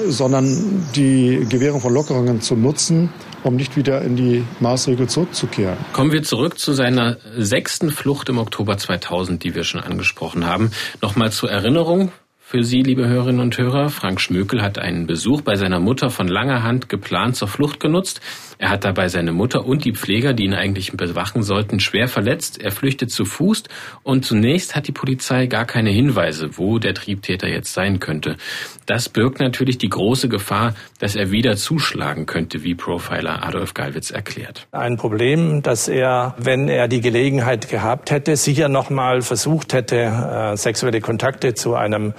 sondern 0.09 0.87
die 0.95 1.47
Gewährung 1.49 1.81
von 1.81 1.93
Lockerungen 1.93 2.41
zu 2.41 2.57
nutzen, 2.57 3.11
um 3.43 3.57
nicht 3.57 3.77
wieder 3.77 4.03
in 4.03 4.17
die 4.17 4.45
Maßregel 4.61 5.09
zurückzukehren. 5.09 5.77
Kommen 5.93 6.13
wir 6.13 6.23
zurück 6.23 6.59
zu 6.59 6.73
seiner 6.73 7.17
sechsten 7.37 7.91
Flucht 7.91 8.29
im 8.29 8.39
Oktober 8.39 8.77
2000, 8.77 9.43
die 9.43 9.55
wir 9.55 9.65
schon 9.65 9.81
angesprochen 9.81 10.47
haben. 10.47 10.71
Nochmal 11.01 11.33
zur 11.33 11.51
Erinnerung, 11.51 12.13
für 12.51 12.65
Sie, 12.65 12.83
liebe 12.83 13.07
Hörerinnen 13.07 13.41
und 13.41 13.57
Hörer. 13.57 13.91
Frank 13.91 14.21
Schmökel 14.21 14.61
hat 14.61 14.77
einen 14.77 15.07
Besuch 15.07 15.43
bei 15.43 15.55
seiner 15.55 15.79
Mutter 15.79 16.11
von 16.11 16.27
langer 16.27 16.65
Hand 16.65 16.89
geplant 16.89 17.37
zur 17.37 17.47
Flucht 17.47 17.79
genutzt. 17.79 18.21
Er 18.59 18.71
hat 18.71 18.85
dabei 18.85 19.07
seine 19.07 19.31
Mutter 19.31 19.65
und 19.65 19.85
die 19.85 19.93
Pfleger, 19.93 20.35
die 20.35 20.47
ihn 20.47 20.55
eigentlich 20.55 20.91
bewachen 20.91 21.45
sollten, 21.45 21.79
schwer 21.79 22.09
verletzt. 22.09 22.61
Er 22.61 22.73
flüchtet 22.73 23.13
zu 23.13 23.25
Fuß 23.25 23.63
und 24.03 24.25
zunächst 24.25 24.75
hat 24.75 24.89
die 24.89 24.93
Polizei 24.93 25.47
gar 25.47 25.65
keine 25.65 25.91
Hinweise, 25.91 26.59
wo 26.59 26.81
der 26.81 26.93
Triebtäter 26.93 27.47
jetzt 27.47 27.73
sein 27.73 28.01
könnte. 28.01 28.37
Das 28.85 29.09
birgt 29.09 29.39
natürlich 29.39 29.79
die 29.79 29.89
große 29.89 30.29
Gefahr, 30.29 30.75
dass 30.99 31.15
er 31.15 31.31
wieder 31.31 31.57
zuschlagen 31.57 32.27
könnte, 32.27 32.65
wie 32.65 32.75
Profiler 32.75 33.47
Adolf 33.47 33.75
Gallwitz 33.75 34.11
erklärt. 34.11 34.67
Ein 34.73 34.97
Problem, 34.97 35.63
dass 35.63 35.87
er, 35.87 36.35
wenn 36.37 36.67
er 36.67 36.89
die 36.89 37.01
Gelegenheit 37.01 37.69
gehabt 37.69 38.11
hätte, 38.11 38.35
sicher 38.35 38.69
noch 38.69 38.91
mal 38.91 39.23
versucht 39.23 39.73
hätte, 39.73 39.97
äh, 39.97 40.57
sexuelle 40.57 41.01
Kontakte 41.01 41.55
zu 41.55 41.77
einem 41.77 42.13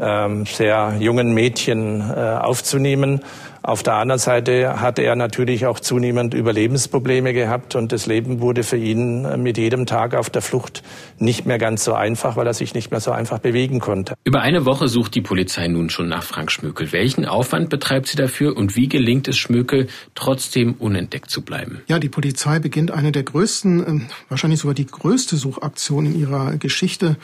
ähm, 0.00 0.46
sehr 0.46 0.96
jungen 0.98 1.34
Mädchen 1.34 2.00
äh, 2.00 2.14
aufzunehmen. 2.14 3.20
Auf 3.66 3.82
der 3.82 3.94
anderen 3.94 4.18
Seite 4.18 4.82
hatte 4.82 5.00
er 5.00 5.16
natürlich 5.16 5.64
auch 5.64 5.80
zunehmend 5.80 6.34
Überlebensprobleme 6.34 7.32
gehabt 7.32 7.76
und 7.76 7.92
das 7.92 8.04
Leben 8.04 8.42
wurde 8.42 8.62
für 8.62 8.76
ihn 8.76 9.24
äh, 9.24 9.38
mit 9.38 9.56
jedem 9.56 9.86
Tag 9.86 10.14
auf 10.14 10.28
der 10.28 10.42
Flucht 10.42 10.82
nicht 11.18 11.46
mehr 11.46 11.56
ganz 11.56 11.82
so 11.82 11.94
einfach, 11.94 12.36
weil 12.36 12.46
er 12.46 12.52
sich 12.52 12.74
nicht 12.74 12.90
mehr 12.90 13.00
so 13.00 13.10
einfach 13.10 13.38
bewegen 13.38 13.80
konnte. 13.80 14.16
Über 14.22 14.42
eine 14.42 14.66
Woche 14.66 14.88
sucht 14.88 15.14
die 15.14 15.22
Polizei 15.22 15.66
nun 15.68 15.88
schon 15.88 16.08
nach 16.08 16.24
Frank 16.24 16.52
Schmökel. 16.52 16.92
Welchen 16.92 17.24
Aufwand 17.24 17.70
betreibt 17.70 18.08
sie 18.08 18.18
dafür 18.18 18.54
und 18.54 18.76
wie 18.76 18.86
gelingt 18.86 19.28
es 19.28 19.38
Schmökel, 19.38 19.86
trotzdem 20.14 20.74
unentdeckt 20.74 21.30
zu 21.30 21.40
bleiben? 21.40 21.80
Ja, 21.86 21.98
die 21.98 22.10
Polizei 22.10 22.58
beginnt 22.58 22.90
eine 22.90 23.12
der 23.12 23.22
größten, 23.22 23.78
ähm, 23.86 24.06
wahrscheinlich 24.28 24.60
sogar 24.60 24.74
die 24.74 24.86
größte 24.86 25.36
Suchaktion 25.36 26.04
in 26.04 26.20
ihrer 26.20 26.58
Geschichte. 26.58 27.16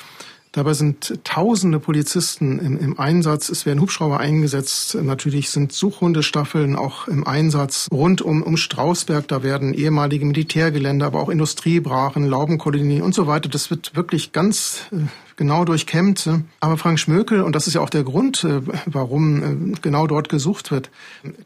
Dabei 0.53 0.75
sind 0.75 1.21
tausende 1.23 1.79
Polizisten 1.79 2.59
im, 2.59 2.77
im, 2.77 2.99
Einsatz. 2.99 3.51
Es 3.51 3.67
werden 3.67 3.81
Hubschrauber 3.81 4.19
eingesetzt. 4.19 4.97
Natürlich 5.01 5.51
sind 5.51 5.73
Suchhundestaffeln 5.73 6.75
auch 6.75 7.07
im 7.07 7.25
Einsatz. 7.25 7.87
Rund 7.93 8.21
um, 8.21 8.43
um 8.43 8.57
Strausberg, 8.57 9.29
da 9.29 9.45
werden 9.45 9.75
ehemalige 9.75 10.25
Militärgelände, 10.25 11.07
aber 11.07 11.21
auch 11.21 11.29
Industriebrachen, 11.29 12.27
Laubenkolonien 12.27 13.03
und 13.03 13.15
so 13.15 13.29
weiter. 13.29 13.49
Das 13.49 13.71
wird 13.71 13.95
wirklich 13.95 14.33
ganz 14.33 14.87
äh, 14.91 14.97
genau 15.37 15.65
durchkämmt. 15.65 16.29
Aber 16.59 16.77
Frank 16.77 16.99
Schmökel, 16.99 17.43
und 17.43 17.55
das 17.55 17.69
ist 17.69 17.75
ja 17.75 17.81
auch 17.81 17.91
der 17.91 18.03
Grund, 18.03 18.43
äh, 18.43 18.61
warum 18.87 19.73
äh, 19.73 19.77
genau 19.81 20.09
dort 20.09 20.29
gesucht 20.29 20.73
wird, 20.73 20.91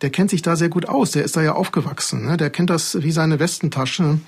der 0.00 0.08
kennt 0.08 0.30
sich 0.30 0.40
da 0.40 0.56
sehr 0.56 0.70
gut 0.70 0.88
aus. 0.88 1.10
Der 1.10 1.24
ist 1.24 1.36
da 1.36 1.42
ja 1.42 1.52
aufgewachsen. 1.52 2.24
Ne? 2.24 2.38
Der 2.38 2.48
kennt 2.48 2.70
das 2.70 3.02
wie 3.02 3.12
seine 3.12 3.38
Westentasche. 3.38 4.18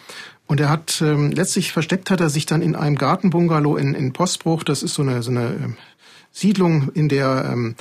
Und 0.46 0.60
er 0.60 0.68
hat 0.68 1.02
ähm, 1.02 1.32
letztlich 1.32 1.72
versteckt 1.72 2.10
hat 2.10 2.20
er 2.20 2.30
sich 2.30 2.46
dann 2.46 2.62
in 2.62 2.76
einem 2.76 2.96
Gartenbungalow 2.96 3.76
in, 3.76 3.94
in 3.94 4.12
Postbruch. 4.12 4.62
Das 4.62 4.82
ist 4.82 4.94
so 4.94 5.02
eine, 5.02 5.22
so 5.22 5.30
eine 5.30 5.46
ähm, 5.46 5.76
Siedlung, 6.30 6.90
in 6.94 7.08
der 7.08 7.50
ähm, 7.52 7.74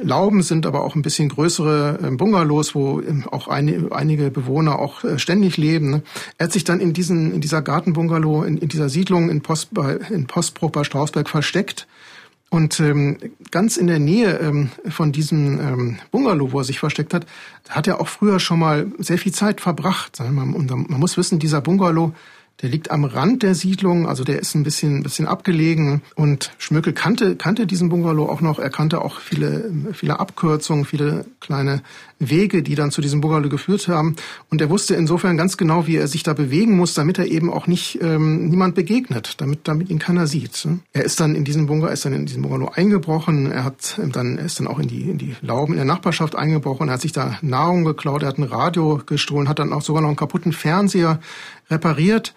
Lauben 0.00 0.42
sind, 0.42 0.66
aber 0.66 0.82
auch 0.82 0.94
ein 0.94 1.02
bisschen 1.02 1.28
größere 1.28 2.00
ähm, 2.02 2.16
Bungalows, 2.16 2.74
wo 2.74 3.00
ähm, 3.00 3.26
auch 3.30 3.48
eine, 3.48 3.88
einige 3.90 4.30
Bewohner 4.30 4.78
auch 4.78 5.04
äh, 5.04 5.18
ständig 5.18 5.56
leben. 5.56 5.90
Ne? 5.90 6.02
Er 6.38 6.46
hat 6.46 6.52
sich 6.52 6.64
dann 6.64 6.80
in 6.80 6.92
diesen 6.92 7.32
in 7.32 7.40
dieser 7.40 7.62
Gartenbungalow 7.62 8.44
in, 8.44 8.58
in 8.58 8.68
dieser 8.68 8.88
Siedlung 8.88 9.30
in, 9.30 9.40
Post, 9.40 9.72
bei, 9.72 9.94
in 10.10 10.26
Postbruch 10.26 10.70
bei 10.70 10.84
Strausberg 10.84 11.28
versteckt 11.28 11.86
und 12.52 12.80
ähm, 12.80 13.16
ganz 13.50 13.78
in 13.78 13.86
der 13.86 13.98
Nähe 13.98 14.38
ähm, 14.40 14.68
von 14.90 15.10
diesem 15.10 15.58
ähm, 15.58 15.98
Bungalow, 16.10 16.52
wo 16.52 16.58
er 16.58 16.64
sich 16.64 16.78
versteckt 16.78 17.14
hat, 17.14 17.24
hat 17.70 17.86
er 17.86 17.98
auch 17.98 18.08
früher 18.08 18.40
schon 18.40 18.58
mal 18.58 18.92
sehr 18.98 19.16
viel 19.16 19.32
Zeit 19.32 19.62
verbracht. 19.62 20.20
Und 20.20 20.70
man 20.70 21.00
muss 21.00 21.16
wissen, 21.16 21.38
dieser 21.38 21.62
Bungalow 21.62 22.12
der 22.60 22.70
liegt 22.70 22.92
am 22.92 23.04
Rand 23.04 23.42
der 23.42 23.56
Siedlung, 23.56 24.06
also 24.06 24.22
der 24.22 24.38
ist 24.38 24.54
ein 24.54 24.62
bisschen, 24.62 25.02
bisschen 25.02 25.26
abgelegen. 25.26 26.02
Und 26.14 26.52
Schmöckel 26.58 26.92
kannte, 26.92 27.34
kannte 27.34 27.66
diesen 27.66 27.88
Bungalow 27.88 28.28
auch 28.28 28.40
noch. 28.40 28.60
Er 28.60 28.70
kannte 28.70 29.02
auch 29.02 29.18
viele, 29.18 29.72
viele 29.94 30.20
Abkürzungen, 30.20 30.84
viele 30.84 31.24
kleine 31.40 31.82
Wege, 32.30 32.62
die 32.62 32.74
dann 32.74 32.90
zu 32.90 33.00
diesem 33.00 33.20
Bungalow 33.20 33.48
geführt 33.48 33.88
haben. 33.88 34.16
Und 34.50 34.60
er 34.60 34.70
wusste 34.70 34.94
insofern 34.94 35.36
ganz 35.36 35.56
genau, 35.56 35.86
wie 35.86 35.96
er 35.96 36.08
sich 36.08 36.22
da 36.22 36.32
bewegen 36.32 36.76
muss, 36.76 36.94
damit 36.94 37.18
er 37.18 37.26
eben 37.26 37.52
auch 37.52 37.66
nicht 37.66 38.00
ähm, 38.02 38.48
niemand 38.48 38.74
begegnet, 38.74 39.40
damit, 39.40 39.60
damit 39.64 39.90
ihn 39.90 39.98
keiner 39.98 40.26
sieht. 40.26 40.68
Er 40.92 41.04
ist 41.04 41.20
dann 41.20 41.34
in 41.34 41.44
diesem 41.44 41.66
Bungalow, 41.66 41.92
ist 41.92 42.04
dann 42.04 42.12
in 42.12 42.26
diesen 42.26 42.42
Bungalow 42.42 42.70
eingebrochen. 42.74 43.50
Er 43.50 43.64
hat 43.64 44.00
dann, 44.12 44.38
er 44.38 44.46
ist 44.46 44.60
dann 44.60 44.66
auch 44.66 44.78
in 44.78 44.88
die, 44.88 45.10
in 45.10 45.18
die 45.18 45.34
Lauben 45.40 45.72
in 45.72 45.78
der 45.78 45.86
Nachbarschaft 45.86 46.36
eingebrochen. 46.36 46.88
Er 46.88 46.94
hat 46.94 47.00
sich 47.00 47.12
da 47.12 47.38
Nahrung 47.42 47.84
geklaut. 47.84 48.22
Er 48.22 48.28
hat 48.28 48.38
ein 48.38 48.44
Radio 48.44 49.00
gestohlen, 49.04 49.48
hat 49.48 49.58
dann 49.58 49.72
auch 49.72 49.82
sogar 49.82 50.02
noch 50.02 50.08
einen 50.08 50.16
kaputten 50.16 50.52
Fernseher 50.52 51.20
repariert. 51.70 52.34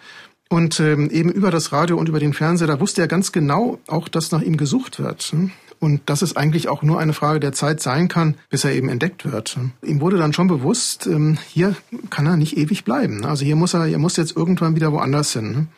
Und 0.48 0.78
ähm, 0.78 1.10
eben 1.10 1.30
über 1.30 1.50
das 1.50 1.72
Radio 1.72 1.96
und 1.96 2.08
über 2.08 2.20
den 2.20 2.32
Fernseher, 2.32 2.68
da 2.68 2.78
wusste 2.78 3.00
er 3.00 3.08
ganz 3.08 3.32
genau 3.32 3.80
auch, 3.88 4.08
dass 4.08 4.30
nach 4.30 4.42
ihm 4.42 4.56
gesucht 4.56 5.00
wird. 5.00 5.34
Und 5.78 6.08
dass 6.08 6.22
es 6.22 6.36
eigentlich 6.36 6.68
auch 6.68 6.82
nur 6.82 6.98
eine 6.98 7.12
Frage 7.12 7.40
der 7.40 7.52
Zeit 7.52 7.80
sein 7.80 8.08
kann, 8.08 8.36
bis 8.48 8.64
er 8.64 8.72
eben 8.72 8.88
entdeckt 8.88 9.30
wird. 9.30 9.58
Ihm 9.82 10.00
wurde 10.00 10.16
dann 10.16 10.32
schon 10.32 10.48
bewusst, 10.48 11.06
ähm, 11.06 11.38
hier 11.48 11.76
kann 12.10 12.26
er 12.26 12.36
nicht 12.36 12.56
ewig 12.56 12.84
bleiben. 12.84 13.24
Also 13.24 13.44
hier 13.44 13.56
muss 13.56 13.74
er, 13.74 13.86
er 13.86 13.98
muss 13.98 14.16
jetzt 14.16 14.36
irgendwann 14.36 14.74
wieder 14.74 14.92
woanders 14.92 15.32
hin. 15.32 15.68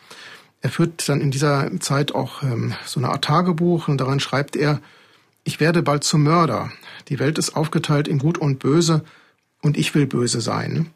Er 0.61 0.69
führt 0.69 1.07
dann 1.07 1.21
in 1.21 1.31
dieser 1.31 1.69
Zeit 1.79 2.13
auch 2.13 2.43
ähm, 2.43 2.73
so 2.85 2.99
eine 2.99 3.09
Art 3.09 3.25
Tagebuch 3.25 3.87
und 3.87 3.99
daran 3.99 4.19
schreibt 4.19 4.55
er, 4.55 4.81
ich 5.43 5.59
werde 5.59 5.83
bald 5.83 6.03
zum 6.03 6.23
Mörder. 6.23 6.71
Die 7.07 7.19
Welt 7.19 7.37
ist 7.37 7.55
aufgeteilt 7.55 8.07
in 8.07 8.19
Gut 8.19 8.37
und 8.37 8.59
Böse 8.59 9.03
und 9.61 9.77
ich 9.77 9.95
will 9.95 10.05
böse 10.05 10.41
sein 10.41 10.89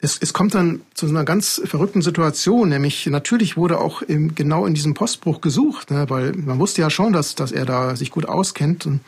es, 0.00 0.18
es 0.20 0.32
kommt 0.32 0.54
dann 0.54 0.82
zu 0.94 1.06
einer 1.06 1.24
ganz 1.24 1.60
verrückten 1.64 2.02
Situation, 2.02 2.68
nämlich 2.68 3.06
natürlich 3.06 3.56
wurde 3.56 3.80
auch 3.80 4.02
im, 4.02 4.34
genau 4.34 4.66
in 4.66 4.74
diesem 4.74 4.94
Postbruch 4.94 5.40
gesucht, 5.40 5.90
ne, 5.90 6.06
weil 6.08 6.32
man 6.32 6.58
wusste 6.58 6.82
ja 6.82 6.90
schon, 6.90 7.12
dass, 7.12 7.34
dass 7.34 7.52
er 7.52 7.64
da 7.64 7.96
sich 7.96 8.10
gut 8.10 8.28
auskennt. 8.28 8.86
Und, 8.86 9.00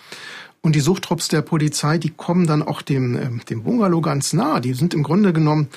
und 0.63 0.75
die 0.75 0.81
Suchtrupps 0.81 1.29
der 1.29 1.43
Polizei, 1.43 1.99
die 1.99 2.11
kommen 2.11 2.47
dann 2.47 2.63
auch 2.63 2.83
dem, 2.83 3.17
ähm, 3.17 3.41
dem 3.49 3.63
Bungalow 3.63 4.01
ganz 4.01 4.33
nah. 4.33 4.61
Die 4.61 4.75
sind 4.75 4.95
im 4.95 5.03
Grunde 5.03 5.33
genommen 5.33 5.69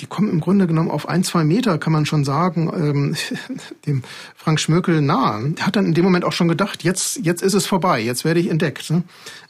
die 0.00 0.06
kommen 0.06 0.28
im 0.28 0.40
Grunde 0.40 0.66
genommen 0.66 0.90
auf 0.90 1.08
ein, 1.08 1.24
zwei 1.24 1.44
Meter, 1.44 1.78
kann 1.78 1.92
man 1.92 2.04
schon 2.04 2.24
sagen, 2.24 2.70
ähm, 2.74 3.16
dem 3.86 4.02
Frank 4.46 4.60
Schmökel 4.60 5.02
nahe. 5.02 5.54
Hat 5.60 5.74
dann 5.74 5.86
in 5.86 5.94
dem 5.94 6.04
Moment 6.04 6.24
auch 6.24 6.30
schon 6.30 6.46
gedacht, 6.46 6.84
jetzt, 6.84 7.26
jetzt 7.26 7.42
ist 7.42 7.54
es 7.54 7.66
vorbei, 7.66 7.98
jetzt 7.98 8.24
werde 8.24 8.38
ich 8.38 8.48
entdeckt. 8.48 8.92
Ne? 8.92 9.02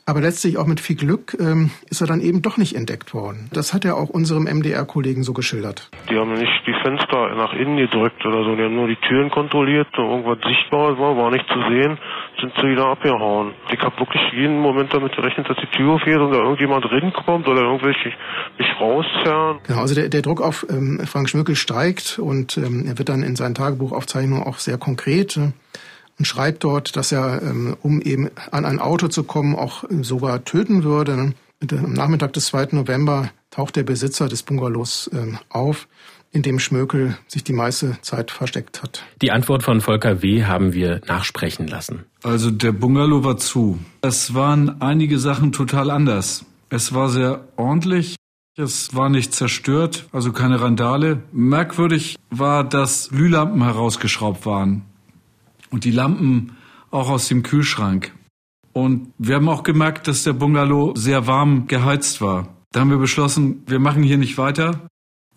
Aber 0.09 0.21
letztlich 0.21 0.57
auch 0.57 0.67
mit 0.67 0.79
viel 0.79 0.95
Glück 0.95 1.37
ähm, 1.41 1.71
ist 1.91 2.01
er 2.01 2.07
dann 2.07 2.21
eben 2.21 2.41
doch 2.41 2.57
nicht 2.57 2.77
entdeckt 2.77 3.13
worden. 3.13 3.51
Das 3.53 3.75
hat 3.75 3.85
er 3.85 3.97
auch 3.97 4.09
unserem 4.09 4.45
MDR-Kollegen 4.45 5.25
so 5.25 5.33
geschildert. 5.33 5.91
Die 6.09 6.17
haben 6.17 6.33
nicht 6.33 6.63
die 6.65 6.75
Fenster 6.81 7.35
nach 7.35 7.53
innen 7.55 7.77
gedrückt 7.77 8.25
oder 8.25 8.45
so, 8.45 8.55
die 8.55 8.63
haben 8.63 8.77
nur 8.77 8.87
die 8.87 8.97
Türen 9.09 9.31
kontrolliert, 9.31 9.89
irgendwas 9.99 10.39
sichtbar 10.47 10.97
war, 10.97 11.17
war 11.17 11.33
nicht 11.33 11.45
zu 11.49 11.59
sehen, 11.69 11.99
sind 12.41 12.53
sie 12.57 12.69
wieder 12.69 12.87
abgehauen. 12.87 13.53
Ich 13.73 13.81
habe 13.81 13.99
wirklich 13.99 14.23
jeden 14.33 14.61
Moment 14.61 14.95
damit 14.95 15.17
gerechnet, 15.17 15.51
dass 15.51 15.57
die 15.57 15.77
Tür 15.77 15.95
aufgeht 15.95 16.19
und 16.19 16.31
da 16.31 16.39
irgendjemand 16.39 16.85
reinkommt 16.89 17.49
oder 17.49 17.63
irgendwelche 17.63 18.13
mich 18.59 18.81
rauszerren. 18.81 19.59
Genau, 19.67 19.81
also 19.81 19.97
der, 19.97 20.09
der 20.09 20.23
Druck 20.23 20.41
auf 20.41 20.65
ähm, 20.71 21.01
Frank 21.05 21.29
Schmöckel 21.29 21.57
steigt 21.57 22.21
und 22.21 22.57
ähm, 22.59 22.85
er 22.87 22.97
wird 22.97 23.09
dann 23.09 23.25
in 23.25 23.35
seinen 23.35 23.57
Tagebuchaufzeichnungen 23.57 24.45
auch 24.45 24.59
sehr 24.59 24.79
konkret. 24.87 25.37
Äh, 25.37 25.53
und 26.19 26.25
schreibt 26.25 26.65
dort, 26.65 26.97
dass 26.97 27.13
er, 27.13 27.43
ähm, 27.43 27.77
um 27.83 28.01
eben 28.01 28.31
an 28.51 28.65
ein 28.65 28.79
Auto 28.79 29.09
zu 29.09 29.25
kommen, 29.25 29.55
auch 29.55 29.85
sogar 30.01 30.45
töten 30.45 30.83
würde. 30.83 31.35
Am 31.71 31.93
Nachmittag 31.93 32.33
des 32.33 32.47
2. 32.47 32.69
November 32.73 33.31
taucht 33.51 33.77
der 33.77 33.83
Besitzer 33.83 34.29
des 34.29 34.43
Bungalows 34.43 35.11
ähm, 35.13 35.39
auf, 35.51 35.89
in 36.33 36.43
dem 36.43 36.59
Schmökel 36.59 37.17
sich 37.29 37.45
die 37.45 37.53
meiste 37.53 37.99
Zeit 38.03 38.31
versteckt 38.31 38.83
hat. 38.83 39.05
Die 39.23 39.31
Antwort 39.31 39.63
von 39.63 39.81
Volker 39.81 40.23
W. 40.23 40.45
haben 40.45 40.73
wir 40.73 41.01
nachsprechen 41.07 41.67
lassen. 41.67 42.05
Also 42.23 42.51
der 42.51 42.73
Bungalow 42.73 43.25
war 43.25 43.37
zu. 43.37 43.79
Es 44.03 44.35
waren 44.35 44.81
einige 44.81 45.19
Sachen 45.19 45.53
total 45.53 45.91
anders. 45.91 46.45
Es 46.69 46.93
war 46.93 47.09
sehr 47.09 47.47
ordentlich. 47.57 48.16
Es 48.59 48.95
war 48.95 49.11
nicht 49.11 49.35
zerstört, 49.35 50.09
also 50.13 50.33
keine 50.33 50.63
Randale. 50.63 51.23
Merkwürdig 51.31 52.17
war, 52.31 52.65
dass 52.65 53.11
Glühlampen 53.11 53.63
herausgeschraubt 53.63 54.47
waren 54.47 54.87
und 55.71 55.85
die 55.85 55.91
Lampen 55.91 56.57
auch 56.91 57.11
aus 57.11 57.29
dem 57.29 57.43
Kühlschrank. 57.43 58.15
Und 58.73 59.13
wir 59.19 59.35
haben 59.35 59.51
auch 59.51 59.63
gemerkt, 59.63 60.09
dass 60.09 60.25
der 60.25 60.33
Bungalow 60.33 60.95
sehr 60.97 61.27
warm 61.27 61.67
geheizt 61.67 62.23
war. 62.23 62.49
Da 62.73 62.81
haben 62.81 62.89
wir 62.89 62.97
beschlossen, 62.97 63.63
wir 63.67 63.79
machen 63.79 64.03
hier 64.03 64.17
nicht 64.17 64.39
weiter. 64.39 64.89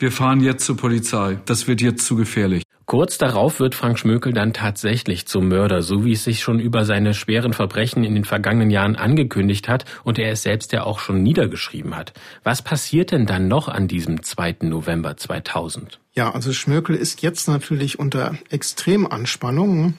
Wir 0.01 0.13
fahren 0.13 0.39
jetzt 0.39 0.63
zur 0.63 0.77
Polizei. 0.77 1.39
Das 1.45 1.67
wird 1.67 1.81
jetzt 1.81 2.05
zu 2.05 2.15
gefährlich. 2.15 2.63
Kurz 2.85 3.17
darauf 3.17 3.59
wird 3.59 3.75
Frank 3.75 3.99
Schmökel 3.99 4.31
dann 4.31 4.53
tatsächlich 4.53 5.27
zum 5.27 5.49
Mörder, 5.49 5.81
so 5.81 6.05
wie 6.05 6.13
es 6.13 6.23
sich 6.23 6.39
schon 6.39 6.61
über 6.61 6.85
seine 6.85 7.13
schweren 7.13 7.51
Verbrechen 7.51 8.05
in 8.05 8.15
den 8.15 8.23
vergangenen 8.23 8.71
Jahren 8.71 8.95
angekündigt 8.95 9.67
hat 9.67 9.83
und 10.05 10.17
er 10.17 10.31
es 10.31 10.43
selbst 10.43 10.71
ja 10.71 10.85
auch 10.85 10.99
schon 10.99 11.21
niedergeschrieben 11.21 11.97
hat. 11.97 12.13
Was 12.45 12.61
passiert 12.61 13.11
denn 13.11 13.25
dann 13.25 13.49
noch 13.49 13.67
an 13.67 13.89
diesem 13.89 14.23
2. 14.23 14.59
November 14.61 15.17
2000? 15.17 15.99
Ja, 16.13 16.33
also 16.33 16.53
Schmökel 16.53 16.95
ist 16.95 17.21
jetzt 17.21 17.49
natürlich 17.49 17.99
unter 17.99 18.37
Extremanspannung. 18.49 19.95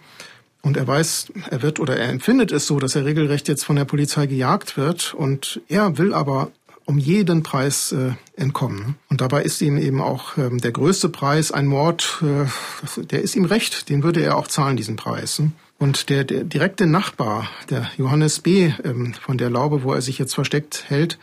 Und 0.63 0.77
er 0.77 0.87
weiß, 0.87 1.33
er 1.51 1.63
wird 1.63 1.81
oder 1.81 1.97
er 1.97 2.09
empfindet 2.09 2.53
es 2.53 2.67
so, 2.67 2.79
dass 2.79 2.95
er 2.95 3.05
regelrecht 3.05 3.49
jetzt 3.49 3.65
von 3.65 3.77
der 3.77 3.87
Polizei 3.87 4.27
gejagt 4.27 4.77
wird. 4.77 5.15
Und 5.15 5.61
er 5.69 5.97
will 5.97 6.13
aber 6.13 6.51
um 6.85 6.99
jeden 6.99 7.43
Preis 7.43 7.93
äh, 7.93 8.13
entkommen. 8.37 8.97
Und 9.09 9.21
dabei 9.21 9.43
ist 9.43 9.61
ihm 9.63 9.79
eben 9.79 10.01
auch 10.01 10.37
ähm, 10.37 10.59
der 10.59 10.73
größte 10.73 11.09
Preis 11.09 11.53
ein 11.53 11.67
Mord, 11.67 12.23
äh, 12.23 13.05
der 13.05 13.23
ist 13.23 13.37
ihm 13.37 13.45
recht, 13.45 13.89
den 13.89 14.03
würde 14.03 14.23
er 14.23 14.37
auch 14.37 14.49
zahlen, 14.49 14.77
diesen 14.77 14.97
Preis. 14.97 15.43
Und 15.79 16.11
der, 16.11 16.25
der 16.25 16.45
direkte 16.45 16.87
Nachbar, 16.87 17.49
der 17.71 17.91
Johannes 17.97 18.41
B., 18.41 18.73
ähm, 18.85 19.15
von 19.15 19.39
der 19.39 19.51
Laube, 19.51 19.83
wo 19.83 19.95
er 19.95 20.03
sich 20.03 20.19
jetzt 20.19 20.35
versteckt 20.35 20.85
hält, 20.89 21.19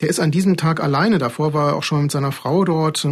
der 0.00 0.08
ist 0.08 0.20
an 0.20 0.30
diesem 0.30 0.56
Tag 0.56 0.82
alleine. 0.82 1.18
Davor 1.18 1.54
war 1.54 1.68
er 1.68 1.76
auch 1.76 1.82
schon 1.82 2.02
mit 2.02 2.10
seiner 2.10 2.32
Frau 2.32 2.64
dort. 2.64 3.06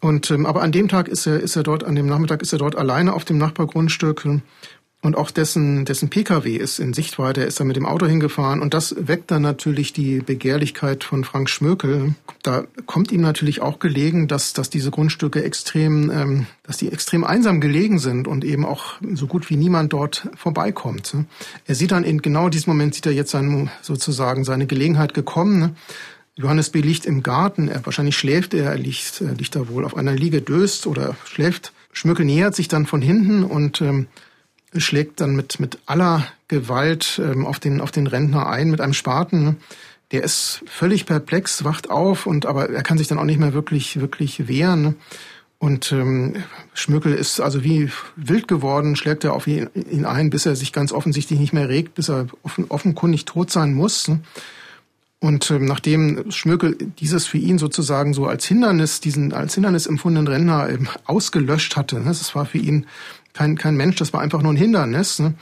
Und 0.00 0.30
ähm, 0.30 0.46
aber 0.46 0.62
an 0.62 0.72
dem 0.72 0.88
Tag 0.88 1.08
ist 1.08 1.26
er 1.26 1.40
ist 1.40 1.56
er 1.56 1.62
dort 1.62 1.84
an 1.84 1.94
dem 1.94 2.06
Nachmittag 2.06 2.42
ist 2.42 2.52
er 2.52 2.58
dort 2.58 2.76
alleine 2.76 3.12
auf 3.12 3.24
dem 3.24 3.38
Nachbargrundstück 3.38 4.26
und 5.00 5.16
auch 5.16 5.30
dessen, 5.30 5.84
dessen 5.84 6.10
Pkw 6.10 6.56
ist 6.56 6.80
in 6.80 6.92
Sichtweite, 6.92 7.42
er 7.42 7.46
ist 7.46 7.60
da 7.60 7.64
mit 7.64 7.76
dem 7.76 7.86
Auto 7.86 8.06
hingefahren 8.06 8.60
und 8.60 8.74
das 8.74 8.96
weckt 8.98 9.30
dann 9.30 9.42
natürlich 9.42 9.92
die 9.92 10.18
Begehrlichkeit 10.20 11.04
von 11.04 11.22
Frank 11.22 11.48
Schmökel. 11.48 12.14
Da 12.42 12.64
kommt 12.86 13.12
ihm 13.12 13.20
natürlich 13.20 13.60
auch 13.62 13.78
gelegen, 13.78 14.26
dass, 14.26 14.54
dass 14.54 14.70
diese 14.70 14.90
Grundstücke 14.90 15.44
extrem, 15.44 16.10
ähm, 16.10 16.46
dass 16.64 16.78
die 16.78 16.90
extrem 16.90 17.22
einsam 17.22 17.60
gelegen 17.60 18.00
sind 18.00 18.26
und 18.26 18.44
eben 18.44 18.66
auch 18.66 18.94
so 19.14 19.28
gut 19.28 19.50
wie 19.50 19.56
niemand 19.56 19.92
dort 19.92 20.28
vorbeikommt. 20.34 21.14
Er 21.66 21.74
sieht 21.76 21.92
dann 21.92 22.02
in 22.02 22.20
genau 22.20 22.48
diesem 22.48 22.72
Moment 22.72 22.94
sieht 22.94 23.06
er 23.06 23.12
jetzt 23.12 23.30
sein, 23.30 23.70
sozusagen 23.82 24.42
seine 24.42 24.66
Gelegenheit 24.66 25.14
gekommen. 25.14 25.76
Johannes 26.34 26.70
B. 26.70 26.80
liegt 26.80 27.06
im 27.06 27.22
Garten, 27.22 27.68
er 27.68 27.84
wahrscheinlich 27.86 28.16
schläft 28.16 28.52
er, 28.52 28.70
er 28.70 28.78
liegt, 28.78 29.20
er 29.20 29.34
liegt 29.34 29.54
da 29.54 29.68
wohl 29.68 29.84
auf 29.84 29.96
einer 29.96 30.12
Liege, 30.12 30.42
döst 30.42 30.86
oder 30.88 31.16
schläft. 31.24 31.72
Schmökel 31.92 32.24
nähert 32.24 32.54
sich 32.54 32.68
dann 32.68 32.86
von 32.86 33.02
hinten 33.02 33.42
und 33.44 33.80
ähm, 33.80 34.06
schlägt 34.80 35.20
dann 35.20 35.36
mit, 35.36 35.60
mit 35.60 35.78
aller 35.86 36.26
Gewalt 36.48 37.20
ähm, 37.22 37.46
auf, 37.46 37.58
den, 37.58 37.80
auf 37.80 37.90
den 37.90 38.06
Rentner 38.06 38.48
ein 38.48 38.70
mit 38.70 38.80
einem 38.80 38.94
Spaten. 38.94 39.56
Der 40.10 40.22
ist 40.22 40.62
völlig 40.66 41.04
perplex, 41.06 41.64
wacht 41.64 41.90
auf 41.90 42.26
und 42.26 42.46
aber 42.46 42.70
er 42.70 42.82
kann 42.82 42.98
sich 42.98 43.08
dann 43.08 43.18
auch 43.18 43.24
nicht 43.24 43.40
mehr 43.40 43.52
wirklich, 43.52 44.00
wirklich 44.00 44.48
wehren. 44.48 44.96
Und 45.58 45.90
ähm, 45.90 46.44
Schmökel 46.72 47.12
ist 47.12 47.40
also 47.40 47.64
wie 47.64 47.90
wild 48.14 48.46
geworden, 48.46 48.94
schlägt 48.94 49.24
er 49.24 49.34
auf 49.34 49.46
ihn, 49.48 49.68
ihn 49.74 50.04
ein, 50.04 50.30
bis 50.30 50.46
er 50.46 50.54
sich 50.54 50.72
ganz 50.72 50.92
offensichtlich 50.92 51.40
nicht 51.40 51.52
mehr 51.52 51.68
regt, 51.68 51.94
bis 51.94 52.08
er 52.08 52.28
offen, 52.42 52.66
offenkundig 52.68 53.24
tot 53.24 53.50
sein 53.50 53.74
muss. 53.74 54.08
Und 55.20 55.50
ähm, 55.50 55.64
nachdem 55.64 56.30
Schmökel 56.30 56.76
dieses 57.00 57.26
für 57.26 57.38
ihn 57.38 57.58
sozusagen 57.58 58.14
so 58.14 58.26
als 58.26 58.44
Hindernis, 58.44 59.00
diesen 59.00 59.32
als 59.32 59.54
Hindernis 59.54 59.86
empfundenen 59.86 60.28
Rentner 60.28 60.68
ähm, 60.68 60.88
ausgelöscht 61.06 61.76
hatte, 61.76 61.98
ne, 61.98 62.06
das 62.06 62.34
war 62.36 62.46
für 62.46 62.58
ihn 62.58 62.86
kein, 63.38 63.56
kein 63.56 63.76
Mensch, 63.76 63.94
das 63.94 64.12
war 64.12 64.20
einfach 64.20 64.42
nur 64.42 64.52
ein 64.52 64.56
Hindernis. 64.56 65.20
Ne? 65.20 65.34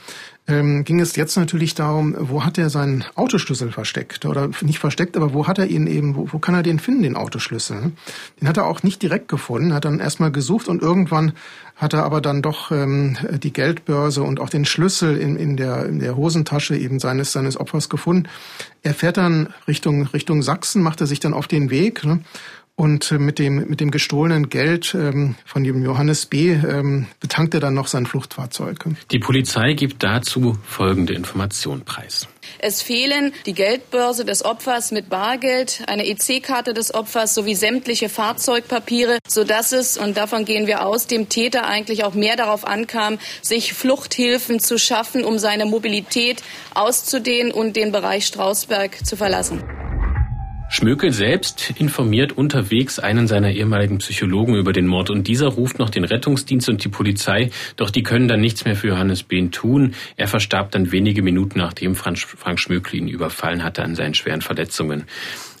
Ähm, 0.47 0.83
ging 0.83 0.99
es 0.99 1.15
jetzt 1.15 1.35
natürlich 1.35 1.73
darum, 1.73 2.15
wo 2.17 2.45
hat 2.45 2.59
er 2.59 2.69
seinen 2.69 3.03
Autoschlüssel 3.15 3.71
versteckt? 3.71 4.23
Oder 4.25 4.49
nicht 4.61 4.77
versteckt, 4.77 5.17
aber 5.17 5.33
wo 5.33 5.47
hat 5.47 5.57
er 5.57 5.65
ihn 5.65 5.87
eben, 5.87 6.15
wo, 6.15 6.27
wo 6.31 6.37
kann 6.37 6.53
er 6.53 6.61
den 6.61 6.77
finden, 6.77 7.01
den 7.01 7.15
Autoschlüssel? 7.15 7.93
Den 8.39 8.47
hat 8.47 8.57
er 8.57 8.67
auch 8.67 8.83
nicht 8.83 9.01
direkt 9.01 9.29
gefunden, 9.29 9.73
hat 9.73 9.85
dann 9.85 9.99
erstmal 9.99 10.31
gesucht 10.31 10.67
und 10.67 10.83
irgendwann 10.83 11.33
hat 11.75 11.93
er 11.93 12.03
aber 12.03 12.21
dann 12.21 12.43
doch 12.43 12.71
ähm, 12.71 13.17
die 13.43 13.51
Geldbörse 13.51 14.21
und 14.21 14.39
auch 14.39 14.49
den 14.49 14.65
Schlüssel 14.65 15.17
in, 15.17 15.35
in, 15.35 15.57
der, 15.57 15.85
in 15.87 15.99
der 15.99 16.15
Hosentasche 16.15 16.77
eben 16.77 16.99
seines, 16.99 17.31
seines 17.31 17.59
Opfers 17.59 17.89
gefunden. 17.89 18.29
Er 18.83 18.93
fährt 18.93 19.17
dann 19.17 19.53
Richtung, 19.67 20.05
Richtung 20.07 20.43
Sachsen, 20.43 20.83
macht 20.83 21.01
er 21.01 21.07
sich 21.07 21.19
dann 21.19 21.33
auf 21.33 21.47
den 21.47 21.71
Weg 21.71 22.05
ne? 22.05 22.21
Und 22.79 23.11
äh, 23.11 23.17
mit 23.17 23.39
dem, 23.39 23.67
mit 23.67 23.81
dem 23.81 23.89
gestohlenen 23.89 24.49
Geld 24.49 24.93
ähm, 24.93 25.35
von 25.45 25.63
dem 25.63 25.83
Johannes 25.83 26.27
B. 26.27 26.51
Ähm, 26.51 27.07
betankt 27.19 27.55
er 27.55 27.59
dann 27.59 27.73
noch 27.73 27.87
sein 27.87 28.05
Fluchtfahrzeug. 28.05 28.85
Die 29.11 29.17
Polizei 29.17 29.73
gibt 29.73 30.03
dazu 30.03 30.59
folgende 30.63 31.13
Information 31.13 31.81
preis. 31.81 32.27
Es 32.59 32.83
fehlen 32.83 33.33
die 33.47 33.53
Geldbörse 33.53 34.25
des 34.25 34.45
Opfers 34.45 34.91
mit 34.91 35.09
Bargeld, 35.09 35.85
eine 35.87 36.05
EC-Karte 36.07 36.75
des 36.75 36.93
Opfers 36.93 37.33
sowie 37.33 37.55
sämtliche 37.55 38.09
Fahrzeugpapiere, 38.09 39.17
sodass 39.27 39.71
es, 39.71 39.97
und 39.97 40.15
davon 40.15 40.45
gehen 40.45 40.67
wir 40.67 40.85
aus, 40.85 41.07
dem 41.07 41.29
Täter 41.29 41.65
eigentlich 41.65 42.03
auch 42.03 42.13
mehr 42.13 42.35
darauf 42.35 42.65
ankam, 42.67 43.17
sich 43.41 43.73
Fluchthilfen 43.73 44.59
zu 44.59 44.77
schaffen, 44.77 45.25
um 45.25 45.39
seine 45.39 45.65
Mobilität 45.65 46.43
auszudehnen 46.75 47.51
und 47.51 47.75
den 47.75 47.91
Bereich 47.91 48.27
Strausberg 48.27 49.03
zu 49.03 49.17
verlassen. 49.17 49.63
Schmökel 50.77 51.11
selbst 51.11 51.73
informiert 51.79 52.33
unterwegs 52.33 52.99
einen 52.99 53.25
seiner 53.25 53.49
ehemaligen 53.49 53.97
Psychologen 53.97 54.53
über 54.53 54.73
den 54.73 54.85
Mord 54.85 55.09
und 55.09 55.27
dieser 55.27 55.47
ruft 55.47 55.79
noch 55.79 55.89
den 55.89 56.03
Rettungsdienst 56.03 56.69
und 56.69 56.83
die 56.83 56.87
Polizei, 56.87 57.49
doch 57.77 57.89
die 57.89 58.03
können 58.03 58.27
dann 58.27 58.41
nichts 58.41 58.63
mehr 58.63 58.75
für 58.75 58.89
Johannes 58.89 59.23
Behn 59.23 59.49
tun. 59.49 59.95
Er 60.17 60.27
verstarb 60.27 60.69
dann 60.69 60.91
wenige 60.91 61.23
Minuten 61.23 61.57
nachdem 61.57 61.95
Frank 61.95 62.59
Schmökel 62.59 62.99
ihn 62.99 63.07
überfallen 63.07 63.63
hatte 63.63 63.81
an 63.81 63.95
seinen 63.95 64.13
schweren 64.13 64.41
Verletzungen. 64.41 65.05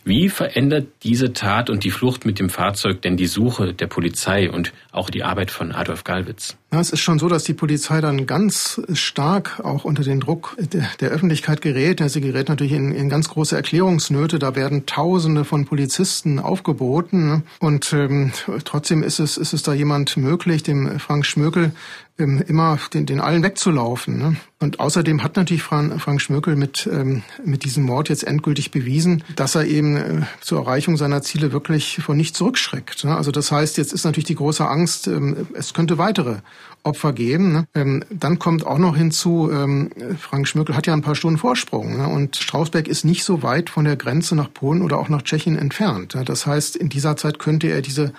Wie 0.05 0.29
verändert 0.29 0.85
diese 1.01 1.33
Tat 1.33 1.71
und 1.71 1.83
die 1.83 1.89
Flucht 1.89 2.23
mit 2.23 2.37
dem 2.37 2.51
Fahrzeug 2.51 3.01
denn 3.01 3.17
die 3.17 3.25
Suche 3.25 3.73
der 3.73 3.87
Polizei 3.87 4.51
und 4.51 4.71
auch 4.91 5.09
die 5.09 5.23
Arbeit 5.23 5.49
von 5.49 5.71
Adolf 5.71 6.03
Galwitz? 6.03 6.57
Ja, 6.69 6.81
es 6.81 6.89
ist 6.89 6.99
schon 6.99 7.17
so, 7.17 7.29
dass 7.29 7.45
die 7.45 7.53
Polizei 7.53 8.01
dann 8.01 8.27
ganz 8.27 8.81
stark 8.91 9.61
auch 9.63 9.85
unter 9.85 10.03
den 10.03 10.19
Druck 10.19 10.57
der, 10.99 11.09
Öffentlichkeit 11.09 11.61
gerät. 11.61 12.01
Sie 12.09 12.19
gerät 12.19 12.49
natürlich 12.49 12.73
in, 12.73 12.91
in, 12.93 13.07
ganz 13.07 13.29
große 13.29 13.55
Erklärungsnöte. 13.55 14.37
Da 14.37 14.53
werden 14.53 14.85
Tausende 14.85 15.45
von 15.45 15.63
Polizisten 15.63 16.39
aufgeboten. 16.39 17.43
Und 17.59 17.93
ähm, 17.93 18.33
trotzdem 18.65 19.01
ist 19.01 19.19
es, 19.19 19.37
ist 19.37 19.53
es 19.53 19.63
da 19.63 19.73
jemand 19.73 20.17
möglich, 20.17 20.61
dem 20.61 20.99
Frank 20.99 21.25
Schmökel 21.25 21.71
ähm, 22.19 22.43
immer 22.47 22.79
den, 22.93 23.05
den 23.05 23.19
allen 23.19 23.43
wegzulaufen. 23.43 24.17
Ne? 24.17 24.35
Und 24.59 24.79
außerdem 24.79 25.23
hat 25.23 25.35
natürlich 25.35 25.63
Frank, 25.63 26.01
Frank 26.01 26.21
Schmökel 26.21 26.55
mit, 26.55 26.89
ähm, 26.91 27.23
mit 27.43 27.63
diesem 27.63 27.83
Mord 27.83 28.09
jetzt 28.09 28.23
endgültig 28.23 28.71
bewiesen, 28.71 29.23
dass 29.35 29.55
er 29.55 29.65
eben 29.65 29.95
äh, 29.95 30.21
zur 30.41 30.59
Erreichung 30.59 30.97
seiner 30.97 31.21
Ziele 31.21 31.51
wirklich 31.51 31.99
von 32.03 32.17
nicht 32.17 32.35
zurückschreckt. 32.35 33.03
Ne? 33.03 33.15
Also 33.15 33.31
das 33.31 33.51
heißt, 33.51 33.77
jetzt 33.77 33.93
ist 33.93 34.03
natürlich 34.03 34.25
die 34.25 34.35
große 34.35 34.67
Angst, 34.67 35.07
ähm, 35.07 35.47
es 35.53 35.73
könnte 35.73 35.97
weitere 35.97 36.37
Opfer 36.83 37.13
geben. 37.13 37.51
Ne? 37.51 37.67
Ähm, 37.75 38.03
dann 38.09 38.39
kommt 38.39 38.65
auch 38.65 38.77
noch 38.77 38.95
hinzu, 38.95 39.49
ähm, 39.51 39.89
Frank 40.19 40.47
Schmökel 40.47 40.75
hat 40.75 40.87
ja 40.87 40.93
ein 40.93 41.01
paar 41.01 41.15
Stunden 41.15 41.37
Vorsprung 41.37 41.97
ne? 41.97 42.07
und 42.07 42.37
Strausberg 42.37 42.87
ist 42.87 43.03
nicht 43.03 43.23
so 43.23 43.43
weit 43.43 43.69
von 43.69 43.85
der 43.85 43.97
Grenze 43.97 44.35
nach 44.35 44.51
Polen 44.51 44.81
oder 44.81 44.97
auch 44.97 45.09
nach 45.09 45.21
Tschechien 45.21 45.57
entfernt. 45.57 46.15
Ne? 46.15 46.23
Das 46.23 46.45
heißt, 46.45 46.75
in 46.75 46.89
dieser 46.89 47.17
Zeit 47.17 47.39
könnte 47.39 47.67
er 47.67 47.81
diese 47.81 48.13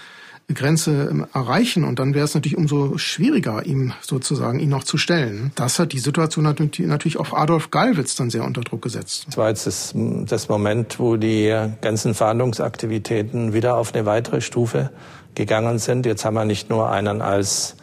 Grenze 0.54 1.08
ähm, 1.10 1.26
erreichen 1.34 1.84
und 1.84 1.98
dann 1.98 2.14
wäre 2.14 2.24
es 2.24 2.34
natürlich 2.34 2.56
umso 2.56 2.96
schwieriger, 2.96 3.66
ihm 3.66 3.92
sozusagen 4.00 4.60
ihn 4.60 4.70
noch 4.70 4.84
zu 4.84 4.96
stellen. 4.96 5.52
Das 5.56 5.78
hat 5.78 5.92
die 5.92 5.98
Situation 5.98 6.44
natürlich 6.44 7.18
auch 7.18 7.34
Adolf 7.34 7.70
Gallwitz 7.70 8.16
dann 8.16 8.30
sehr 8.30 8.44
unter 8.44 8.62
Druck 8.62 8.80
gesetzt. 8.80 9.24
Das 9.26 9.36
war 9.36 9.50
jetzt 9.50 9.66
das, 9.66 9.92
das 9.94 10.48
Moment, 10.48 10.98
wo 10.98 11.16
die 11.16 11.54
ganzen 11.82 12.14
Verhandlungsaktivitäten 12.14 13.52
wieder 13.52 13.76
auf 13.76 13.94
eine 13.94 14.06
weitere 14.06 14.40
Stufe 14.40 14.90
gegangen 15.34 15.78
sind. 15.78 16.06
Jetzt 16.06 16.24
haben 16.24 16.34
wir 16.34 16.46
nicht 16.46 16.70
nur 16.70 16.90
einen 16.90 17.20
als 17.20 17.76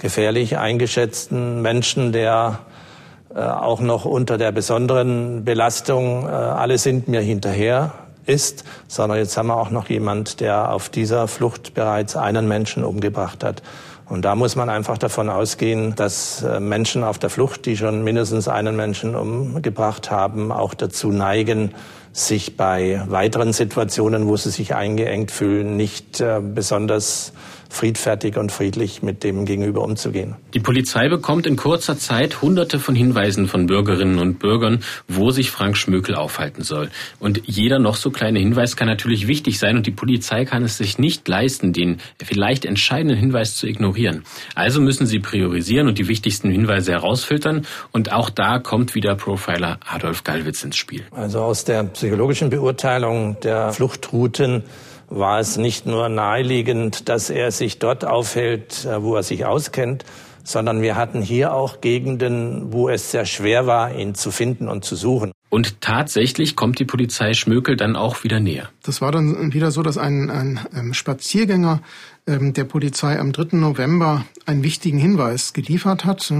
gefährlich 0.00 0.58
eingeschätzten 0.58 1.62
Menschen, 1.62 2.12
der 2.12 2.60
äh, 3.34 3.40
auch 3.40 3.80
noch 3.80 4.06
unter 4.06 4.38
der 4.38 4.50
besonderen 4.50 5.44
Belastung, 5.44 6.26
äh, 6.26 6.30
alle 6.30 6.78
sind 6.78 7.06
mir 7.06 7.20
hinterher 7.20 7.92
ist, 8.26 8.64
sondern 8.88 9.18
jetzt 9.18 9.36
haben 9.36 9.48
wir 9.48 9.56
auch 9.56 9.70
noch 9.70 9.88
jemand, 9.88 10.40
der 10.40 10.72
auf 10.72 10.88
dieser 10.88 11.28
Flucht 11.28 11.74
bereits 11.74 12.16
einen 12.16 12.48
Menschen 12.48 12.82
umgebracht 12.82 13.44
hat. 13.44 13.62
Und 14.08 14.24
da 14.24 14.34
muss 14.34 14.56
man 14.56 14.68
einfach 14.68 14.98
davon 14.98 15.28
ausgehen, 15.28 15.94
dass 15.94 16.42
äh, 16.42 16.58
Menschen 16.58 17.04
auf 17.04 17.18
der 17.18 17.30
Flucht, 17.30 17.66
die 17.66 17.76
schon 17.76 18.02
mindestens 18.02 18.48
einen 18.48 18.74
Menschen 18.76 19.14
umgebracht 19.14 20.10
haben, 20.10 20.50
auch 20.50 20.74
dazu 20.74 21.12
neigen, 21.12 21.74
sich 22.12 22.56
bei 22.56 23.02
weiteren 23.06 23.52
Situationen, 23.52 24.26
wo 24.26 24.36
sie 24.36 24.50
sich 24.50 24.74
eingeengt 24.74 25.30
fühlen, 25.30 25.76
nicht 25.76 26.20
besonders 26.42 27.32
friedfertig 27.70 28.36
und 28.36 28.52
friedlich 28.52 29.02
mit 29.02 29.24
dem 29.24 29.46
Gegenüber 29.46 29.82
umzugehen. 29.82 30.36
Die 30.54 30.60
Polizei 30.60 31.08
bekommt 31.08 31.46
in 31.46 31.56
kurzer 31.56 31.96
Zeit 31.96 32.42
hunderte 32.42 32.78
von 32.78 32.94
Hinweisen 32.94 33.46
von 33.46 33.66
Bürgerinnen 33.66 34.18
und 34.18 34.38
Bürgern, 34.38 34.82
wo 35.08 35.30
sich 35.30 35.50
Frank 35.50 35.76
Schmökel 35.76 36.16
aufhalten 36.16 36.62
soll. 36.62 36.90
Und 37.20 37.42
jeder 37.46 37.78
noch 37.78 37.96
so 37.96 38.10
kleine 38.10 38.40
Hinweis 38.40 38.76
kann 38.76 38.88
natürlich 38.88 39.28
wichtig 39.28 39.58
sein 39.58 39.76
und 39.76 39.86
die 39.86 39.92
Polizei 39.92 40.44
kann 40.44 40.64
es 40.64 40.76
sich 40.76 40.98
nicht 40.98 41.26
leisten, 41.28 41.72
den 41.72 41.98
vielleicht 42.22 42.64
entscheidenden 42.64 43.16
Hinweis 43.16 43.56
zu 43.56 43.66
ignorieren. 43.66 44.24
Also 44.54 44.80
müssen 44.80 45.06
sie 45.06 45.20
priorisieren 45.20 45.86
und 45.86 45.98
die 45.98 46.08
wichtigsten 46.08 46.50
Hinweise 46.50 46.92
herausfiltern 46.92 47.66
und 47.92 48.12
auch 48.12 48.30
da 48.30 48.58
kommt 48.58 48.94
wieder 48.94 49.14
Profiler 49.14 49.78
Adolf 49.88 50.24
Gallwitz 50.24 50.64
ins 50.64 50.76
Spiel. 50.76 51.04
Also 51.12 51.40
aus 51.40 51.64
der 51.64 51.84
psychologischen 51.84 52.50
Beurteilung 52.50 53.38
der 53.40 53.72
Fluchtrouten 53.72 54.64
war 55.10 55.40
es 55.40 55.58
nicht 55.58 55.86
nur 55.86 56.08
naheliegend, 56.08 57.08
dass 57.08 57.28
er 57.28 57.50
sich 57.50 57.78
dort 57.78 58.04
aufhält, 58.04 58.86
äh, 58.86 59.02
wo 59.02 59.16
er 59.16 59.22
sich 59.22 59.44
auskennt, 59.44 60.04
sondern 60.44 60.80
wir 60.80 60.96
hatten 60.96 61.20
hier 61.20 61.52
auch 61.52 61.80
Gegenden, 61.80 62.72
wo 62.72 62.88
es 62.88 63.10
sehr 63.10 63.26
schwer 63.26 63.66
war, 63.66 63.94
ihn 63.94 64.14
zu 64.14 64.30
finden 64.30 64.68
und 64.68 64.84
zu 64.84 64.96
suchen. 64.96 65.32
Und 65.50 65.80
tatsächlich 65.80 66.54
kommt 66.54 66.78
die 66.78 66.84
Polizei 66.84 67.34
Schmökel 67.34 67.76
dann 67.76 67.96
auch 67.96 68.22
wieder 68.22 68.38
näher. 68.38 68.70
Das 68.84 69.00
war 69.00 69.10
dann 69.10 69.52
wieder 69.52 69.72
so, 69.72 69.82
dass 69.82 69.98
ein, 69.98 70.30
ein 70.30 70.60
ähm, 70.74 70.94
Spaziergänger 70.94 71.82
ähm, 72.26 72.52
der 72.52 72.64
Polizei 72.64 73.18
am 73.18 73.32
3. 73.32 73.56
November 73.56 74.24
einen 74.46 74.62
wichtigen 74.62 74.98
Hinweis 74.98 75.52
geliefert 75.52 76.04
hat. 76.04 76.32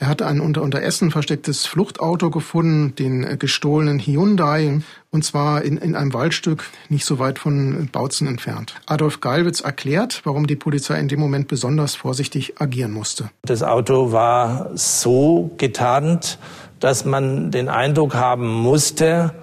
Er 0.00 0.08
hat 0.08 0.22
ein 0.22 0.40
unter, 0.40 0.62
unter 0.62 0.82
Essen 0.82 1.10
verstecktes 1.10 1.66
Fluchtauto 1.66 2.30
gefunden, 2.30 2.94
den 2.94 3.38
gestohlenen 3.38 3.98
Hyundai, 3.98 4.80
und 5.10 5.24
zwar 5.26 5.60
in, 5.60 5.76
in 5.76 5.94
einem 5.94 6.14
Waldstück 6.14 6.64
nicht 6.88 7.04
so 7.04 7.18
weit 7.18 7.38
von 7.38 7.90
Bautzen 7.92 8.26
entfernt. 8.26 8.76
Adolf 8.86 9.20
Geilwitz 9.20 9.60
erklärt, 9.60 10.22
warum 10.24 10.46
die 10.46 10.56
Polizei 10.56 10.98
in 10.98 11.08
dem 11.08 11.20
Moment 11.20 11.48
besonders 11.48 11.96
vorsichtig 11.96 12.54
agieren 12.62 12.92
musste. 12.92 13.28
Das 13.42 13.62
Auto 13.62 14.10
war 14.10 14.70
so 14.74 15.50
getarnt, 15.58 16.38
dass 16.78 17.04
man 17.04 17.50
den 17.50 17.68
Eindruck 17.68 18.14
haben 18.14 18.48
musste, 18.48 19.34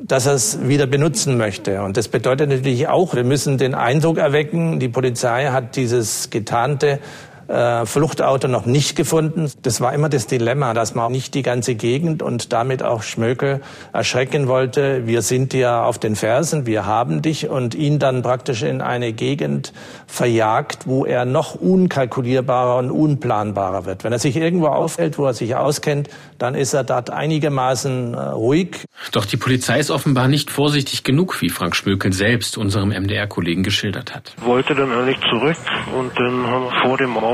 dass 0.00 0.26
er 0.26 0.34
es 0.34 0.68
wieder 0.68 0.86
benutzen 0.86 1.36
möchte. 1.36 1.82
Und 1.82 1.96
das 1.96 2.06
bedeutet 2.06 2.50
natürlich 2.50 2.86
auch, 2.86 3.16
wir 3.16 3.24
müssen 3.24 3.58
den 3.58 3.74
Eindruck 3.74 4.18
erwecken, 4.18 4.78
die 4.78 4.88
Polizei 4.88 5.46
hat 5.46 5.74
dieses 5.74 6.30
getarnte 6.30 7.00
äh, 7.48 7.86
Fluchtauto 7.86 8.48
noch 8.48 8.66
nicht 8.66 8.96
gefunden. 8.96 9.50
Das 9.62 9.80
war 9.80 9.92
immer 9.92 10.08
das 10.08 10.26
Dilemma, 10.26 10.74
dass 10.74 10.94
man 10.94 11.12
nicht 11.12 11.34
die 11.34 11.42
ganze 11.42 11.74
Gegend 11.74 12.22
und 12.22 12.52
damit 12.52 12.82
auch 12.82 13.02
Schmökel 13.02 13.60
erschrecken 13.92 14.48
wollte. 14.48 15.06
Wir 15.06 15.22
sind 15.22 15.52
dir 15.52 15.82
auf 15.84 15.98
den 15.98 16.16
Fersen, 16.16 16.66
wir 16.66 16.86
haben 16.86 17.22
dich 17.22 17.48
und 17.48 17.74
ihn 17.74 17.98
dann 17.98 18.22
praktisch 18.22 18.62
in 18.62 18.80
eine 18.80 19.12
Gegend 19.12 19.72
verjagt, 20.06 20.86
wo 20.86 21.04
er 21.04 21.24
noch 21.24 21.54
unkalkulierbarer 21.54 22.78
und 22.78 22.90
unplanbarer 22.90 23.84
wird. 23.84 24.04
Wenn 24.04 24.12
er 24.12 24.18
sich 24.18 24.36
irgendwo 24.36 24.68
aufhält, 24.68 25.18
wo 25.18 25.26
er 25.26 25.34
sich 25.34 25.54
auskennt, 25.54 26.08
dann 26.38 26.54
ist 26.54 26.74
er 26.74 26.84
dort 26.84 27.10
einigermaßen 27.10 28.14
äh, 28.14 28.18
ruhig. 28.18 28.84
Doch 29.12 29.24
die 29.24 29.36
Polizei 29.36 29.78
ist 29.78 29.90
offenbar 29.90 30.28
nicht 30.28 30.50
vorsichtig 30.50 31.04
genug, 31.04 31.40
wie 31.40 31.50
Frank 31.50 31.76
Schmökel 31.76 32.12
selbst 32.12 32.56
unserem 32.56 32.90
MDR-Kollegen 32.90 33.62
geschildert 33.62 34.14
hat. 34.14 34.34
Wollte 34.40 34.74
dann 34.74 34.90
eigentlich 34.92 35.18
zurück 35.28 35.56
und 35.96 36.18
dann 36.18 36.46
haben 36.46 36.64
wir 36.64 36.82
vor 36.82 36.96
dem 36.96 37.16
Auto 37.16 37.33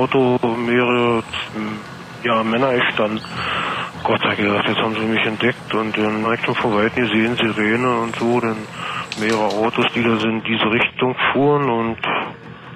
mehrere 0.57 1.22
ja, 2.22 2.42
Männer 2.42 2.72
gestanden. 2.72 3.20
Gott 4.03 4.20
sei 4.22 4.34
Dank, 4.34 4.66
jetzt 4.66 4.80
haben 4.80 4.94
sie 4.94 5.05
mich 5.05 5.24
entdeckt 5.24 5.74
und 5.74 5.96
dann 5.96 6.38
schon 6.44 6.55
von 6.55 6.74
weitem 6.74 7.05
gesehen, 7.05 7.36
Sirene 7.36 8.01
und 8.01 8.16
so, 8.16 8.40
dann 8.40 8.57
mehrere 9.18 9.44
Autos, 9.44 9.86
die 9.94 10.03
da 10.03 10.16
in 10.26 10.42
diese 10.44 10.70
Richtung 10.70 11.14
fuhren 11.32 11.68
und 11.68 11.98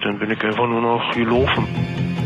dann 0.05 0.19
bin 0.19 0.31
ich 0.31 0.43
einfach 0.43 0.69
nur 0.69 0.83
noch 0.83 1.15
gelaufen. 1.15 1.67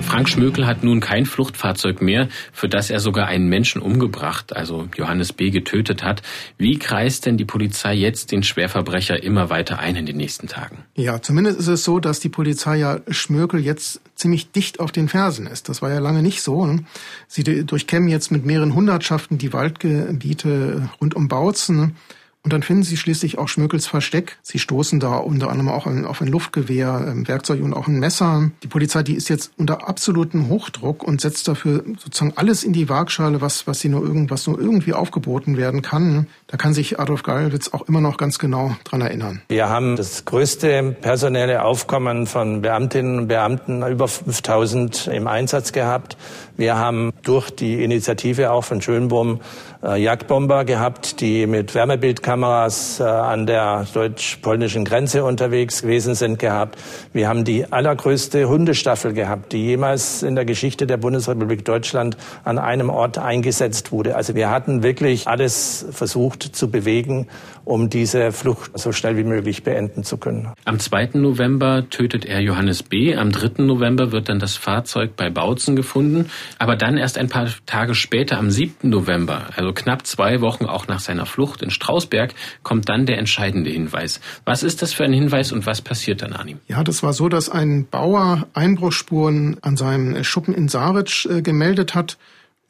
Frank 0.02 0.28
Schmökel 0.28 0.66
hat 0.66 0.84
nun 0.84 1.00
kein 1.00 1.26
Fluchtfahrzeug 1.26 2.00
mehr, 2.00 2.28
für 2.52 2.68
das 2.68 2.88
er 2.88 2.98
sogar 2.98 3.26
einen 3.26 3.48
Menschen 3.48 3.82
umgebracht, 3.82 4.56
also 4.56 4.88
Johannes 4.96 5.32
B. 5.32 5.50
getötet 5.50 6.02
hat. 6.02 6.22
Wie 6.56 6.78
kreist 6.78 7.26
denn 7.26 7.36
die 7.36 7.44
Polizei 7.44 7.94
jetzt 7.94 8.32
den 8.32 8.42
Schwerverbrecher 8.42 9.22
immer 9.22 9.50
weiter 9.50 9.78
ein 9.78 9.96
in 9.96 10.06
den 10.06 10.16
nächsten 10.16 10.46
Tagen? 10.46 10.78
Ja, 10.94 11.20
zumindest 11.20 11.58
ist 11.58 11.68
es 11.68 11.84
so, 11.84 11.98
dass 12.00 12.20
die 12.20 12.30
Polizei 12.30 12.78
ja 12.78 13.00
Schmökel 13.08 13.60
jetzt 13.60 14.00
ziemlich 14.14 14.50
dicht 14.50 14.80
auf 14.80 14.92
den 14.92 15.08
Fersen 15.08 15.46
ist. 15.46 15.68
Das 15.68 15.82
war 15.82 15.90
ja 15.90 15.98
lange 15.98 16.22
nicht 16.22 16.42
so. 16.42 16.64
Ne? 16.64 16.84
Sie 17.26 17.44
durchkämmen 17.44 18.08
jetzt 18.08 18.32
mit 18.32 18.46
mehreren 18.46 18.74
Hundertschaften 18.74 19.36
die 19.36 19.52
Waldgebiete 19.52 20.88
rund 21.00 21.14
um 21.14 21.28
Bautzen 21.28 21.96
und 22.44 22.52
dann 22.52 22.62
finden 22.62 22.84
sie 22.84 22.96
schließlich 22.96 23.36
auch 23.36 23.48
Schmökels 23.48 23.86
Versteck. 23.86 24.38
Sie 24.42 24.58
stoßen 24.58 25.00
da 25.00 25.16
unter 25.16 25.50
anderem 25.50 25.68
auch 25.68 25.86
auf 25.86 26.20
ein 26.20 26.28
Luftgewehr, 26.28 27.04
ähm, 27.08 27.26
Werkzeug 27.26 27.62
und 27.62 27.74
auch 27.74 27.88
ein 27.88 27.98
Messer. 27.98 28.50
Die 28.62 28.68
Polizei, 28.68 29.02
die 29.02 29.14
ist 29.14 29.28
jetzt 29.28 29.52
unter 29.56 29.88
absolutem 29.88 30.48
Hochdruck 30.48 31.02
und 31.02 31.20
setzt 31.20 31.48
dafür 31.48 31.82
sozusagen 31.98 32.32
alles 32.36 32.62
in 32.62 32.72
die 32.72 32.88
Waagschale, 32.88 33.40
was, 33.40 33.66
was 33.66 33.80
sie 33.80 33.88
nur 33.88 34.02
irgendwas 34.02 34.46
nur 34.46 34.58
irgendwie 34.58 34.94
aufgeboten 34.94 35.56
werden 35.56 35.82
kann. 35.82 36.28
Da 36.46 36.56
kann 36.56 36.74
sich 36.74 37.00
Adolf 37.00 37.22
Gallwitz 37.24 37.68
auch 37.68 37.88
immer 37.88 38.00
noch 38.00 38.16
ganz 38.16 38.38
genau 38.38 38.76
dran 38.84 39.00
erinnern. 39.00 39.42
Wir 39.48 39.68
haben 39.68 39.96
das 39.96 40.24
größte 40.24 40.96
personelle 41.00 41.64
Aufkommen 41.64 42.26
von 42.26 42.62
Beamtinnen 42.62 43.18
und 43.18 43.28
Beamten, 43.28 43.82
über 43.82 44.06
5000 44.06 45.08
im 45.08 45.26
Einsatz 45.26 45.72
gehabt. 45.72 46.16
Wir 46.58 46.76
haben 46.76 47.12
durch 47.22 47.50
die 47.50 47.84
Initiative 47.84 48.50
auch 48.50 48.64
von 48.64 48.82
Schönbohm 48.82 49.38
äh, 49.80 50.02
Jagdbomber 50.02 50.64
gehabt, 50.64 51.20
die 51.20 51.46
mit 51.46 51.72
Wärmebildkameras 51.76 52.98
äh, 52.98 53.04
an 53.04 53.46
der 53.46 53.86
deutsch-polnischen 53.94 54.84
Grenze 54.84 55.22
unterwegs 55.22 55.82
gewesen 55.82 56.16
sind 56.16 56.40
gehabt. 56.40 56.76
Wir 57.12 57.28
haben 57.28 57.44
die 57.44 57.72
allergrößte 57.72 58.48
Hundestaffel 58.48 59.12
gehabt, 59.12 59.52
die 59.52 59.66
jemals 59.66 60.24
in 60.24 60.34
der 60.34 60.44
Geschichte 60.44 60.88
der 60.88 60.96
Bundesrepublik 60.96 61.64
Deutschland 61.64 62.16
an 62.42 62.58
einem 62.58 62.90
Ort 62.90 63.18
eingesetzt 63.18 63.92
wurde. 63.92 64.16
Also 64.16 64.34
wir 64.34 64.50
hatten 64.50 64.82
wirklich 64.82 65.28
alles 65.28 65.86
versucht 65.92 66.42
zu 66.42 66.72
bewegen, 66.72 67.28
um 67.64 67.88
diese 67.88 68.32
Flucht 68.32 68.76
so 68.76 68.90
schnell 68.90 69.16
wie 69.16 69.24
möglich 69.24 69.62
beenden 69.62 70.02
zu 70.02 70.16
können. 70.16 70.52
Am 70.64 70.80
2. 70.80 71.10
November 71.14 71.88
tötet 71.88 72.24
er 72.24 72.40
Johannes 72.40 72.82
B. 72.82 73.14
Am 73.14 73.30
3. 73.30 73.62
November 73.62 74.10
wird 74.10 74.28
dann 74.28 74.40
das 74.40 74.56
Fahrzeug 74.56 75.14
bei 75.16 75.30
Bautzen 75.30 75.76
gefunden. 75.76 76.30
Aber 76.58 76.76
dann 76.76 76.96
erst 76.96 77.18
ein 77.18 77.28
paar 77.28 77.48
Tage 77.66 77.94
später, 77.94 78.38
am 78.38 78.50
7. 78.50 78.88
November, 78.88 79.46
also 79.56 79.72
knapp 79.72 80.06
zwei 80.06 80.40
Wochen 80.40 80.66
auch 80.66 80.88
nach 80.88 81.00
seiner 81.00 81.26
Flucht 81.26 81.62
in 81.62 81.70
Strausberg, 81.70 82.34
kommt 82.62 82.88
dann 82.88 83.06
der 83.06 83.18
entscheidende 83.18 83.70
Hinweis. 83.70 84.20
Was 84.44 84.62
ist 84.62 84.82
das 84.82 84.92
für 84.92 85.04
ein 85.04 85.12
Hinweis 85.12 85.52
und 85.52 85.66
was 85.66 85.82
passiert 85.82 86.22
dann 86.22 86.32
an 86.32 86.48
ihm? 86.48 86.60
Ja, 86.66 86.84
das 86.84 87.02
war 87.02 87.12
so, 87.12 87.28
dass 87.28 87.48
ein 87.48 87.86
Bauer 87.88 88.46
Einbruchsspuren 88.54 89.58
an 89.62 89.76
seinem 89.76 90.24
Schuppen 90.24 90.54
in 90.54 90.68
Saritsch 90.68 91.26
äh, 91.26 91.42
gemeldet 91.42 91.94
hat 91.94 92.18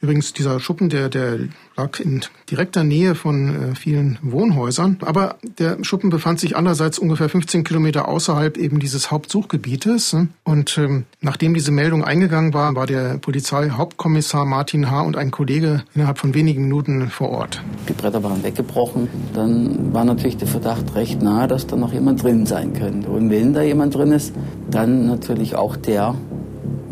Übrigens, 0.01 0.31
dieser 0.31 0.61
Schuppen, 0.61 0.87
der, 0.87 1.09
der 1.09 1.39
lag 1.75 1.99
in 1.99 2.21
direkter 2.49 2.85
Nähe 2.85 3.15
von 3.15 3.71
äh, 3.71 3.75
vielen 3.75 4.17
Wohnhäusern. 4.21 4.97
Aber 5.01 5.35
der 5.57 5.83
Schuppen 5.83 6.09
befand 6.09 6.39
sich 6.39 6.55
andererseits 6.55 6.99
ungefähr 6.99 7.27
15 7.27 7.65
Kilometer 7.65 8.07
außerhalb 8.07 8.57
eben 8.57 8.79
dieses 8.79 9.11
Hauptsuchgebietes. 9.11 10.15
Und 10.45 10.77
ähm, 10.77 11.03
nachdem 11.19 11.53
diese 11.53 11.71
Meldung 11.71 12.05
eingegangen 12.05 12.53
war, 12.53 12.75
war 12.75 12.87
der 12.87 13.17
Polizeihauptkommissar 13.17 14.45
Martin 14.45 14.89
H. 14.89 15.01
und 15.01 15.17
ein 15.17 15.31
Kollege 15.31 15.83
innerhalb 15.93 16.17
von 16.17 16.33
wenigen 16.33 16.63
Minuten 16.63 17.09
vor 17.09 17.31
Ort. 17.31 17.61
Die 17.89 17.93
Bretter 17.93 18.23
waren 18.23 18.41
weggebrochen. 18.41 19.09
Dann 19.33 19.93
war 19.93 20.05
natürlich 20.05 20.37
der 20.37 20.47
Verdacht 20.47 20.95
recht 20.95 21.21
nahe, 21.21 21.49
dass 21.49 21.67
da 21.67 21.75
noch 21.75 21.91
jemand 21.91 22.23
drin 22.23 22.45
sein 22.45 22.71
könnte. 22.71 23.09
Und 23.09 23.29
wenn 23.29 23.53
da 23.53 23.63
jemand 23.63 23.95
drin 23.95 24.13
ist, 24.13 24.33
dann 24.71 25.07
natürlich 25.07 25.55
auch 25.55 25.75
der 25.75 26.15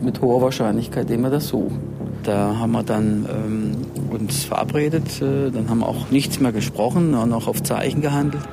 mit 0.01 0.21
hoher 0.21 0.41
Wahrscheinlichkeit, 0.41 1.09
den 1.09 1.21
wir 1.21 1.29
da 1.29 1.39
suchen. 1.39 1.96
Da 2.27 2.57
haben 2.57 2.73
wir 2.73 2.83
dann 2.83 3.25
ähm, 3.31 4.09
uns 4.09 4.43
verabredet, 4.43 5.21
äh, 5.21 5.49
dann 5.49 5.69
haben 5.69 5.79
wir 5.79 5.87
auch 5.87 6.09
nichts 6.09 6.41
mehr 6.41 6.51
gesprochen 6.51 7.13
und 7.13 7.31
auch 7.31 7.47
auf 7.47 7.63
Zeichen 7.63 8.01
gehandelt. 8.01 8.43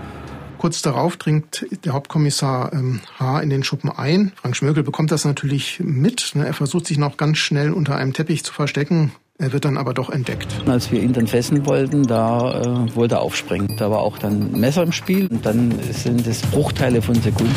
Kurz 0.59 0.81
darauf 0.81 1.17
dringt 1.17 1.67
der 1.85 1.93
Hauptkommissar 1.93 2.73
ähm, 2.73 3.01
H. 3.19 3.41
in 3.41 3.51
den 3.51 3.65
Schuppen 3.65 3.91
ein. 3.91 4.31
Frank 4.37 4.55
Schmögel 4.55 4.85
bekommt 4.85 5.11
das 5.11 5.25
natürlich 5.25 5.81
mit. 5.81 6.37
Ne? 6.37 6.47
Er 6.47 6.55
versucht 6.55 6.87
sich 6.87 6.99
noch 6.99 7.17
ganz 7.17 7.39
schnell 7.39 7.73
unter 7.73 7.97
einem 7.97 8.13
Teppich 8.13 8.45
zu 8.45 8.53
verstecken. 8.53 9.11
Er 9.39 9.53
wird 9.53 9.65
dann 9.65 9.77
aber 9.77 9.93
doch 9.93 10.09
entdeckt. 10.09 10.63
Als 10.69 10.93
wir 10.93 11.03
ihn 11.03 11.13
dann 11.13 11.27
fesseln 11.27 11.67
wollten, 11.67 12.05
da 12.05 12.61
äh, 12.61 12.95
wollte 12.95 13.17
er 13.17 13.23
aufspringen. 13.23 13.77
Da 13.77 13.91
war 13.91 14.03
auch 14.03 14.19
dann 14.19 14.55
ein 14.55 14.61
Messer 14.61 14.85
im 14.85 14.93
Spiel 14.93 15.27
und 15.27 15.45
dann 15.45 15.75
sind 15.91 16.25
es 16.29 16.43
Bruchteile 16.43 17.03
von 17.03 17.17
Sekunden. 17.17 17.53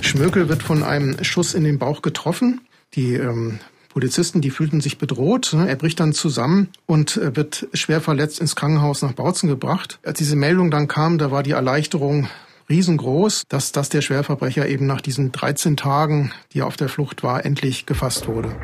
Schmökel 0.00 0.48
wird 0.48 0.62
von 0.62 0.82
einem 0.82 1.22
Schuss 1.22 1.52
in 1.52 1.64
den 1.64 1.78
Bauch 1.78 2.00
getroffen. 2.00 2.62
Die 2.94 3.16
ähm, 3.16 3.60
Polizisten, 3.90 4.40
die 4.40 4.50
fühlten 4.50 4.80
sich 4.80 4.98
bedroht. 4.98 5.52
Er 5.52 5.76
bricht 5.76 6.00
dann 6.00 6.12
zusammen 6.12 6.68
und 6.86 7.16
äh, 7.16 7.36
wird 7.36 7.68
schwer 7.74 8.00
verletzt 8.00 8.40
ins 8.40 8.56
Krankenhaus 8.56 9.02
nach 9.02 9.12
Bautzen 9.12 9.48
gebracht. 9.48 9.98
Als 10.04 10.18
diese 10.18 10.36
Meldung 10.36 10.70
dann 10.70 10.88
kam, 10.88 11.18
da 11.18 11.30
war 11.30 11.42
die 11.42 11.50
Erleichterung 11.50 12.28
riesengroß, 12.68 13.42
dass, 13.48 13.72
dass 13.72 13.88
der 13.88 14.00
Schwerverbrecher 14.00 14.68
eben 14.68 14.86
nach 14.86 15.00
diesen 15.00 15.32
13 15.32 15.76
Tagen, 15.76 16.32
die 16.52 16.60
er 16.60 16.66
auf 16.66 16.76
der 16.76 16.88
Flucht 16.88 17.22
war, 17.22 17.44
endlich 17.44 17.84
gefasst 17.84 18.28
wurde. 18.28 18.54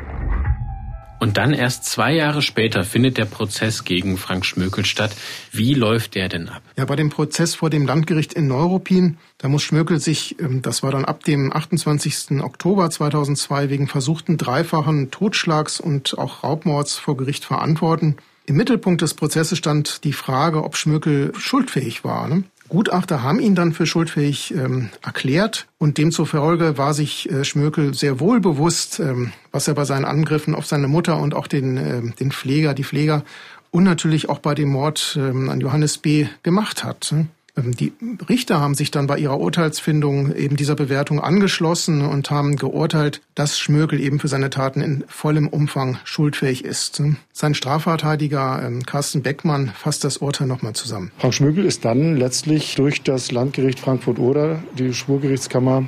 Und 1.19 1.37
dann 1.37 1.53
erst 1.53 1.85
zwei 1.85 2.13
Jahre 2.13 2.41
später 2.41 2.83
findet 2.83 3.17
der 3.17 3.25
Prozess 3.25 3.83
gegen 3.83 4.17
Frank 4.17 4.45
Schmökel 4.45 4.85
statt. 4.85 5.15
Wie 5.51 5.73
läuft 5.73 6.13
der 6.13 6.29
denn 6.29 6.47
ab? 6.49 6.61
Ja, 6.77 6.85
bei 6.85 6.95
dem 6.95 7.09
Prozess 7.09 7.55
vor 7.55 7.71
dem 7.71 7.87
Landgericht 7.87 8.33
in 8.33 8.47
Neuruppin, 8.47 9.17
da 9.39 9.47
muss 9.47 9.63
Schmökel 9.63 9.99
sich, 9.99 10.39
ähm, 10.39 10.61
das 10.61 10.83
war 10.83 10.91
dann 10.91 11.05
ab 11.05 11.23
dem 11.23 11.51
28. 11.51 12.41
Oktober 12.41 12.89
2002, 12.89 13.69
wegen 13.69 13.87
versuchten 13.87 14.37
dreifachen 14.37 15.09
Totschlags 15.09 15.79
und 15.79 16.17
auch 16.17 16.43
Raubmords 16.43 16.97
vor 16.97 17.17
Gericht 17.17 17.45
verantworten. 17.45 18.17
Im 18.45 18.55
Mittelpunkt 18.55 19.01
des 19.01 19.13
Prozesses 19.13 19.57
stand 19.57 20.03
die 20.05 20.13
Frage, 20.13 20.63
ob 20.63 20.77
Schmökel 20.77 21.33
schuldfähig 21.37 22.03
war. 22.03 22.29
Ne? 22.29 22.43
Gutachter 22.69 23.23
haben 23.23 23.39
ihn 23.39 23.55
dann 23.55 23.73
für 23.73 23.85
schuldfähig 23.85 24.53
ähm, 24.53 24.89
erklärt 25.01 25.67
und 25.77 25.97
demzufolge 25.97 26.77
war 26.77 26.93
sich 26.93 27.31
äh, 27.31 27.43
Schmökel 27.43 27.93
sehr 27.93 28.19
wohl 28.19 28.39
bewusst, 28.39 28.99
ähm, 28.99 29.31
was 29.51 29.67
er 29.67 29.73
bei 29.73 29.85
seinen 29.85 30.05
Angriffen 30.05 30.55
auf 30.55 30.65
seine 30.65 30.87
Mutter 30.87 31.17
und 31.17 31.33
auch 31.33 31.47
den, 31.47 31.77
äh, 31.77 32.01
den 32.19 32.31
Pfleger, 32.31 32.73
die 32.73 32.83
Pfleger 32.83 33.23
und 33.71 33.83
natürlich 33.83 34.29
auch 34.29 34.39
bei 34.39 34.55
dem 34.55 34.69
Mord 34.69 35.17
ähm, 35.19 35.49
an 35.49 35.61
Johannes 35.61 35.97
B. 35.97 36.27
gemacht 36.43 36.83
hat. 36.83 37.09
Ne? 37.11 37.27
Ähm, 37.57 37.75
die 37.75 37.93
Richter 38.29 38.59
haben 38.59 38.75
sich 38.75 38.91
dann 38.91 39.07
bei 39.07 39.17
ihrer 39.17 39.39
Urteilsfindung 39.39 40.33
eben 40.35 40.55
dieser 40.55 40.75
Bewertung 40.75 41.19
angeschlossen 41.19 42.01
und 42.01 42.29
haben 42.29 42.55
geurteilt, 42.55 43.21
dass 43.35 43.59
Schmökel 43.59 43.99
eben 43.99 44.19
für 44.19 44.27
seine 44.27 44.49
Taten 44.49 44.81
in 44.81 45.03
vollem 45.07 45.47
Umfang 45.47 45.97
schuldfähig 46.03 46.63
ist. 46.63 47.01
Sein 47.33 47.53
Strafverteidiger 47.53 48.61
ähm, 48.65 48.85
Carsten 48.85 49.23
Beckmann 49.23 49.71
fasst 49.75 50.03
das 50.03 50.17
Urteil 50.17 50.47
nochmal 50.47 50.73
zusammen. 50.73 51.11
Frank 51.17 51.33
Schmökel 51.33 51.65
ist 51.65 51.85
dann 51.85 52.15
letztlich 52.15 52.75
durch 52.75 53.03
das 53.03 53.31
Landgericht 53.31 53.79
Frankfurt-Oder, 53.79 54.63
die 54.77 54.93
Schwurgerichtskammer, 54.93 55.85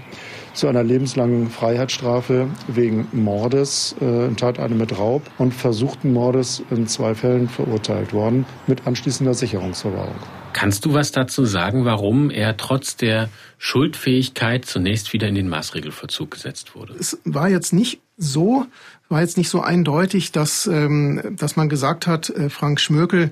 zu 0.53 0.67
einer 0.67 0.83
lebenslangen 0.83 1.49
Freiheitsstrafe 1.49 2.47
wegen 2.67 3.07
Mordes 3.11 3.95
äh, 4.01 4.25
in 4.27 4.35
Tateinung 4.35 4.77
mit 4.77 4.97
Raub 4.97 5.21
und 5.37 5.53
versuchten 5.53 6.11
Mordes 6.11 6.63
in 6.69 6.87
zwei 6.87 7.15
Fällen 7.15 7.47
verurteilt 7.47 8.13
worden 8.13 8.45
mit 8.67 8.85
anschließender 8.87 9.33
Sicherungsverwahrung. 9.33 10.15
Kannst 10.59 10.83
du 10.83 10.93
was 10.93 11.13
dazu 11.13 11.45
sagen, 11.45 11.85
warum 11.85 12.29
er 12.29 12.57
trotz 12.57 12.97
der 12.97 13.29
Schuldfähigkeit 13.59 14.65
zunächst 14.65 15.13
wieder 15.13 15.25
in 15.25 15.35
den 15.35 15.47
Maßregelvollzug 15.47 16.31
gesetzt 16.31 16.75
wurde? 16.75 16.95
Es 16.99 17.17
war 17.23 17.47
jetzt 17.47 17.71
nicht 17.71 18.01
so, 18.17 18.65
war 19.07 19.21
jetzt 19.21 19.37
nicht 19.37 19.47
so 19.47 19.61
eindeutig, 19.61 20.33
dass, 20.33 20.67
ähm, 20.67 21.37
dass 21.39 21.55
man 21.55 21.69
gesagt 21.69 22.07
hat, 22.07 22.29
äh, 22.31 22.49
Frank 22.49 22.81
Schmökel 22.81 23.31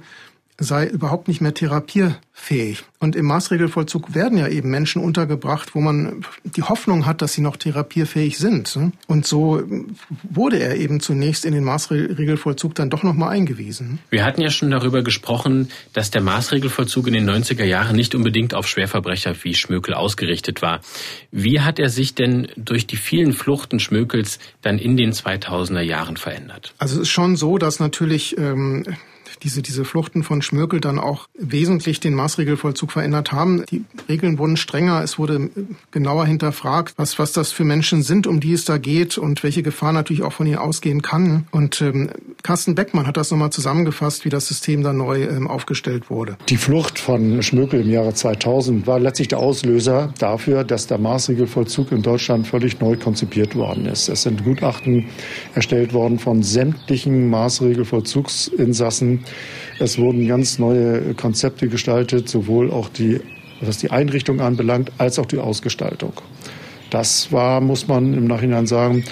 sei 0.59 0.87
überhaupt 0.87 1.27
nicht 1.27 1.39
mehr 1.39 1.53
therapierfähig. 1.53 2.83
Und 2.99 3.15
im 3.15 3.25
Maßregelvollzug 3.25 4.15
werden 4.15 4.39
ja 4.39 4.47
eben 4.47 4.71
Menschen 4.71 5.03
untergebracht, 5.03 5.75
wo 5.75 5.81
man 5.81 6.25
die 6.43 6.63
Hoffnung 6.63 7.05
hat, 7.05 7.21
dass 7.21 7.33
sie 7.33 7.41
noch 7.41 7.57
therapierfähig 7.57 8.39
sind. 8.39 8.77
Und 9.05 9.27
so 9.27 9.61
wurde 10.23 10.57
er 10.57 10.77
eben 10.77 10.99
zunächst 10.99 11.45
in 11.45 11.53
den 11.53 11.63
Maßregelvollzug 11.63 12.73
dann 12.73 12.89
doch 12.89 13.03
nochmal 13.03 13.29
eingewiesen. 13.29 13.99
Wir 14.09 14.25
hatten 14.25 14.41
ja 14.41 14.49
schon 14.49 14.71
darüber 14.71 15.03
gesprochen, 15.03 15.69
dass 15.93 16.09
der 16.09 16.21
Maßregelvollzug 16.21 17.07
in 17.07 17.13
den 17.13 17.29
90er 17.29 17.65
Jahren 17.65 17.95
nicht 17.95 18.15
unbedingt 18.15 18.55
auf 18.55 18.67
Schwerverbrecher 18.67 19.35
wie 19.43 19.53
Schmökel 19.53 19.93
ausgerichtet 19.93 20.63
war. 20.63 20.81
Wie 21.31 21.61
hat 21.61 21.77
er 21.77 21.89
sich 21.89 22.15
denn 22.15 22.47
durch 22.55 22.87
die 22.87 22.97
vielen 22.97 23.33
Fluchten 23.33 23.79
Schmökels 23.79 24.39
dann 24.63 24.79
in 24.79 24.97
den 24.97 25.11
2000er 25.11 25.81
Jahren 25.81 26.17
verändert? 26.17 26.73
Also 26.79 26.95
es 26.95 27.01
ist 27.01 27.09
schon 27.09 27.35
so, 27.35 27.59
dass 27.59 27.79
natürlich 27.79 28.35
ähm, 28.39 28.83
diese, 29.43 29.61
diese 29.61 29.85
Fluchten 29.85 30.23
von 30.23 30.41
Schmökel 30.41 30.79
dann 30.79 30.99
auch 30.99 31.27
wesentlich 31.37 31.99
den 31.99 32.13
Maßregelvollzug 32.13 32.91
verändert 32.91 33.31
haben. 33.31 33.63
Die 33.69 33.83
Regeln 34.09 34.37
wurden 34.37 34.57
strenger, 34.57 35.03
es 35.03 35.17
wurde 35.17 35.49
genauer 35.91 36.25
hinterfragt, 36.25 36.93
was, 36.97 37.19
was 37.19 37.33
das 37.33 37.51
für 37.51 37.63
Menschen 37.63 38.03
sind, 38.03 38.27
um 38.27 38.39
die 38.39 38.53
es 38.53 38.65
da 38.65 38.77
geht 38.77 39.17
und 39.17 39.43
welche 39.43 39.63
Gefahr 39.63 39.93
natürlich 39.93 40.23
auch 40.23 40.33
von 40.33 40.47
ihnen 40.47 40.57
ausgehen 40.57 41.01
kann. 41.01 41.47
Und 41.51 41.81
ähm, 41.81 42.09
Carsten 42.43 42.75
Beckmann 42.75 43.07
hat 43.07 43.17
das 43.17 43.31
nochmal 43.31 43.51
zusammengefasst, 43.51 44.25
wie 44.25 44.29
das 44.29 44.47
System 44.47 44.83
dann 44.83 44.97
neu 44.97 45.23
ähm, 45.23 45.47
aufgestellt 45.47 46.09
wurde. 46.09 46.37
Die 46.49 46.57
Flucht 46.57 46.99
von 46.99 47.41
Schmökel 47.43 47.81
im 47.81 47.89
Jahre 47.89 48.13
2000 48.13 48.87
war 48.87 48.99
letztlich 48.99 49.27
der 49.27 49.39
Auslöser 49.39 50.13
dafür, 50.19 50.63
dass 50.63 50.87
der 50.87 50.97
Maßregelvollzug 50.97 51.91
in 51.91 52.01
Deutschland 52.01 52.47
völlig 52.47 52.79
neu 52.79 52.95
konzipiert 52.95 53.55
worden 53.55 53.85
ist. 53.85 54.09
Es 54.09 54.23
sind 54.23 54.43
Gutachten 54.43 55.05
erstellt 55.55 55.93
worden 55.93 56.19
von 56.19 56.43
sämtlichen 56.43 57.29
Maßregelvollzugsinsassen, 57.29 59.21
es 59.79 59.97
wurden 59.97 60.27
ganz 60.27 60.59
neue 60.59 61.13
Konzepte 61.13 61.67
gestaltet, 61.67 62.29
sowohl 62.29 62.71
auch 62.71 62.89
die, 62.89 63.21
was 63.61 63.77
die 63.77 63.91
Einrichtung 63.91 64.41
anbelangt, 64.41 64.91
als 64.97 65.19
auch 65.19 65.25
die 65.25 65.39
Ausgestaltung. 65.39 66.13
Das 66.89 67.31
war, 67.31 67.61
muss 67.61 67.87
man 67.87 68.13
im 68.13 68.25
Nachhinein 68.25 68.65
sagen, 68.65 69.03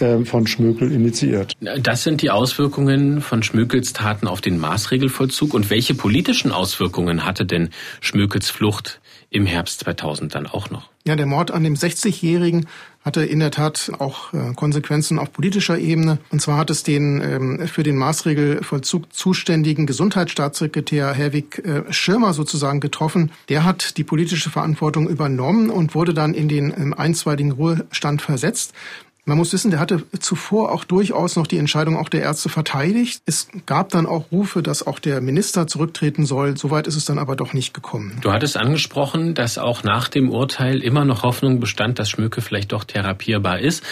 äh, 0.00 0.24
von 0.24 0.46
Schmökel 0.46 0.90
initiiert. 0.92 1.52
Das 1.60 2.02
sind 2.02 2.22
die 2.22 2.30
Auswirkungen 2.30 3.20
von 3.20 3.42
Schmökels 3.42 3.92
Taten 3.92 4.26
auf 4.26 4.40
den 4.40 4.58
Maßregelvollzug. 4.58 5.54
Und 5.54 5.70
welche 5.70 5.94
politischen 5.94 6.52
Auswirkungen 6.52 7.24
hatte 7.24 7.44
denn 7.44 7.70
Schmökels 8.00 8.50
Flucht 8.50 9.00
im 9.30 9.46
Herbst 9.46 9.80
2000 9.80 10.34
dann 10.34 10.46
auch 10.46 10.70
noch? 10.70 10.90
Ja, 11.06 11.16
der 11.16 11.26
Mord 11.26 11.50
an 11.50 11.64
dem 11.64 11.74
60-Jährigen 11.74 12.66
hatte 13.02 13.24
in 13.24 13.40
der 13.40 13.50
Tat 13.50 13.90
auch 13.98 14.34
äh, 14.34 14.52
Konsequenzen 14.54 15.18
auf 15.18 15.32
politischer 15.32 15.78
Ebene. 15.78 16.18
Und 16.30 16.42
zwar 16.42 16.58
hat 16.58 16.68
es 16.68 16.82
den 16.82 17.22
ähm, 17.22 17.66
für 17.66 17.82
den 17.82 17.96
Maßregelvollzug 17.96 19.10
zuständigen 19.12 19.86
Gesundheitsstaatssekretär 19.86 21.14
Herwig 21.14 21.64
äh, 21.64 21.90
Schirmer 21.90 22.34
sozusagen 22.34 22.80
getroffen. 22.80 23.32
Der 23.48 23.64
hat 23.64 23.96
die 23.96 24.04
politische 24.04 24.50
Verantwortung 24.50 25.08
übernommen 25.08 25.70
und 25.70 25.94
wurde 25.94 26.12
dann 26.12 26.34
in 26.34 26.48
den 26.48 26.74
ähm, 26.76 26.92
einstweiligen 26.92 27.52
Ruhestand 27.52 28.20
versetzt. 28.20 28.74
Man 29.24 29.36
muss 29.38 29.52
wissen, 29.52 29.70
der 29.70 29.80
hatte 29.80 30.02
zuvor 30.18 30.72
auch 30.72 30.84
durchaus 30.84 31.36
noch 31.36 31.46
die 31.46 31.58
Entscheidung 31.58 31.96
auch 31.96 32.08
der 32.08 32.22
Ärzte 32.22 32.48
verteidigt. 32.48 33.22
Es 33.26 33.48
gab 33.66 33.90
dann 33.90 34.06
auch 34.06 34.32
Rufe, 34.32 34.62
dass 34.62 34.86
auch 34.86 34.98
der 34.98 35.20
Minister 35.20 35.66
zurücktreten 35.66 36.24
soll. 36.24 36.56
Soweit 36.56 36.86
ist 36.86 36.96
es 36.96 37.04
dann 37.04 37.18
aber 37.18 37.36
doch 37.36 37.52
nicht 37.52 37.74
gekommen. 37.74 38.18
Du 38.22 38.32
hattest 38.32 38.56
angesprochen, 38.56 39.34
dass 39.34 39.58
auch 39.58 39.82
nach 39.84 40.08
dem 40.08 40.30
Urteil 40.30 40.82
immer 40.82 41.04
noch 41.04 41.22
Hoffnung 41.22 41.60
bestand, 41.60 41.98
dass 41.98 42.10
Schmöke 42.10 42.40
vielleicht 42.40 42.72
doch 42.72 42.84
therapierbar 42.84 43.60
ist. 43.60 43.84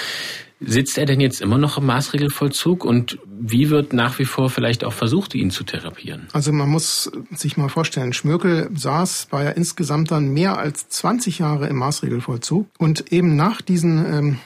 Sitzt 0.60 0.98
er 0.98 1.06
denn 1.06 1.20
jetzt 1.20 1.40
immer 1.40 1.58
noch 1.58 1.78
im 1.78 1.86
Maßregelvollzug 1.86 2.84
und 2.84 3.18
wie 3.26 3.70
wird 3.70 3.92
nach 3.92 4.18
wie 4.18 4.24
vor 4.24 4.50
vielleicht 4.50 4.82
auch 4.84 4.92
versucht, 4.92 5.34
ihn 5.34 5.50
zu 5.50 5.62
therapieren? 5.62 6.26
Also 6.32 6.52
man 6.52 6.68
muss 6.68 7.10
sich 7.30 7.56
mal 7.56 7.68
vorstellen, 7.68 8.12
Schmökel 8.12 8.68
saß, 8.74 9.28
war 9.30 9.44
ja 9.44 9.50
insgesamt 9.50 10.10
dann 10.10 10.28
mehr 10.32 10.58
als 10.58 10.88
20 10.88 11.38
Jahre 11.38 11.68
im 11.68 11.76
Maßregelvollzug 11.76 12.66
und 12.78 13.12
eben 13.12 13.36
nach 13.36 13.62
diesen 13.62 14.04
ähm, 14.12 14.38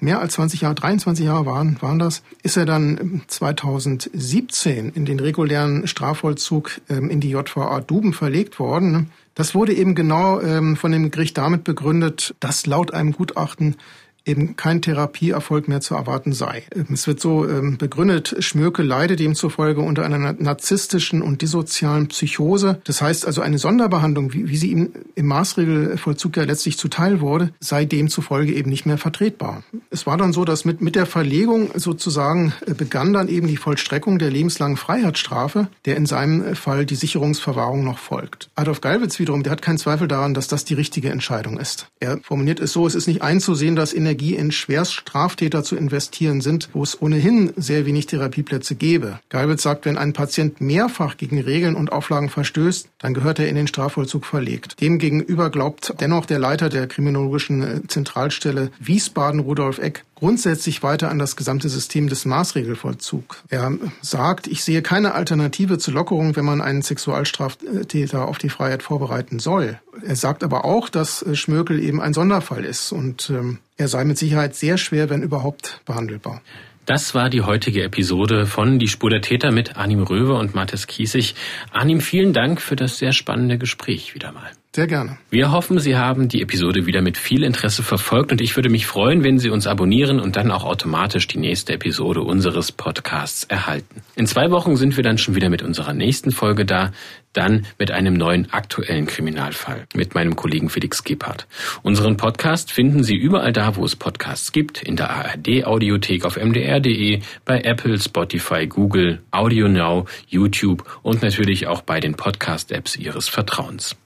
mehr 0.00 0.20
als 0.20 0.34
20 0.34 0.62
Jahre, 0.62 0.74
23 0.74 1.24
Jahre 1.24 1.46
waren, 1.46 1.76
waren 1.80 1.98
das, 1.98 2.22
ist 2.42 2.56
er 2.56 2.66
dann 2.66 3.22
2017 3.28 4.90
in 4.90 5.04
den 5.04 5.20
regulären 5.20 5.86
Strafvollzug 5.86 6.80
ähm, 6.88 7.10
in 7.10 7.20
die 7.20 7.30
JVA 7.30 7.80
Duben 7.80 8.12
verlegt 8.12 8.58
worden. 8.58 9.10
Das 9.34 9.54
wurde 9.54 9.72
eben 9.72 9.94
genau 9.94 10.40
ähm, 10.40 10.76
von 10.76 10.92
dem 10.92 11.10
Gericht 11.10 11.38
damit 11.38 11.64
begründet, 11.64 12.34
dass 12.40 12.66
laut 12.66 12.92
einem 12.92 13.12
Gutachten 13.12 13.76
eben 14.24 14.56
kein 14.56 14.82
Therapieerfolg 14.82 15.68
mehr 15.68 15.80
zu 15.80 15.94
erwarten 15.94 16.32
sei. 16.32 16.62
Es 16.92 17.06
wird 17.06 17.20
so 17.20 17.48
ähm, 17.48 17.78
begründet, 17.78 18.36
Schmöke 18.40 18.82
leide 18.82 19.16
demzufolge 19.16 19.80
unter 19.80 20.04
einer 20.04 20.32
narzisstischen 20.32 21.22
und 21.22 21.42
dissozialen 21.42 22.08
Psychose. 22.08 22.80
Das 22.84 23.02
heißt 23.02 23.26
also 23.26 23.40
eine 23.40 23.58
Sonderbehandlung, 23.58 24.32
wie, 24.32 24.56
sie 24.56 24.70
ihm 24.70 24.92
im 25.14 25.26
Maßregelvollzug 25.26 26.36
ja 26.36 26.44
letztlich 26.44 26.78
zuteil 26.78 27.20
wurde, 27.20 27.52
sei 27.60 27.84
demzufolge 27.84 28.52
eben 28.52 28.70
nicht 28.70 28.86
mehr 28.86 28.98
vertretbar. 28.98 29.62
Es 29.90 30.06
war 30.06 30.16
dann 30.16 30.32
so, 30.32 30.44
dass 30.44 30.64
mit, 30.64 30.80
mit 30.80 30.96
der 30.96 31.06
Verlegung 31.06 31.70
sozusagen 31.74 32.52
äh, 32.66 32.74
begann 32.74 33.12
dann 33.12 33.28
eben 33.28 33.46
die 33.46 33.56
Vollstreckung 33.56 34.18
der 34.18 34.30
lebenslangen 34.30 34.76
Freiheitsstrafe, 34.76 35.68
der 35.84 35.96
in 35.96 36.06
seinem 36.06 36.54
Fall 36.54 36.86
die 36.86 36.94
Sicherungsverwahrung 36.94 37.84
noch 37.84 37.98
folgt. 37.98 38.50
Adolf 38.54 38.80
Geilwitz 38.80 39.18
wiederum, 39.18 39.42
der 39.42 39.52
hat 39.52 39.62
keinen 39.62 39.78
Zweifel 39.78 40.08
daran, 40.08 40.34
dass 40.34 40.48
das 40.48 40.64
die 40.64 40.74
richtige 40.74 41.10
Entscheidung 41.10 41.58
ist. 41.58 41.88
Er 42.00 42.18
formuliert 42.22 42.60
es 42.60 42.72
so, 42.72 42.86
es 42.86 42.94
ist 42.94 43.06
nicht 43.06 43.22
einzusehen, 43.22 43.76
dass 43.76 43.92
Energie 44.10 44.34
in 44.34 44.50
Schwerststraftäter 44.50 45.62
zu 45.62 45.76
investieren 45.76 46.40
sind, 46.40 46.68
wo 46.72 46.82
es 46.82 47.00
ohnehin 47.00 47.52
sehr 47.56 47.86
wenig 47.86 48.06
Therapieplätze 48.06 48.74
gäbe. 48.74 49.20
Geilwitz 49.28 49.62
sagt, 49.62 49.84
wenn 49.84 49.96
ein 49.96 50.14
Patient 50.14 50.60
mehrfach 50.60 51.16
gegen 51.16 51.40
Regeln 51.40 51.76
und 51.76 51.92
Auflagen 51.92 52.28
verstößt, 52.28 52.88
dann 52.98 53.14
gehört 53.14 53.38
er 53.38 53.48
in 53.48 53.54
den 53.54 53.68
Strafvollzug 53.68 54.26
verlegt. 54.26 54.80
Demgegenüber 54.80 55.48
glaubt 55.50 55.94
dennoch 56.00 56.26
der 56.26 56.40
Leiter 56.40 56.68
der 56.70 56.88
kriminologischen 56.88 57.88
Zentralstelle 57.88 58.72
Wiesbaden, 58.80 59.38
Rudolf 59.38 59.78
Eck, 59.78 60.04
grundsätzlich 60.16 60.82
weiter 60.82 61.08
an 61.08 61.18
das 61.18 61.36
gesamte 61.36 61.68
System 61.68 62.08
des 62.08 62.24
Maßregelvollzugs. 62.24 63.38
Er 63.48 63.72
sagt, 64.02 64.48
ich 64.48 64.62
sehe 64.62 64.82
keine 64.82 65.14
Alternative 65.14 65.78
zur 65.78 65.94
Lockerung, 65.94 66.36
wenn 66.36 66.44
man 66.44 66.60
einen 66.60 66.82
Sexualstraftäter 66.82 68.26
auf 68.26 68.38
die 68.38 68.50
Freiheit 68.50 68.82
vorbereiten 68.82 69.38
soll. 69.38 69.78
Er 70.04 70.16
sagt 70.16 70.44
aber 70.44 70.64
auch, 70.64 70.88
dass 70.88 71.24
Schmökel 71.32 71.82
eben 71.82 72.00
ein 72.00 72.14
Sonderfall 72.14 72.64
ist 72.64 72.92
und 72.92 73.30
ähm, 73.30 73.58
er 73.80 73.88
sei 73.88 74.04
mit 74.04 74.18
Sicherheit 74.18 74.54
sehr 74.54 74.76
schwer, 74.76 75.08
wenn 75.08 75.22
überhaupt, 75.22 75.80
behandelbar. 75.86 76.42
Das 76.84 77.14
war 77.14 77.30
die 77.30 77.40
heutige 77.40 77.82
Episode 77.82 78.46
von 78.46 78.78
Die 78.78 78.88
Spur 78.88 79.10
der 79.10 79.22
Täter 79.22 79.52
mit 79.52 79.76
Arnim 79.76 80.02
Röwe 80.02 80.34
und 80.34 80.54
Mathis 80.54 80.86
Kiesig. 80.86 81.34
Arnim, 81.72 82.00
vielen 82.00 82.32
Dank 82.32 82.60
für 82.60 82.76
das 82.76 82.98
sehr 82.98 83.12
spannende 83.12 83.58
Gespräch 83.58 84.14
wieder 84.14 84.32
mal. 84.32 84.50
Sehr 84.72 84.86
gerne. 84.86 85.18
Wir 85.30 85.50
hoffen, 85.50 85.80
Sie 85.80 85.96
haben 85.96 86.28
die 86.28 86.42
Episode 86.42 86.86
wieder 86.86 87.02
mit 87.02 87.18
viel 87.18 87.42
Interesse 87.42 87.82
verfolgt 87.82 88.30
und 88.30 88.40
ich 88.40 88.54
würde 88.54 88.68
mich 88.68 88.86
freuen, 88.86 89.24
wenn 89.24 89.40
Sie 89.40 89.50
uns 89.50 89.66
abonnieren 89.66 90.20
und 90.20 90.36
dann 90.36 90.52
auch 90.52 90.62
automatisch 90.62 91.26
die 91.26 91.38
nächste 91.38 91.72
Episode 91.72 92.20
unseres 92.20 92.70
Podcasts 92.70 93.42
erhalten. 93.42 94.02
In 94.14 94.28
zwei 94.28 94.52
Wochen 94.52 94.76
sind 94.76 94.96
wir 94.96 95.02
dann 95.02 95.18
schon 95.18 95.34
wieder 95.34 95.50
mit 95.50 95.62
unserer 95.62 95.92
nächsten 95.92 96.30
Folge 96.30 96.64
da, 96.66 96.92
dann 97.32 97.66
mit 97.80 97.90
einem 97.90 98.14
neuen 98.14 98.52
aktuellen 98.52 99.06
Kriminalfall 99.06 99.86
mit 99.92 100.14
meinem 100.14 100.36
Kollegen 100.36 100.70
Felix 100.70 101.02
Gebhardt. 101.02 101.48
Unseren 101.82 102.16
Podcast 102.16 102.70
finden 102.70 103.02
Sie 103.02 103.16
überall 103.16 103.52
da, 103.52 103.74
wo 103.74 103.84
es 103.84 103.96
Podcasts 103.96 104.52
gibt, 104.52 104.84
in 104.84 104.94
der 104.94 105.10
ARD 105.10 105.64
Audiothek 105.64 106.24
auf 106.24 106.36
mdr.de, 106.36 107.22
bei 107.44 107.60
Apple, 107.62 107.98
Spotify, 107.98 108.68
Google, 108.68 109.20
AudioNow, 109.32 110.08
YouTube 110.28 110.84
und 111.02 111.22
natürlich 111.22 111.66
auch 111.66 111.82
bei 111.82 111.98
den 111.98 112.14
Podcast-Apps 112.14 112.94
Ihres 112.94 113.28
Vertrauens. 113.28 113.96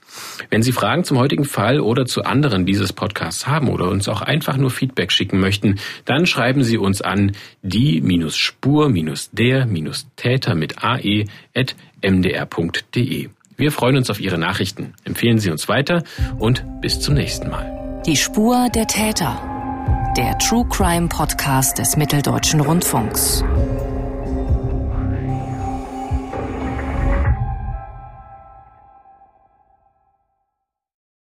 Wenn 0.49 0.61
Sie 0.61 0.71
Fragen 0.71 1.03
zum 1.03 1.19
heutigen 1.19 1.43
Fall 1.45 1.79
oder 1.79 2.05
zu 2.05 2.23
anderen 2.23 2.65
dieses 2.65 2.93
Podcasts 2.93 3.47
haben 3.47 3.69
oder 3.69 3.89
uns 3.89 4.09
auch 4.09 4.21
einfach 4.21 4.57
nur 4.57 4.71
Feedback 4.71 5.11
schicken 5.11 5.39
möchten, 5.39 5.79
dann 6.05 6.25
schreiben 6.25 6.63
Sie 6.63 6.77
uns 6.77 7.01
an 7.01 7.33
die-spur-der-täter 7.61 10.55
mit 10.55 10.83
ae.mdr.de. 10.83 11.29
Wir 13.57 13.71
freuen 13.71 13.95
uns 13.97 14.09
auf 14.09 14.19
Ihre 14.19 14.37
Nachrichten. 14.37 14.93
Empfehlen 15.05 15.39
Sie 15.39 15.49
uns 15.49 15.69
weiter 15.69 16.03
und 16.39 16.65
bis 16.81 16.99
zum 16.99 17.13
nächsten 17.13 17.49
Mal. 17.49 18.01
Die 18.05 18.17
Spur 18.17 18.67
der 18.73 18.87
Täter. 18.87 19.51
Der 20.17 20.37
True 20.37 20.65
Crime 20.69 21.07
Podcast 21.07 21.79
des 21.79 21.97
Mitteldeutschen 21.97 22.59
Rundfunks. 22.59 23.43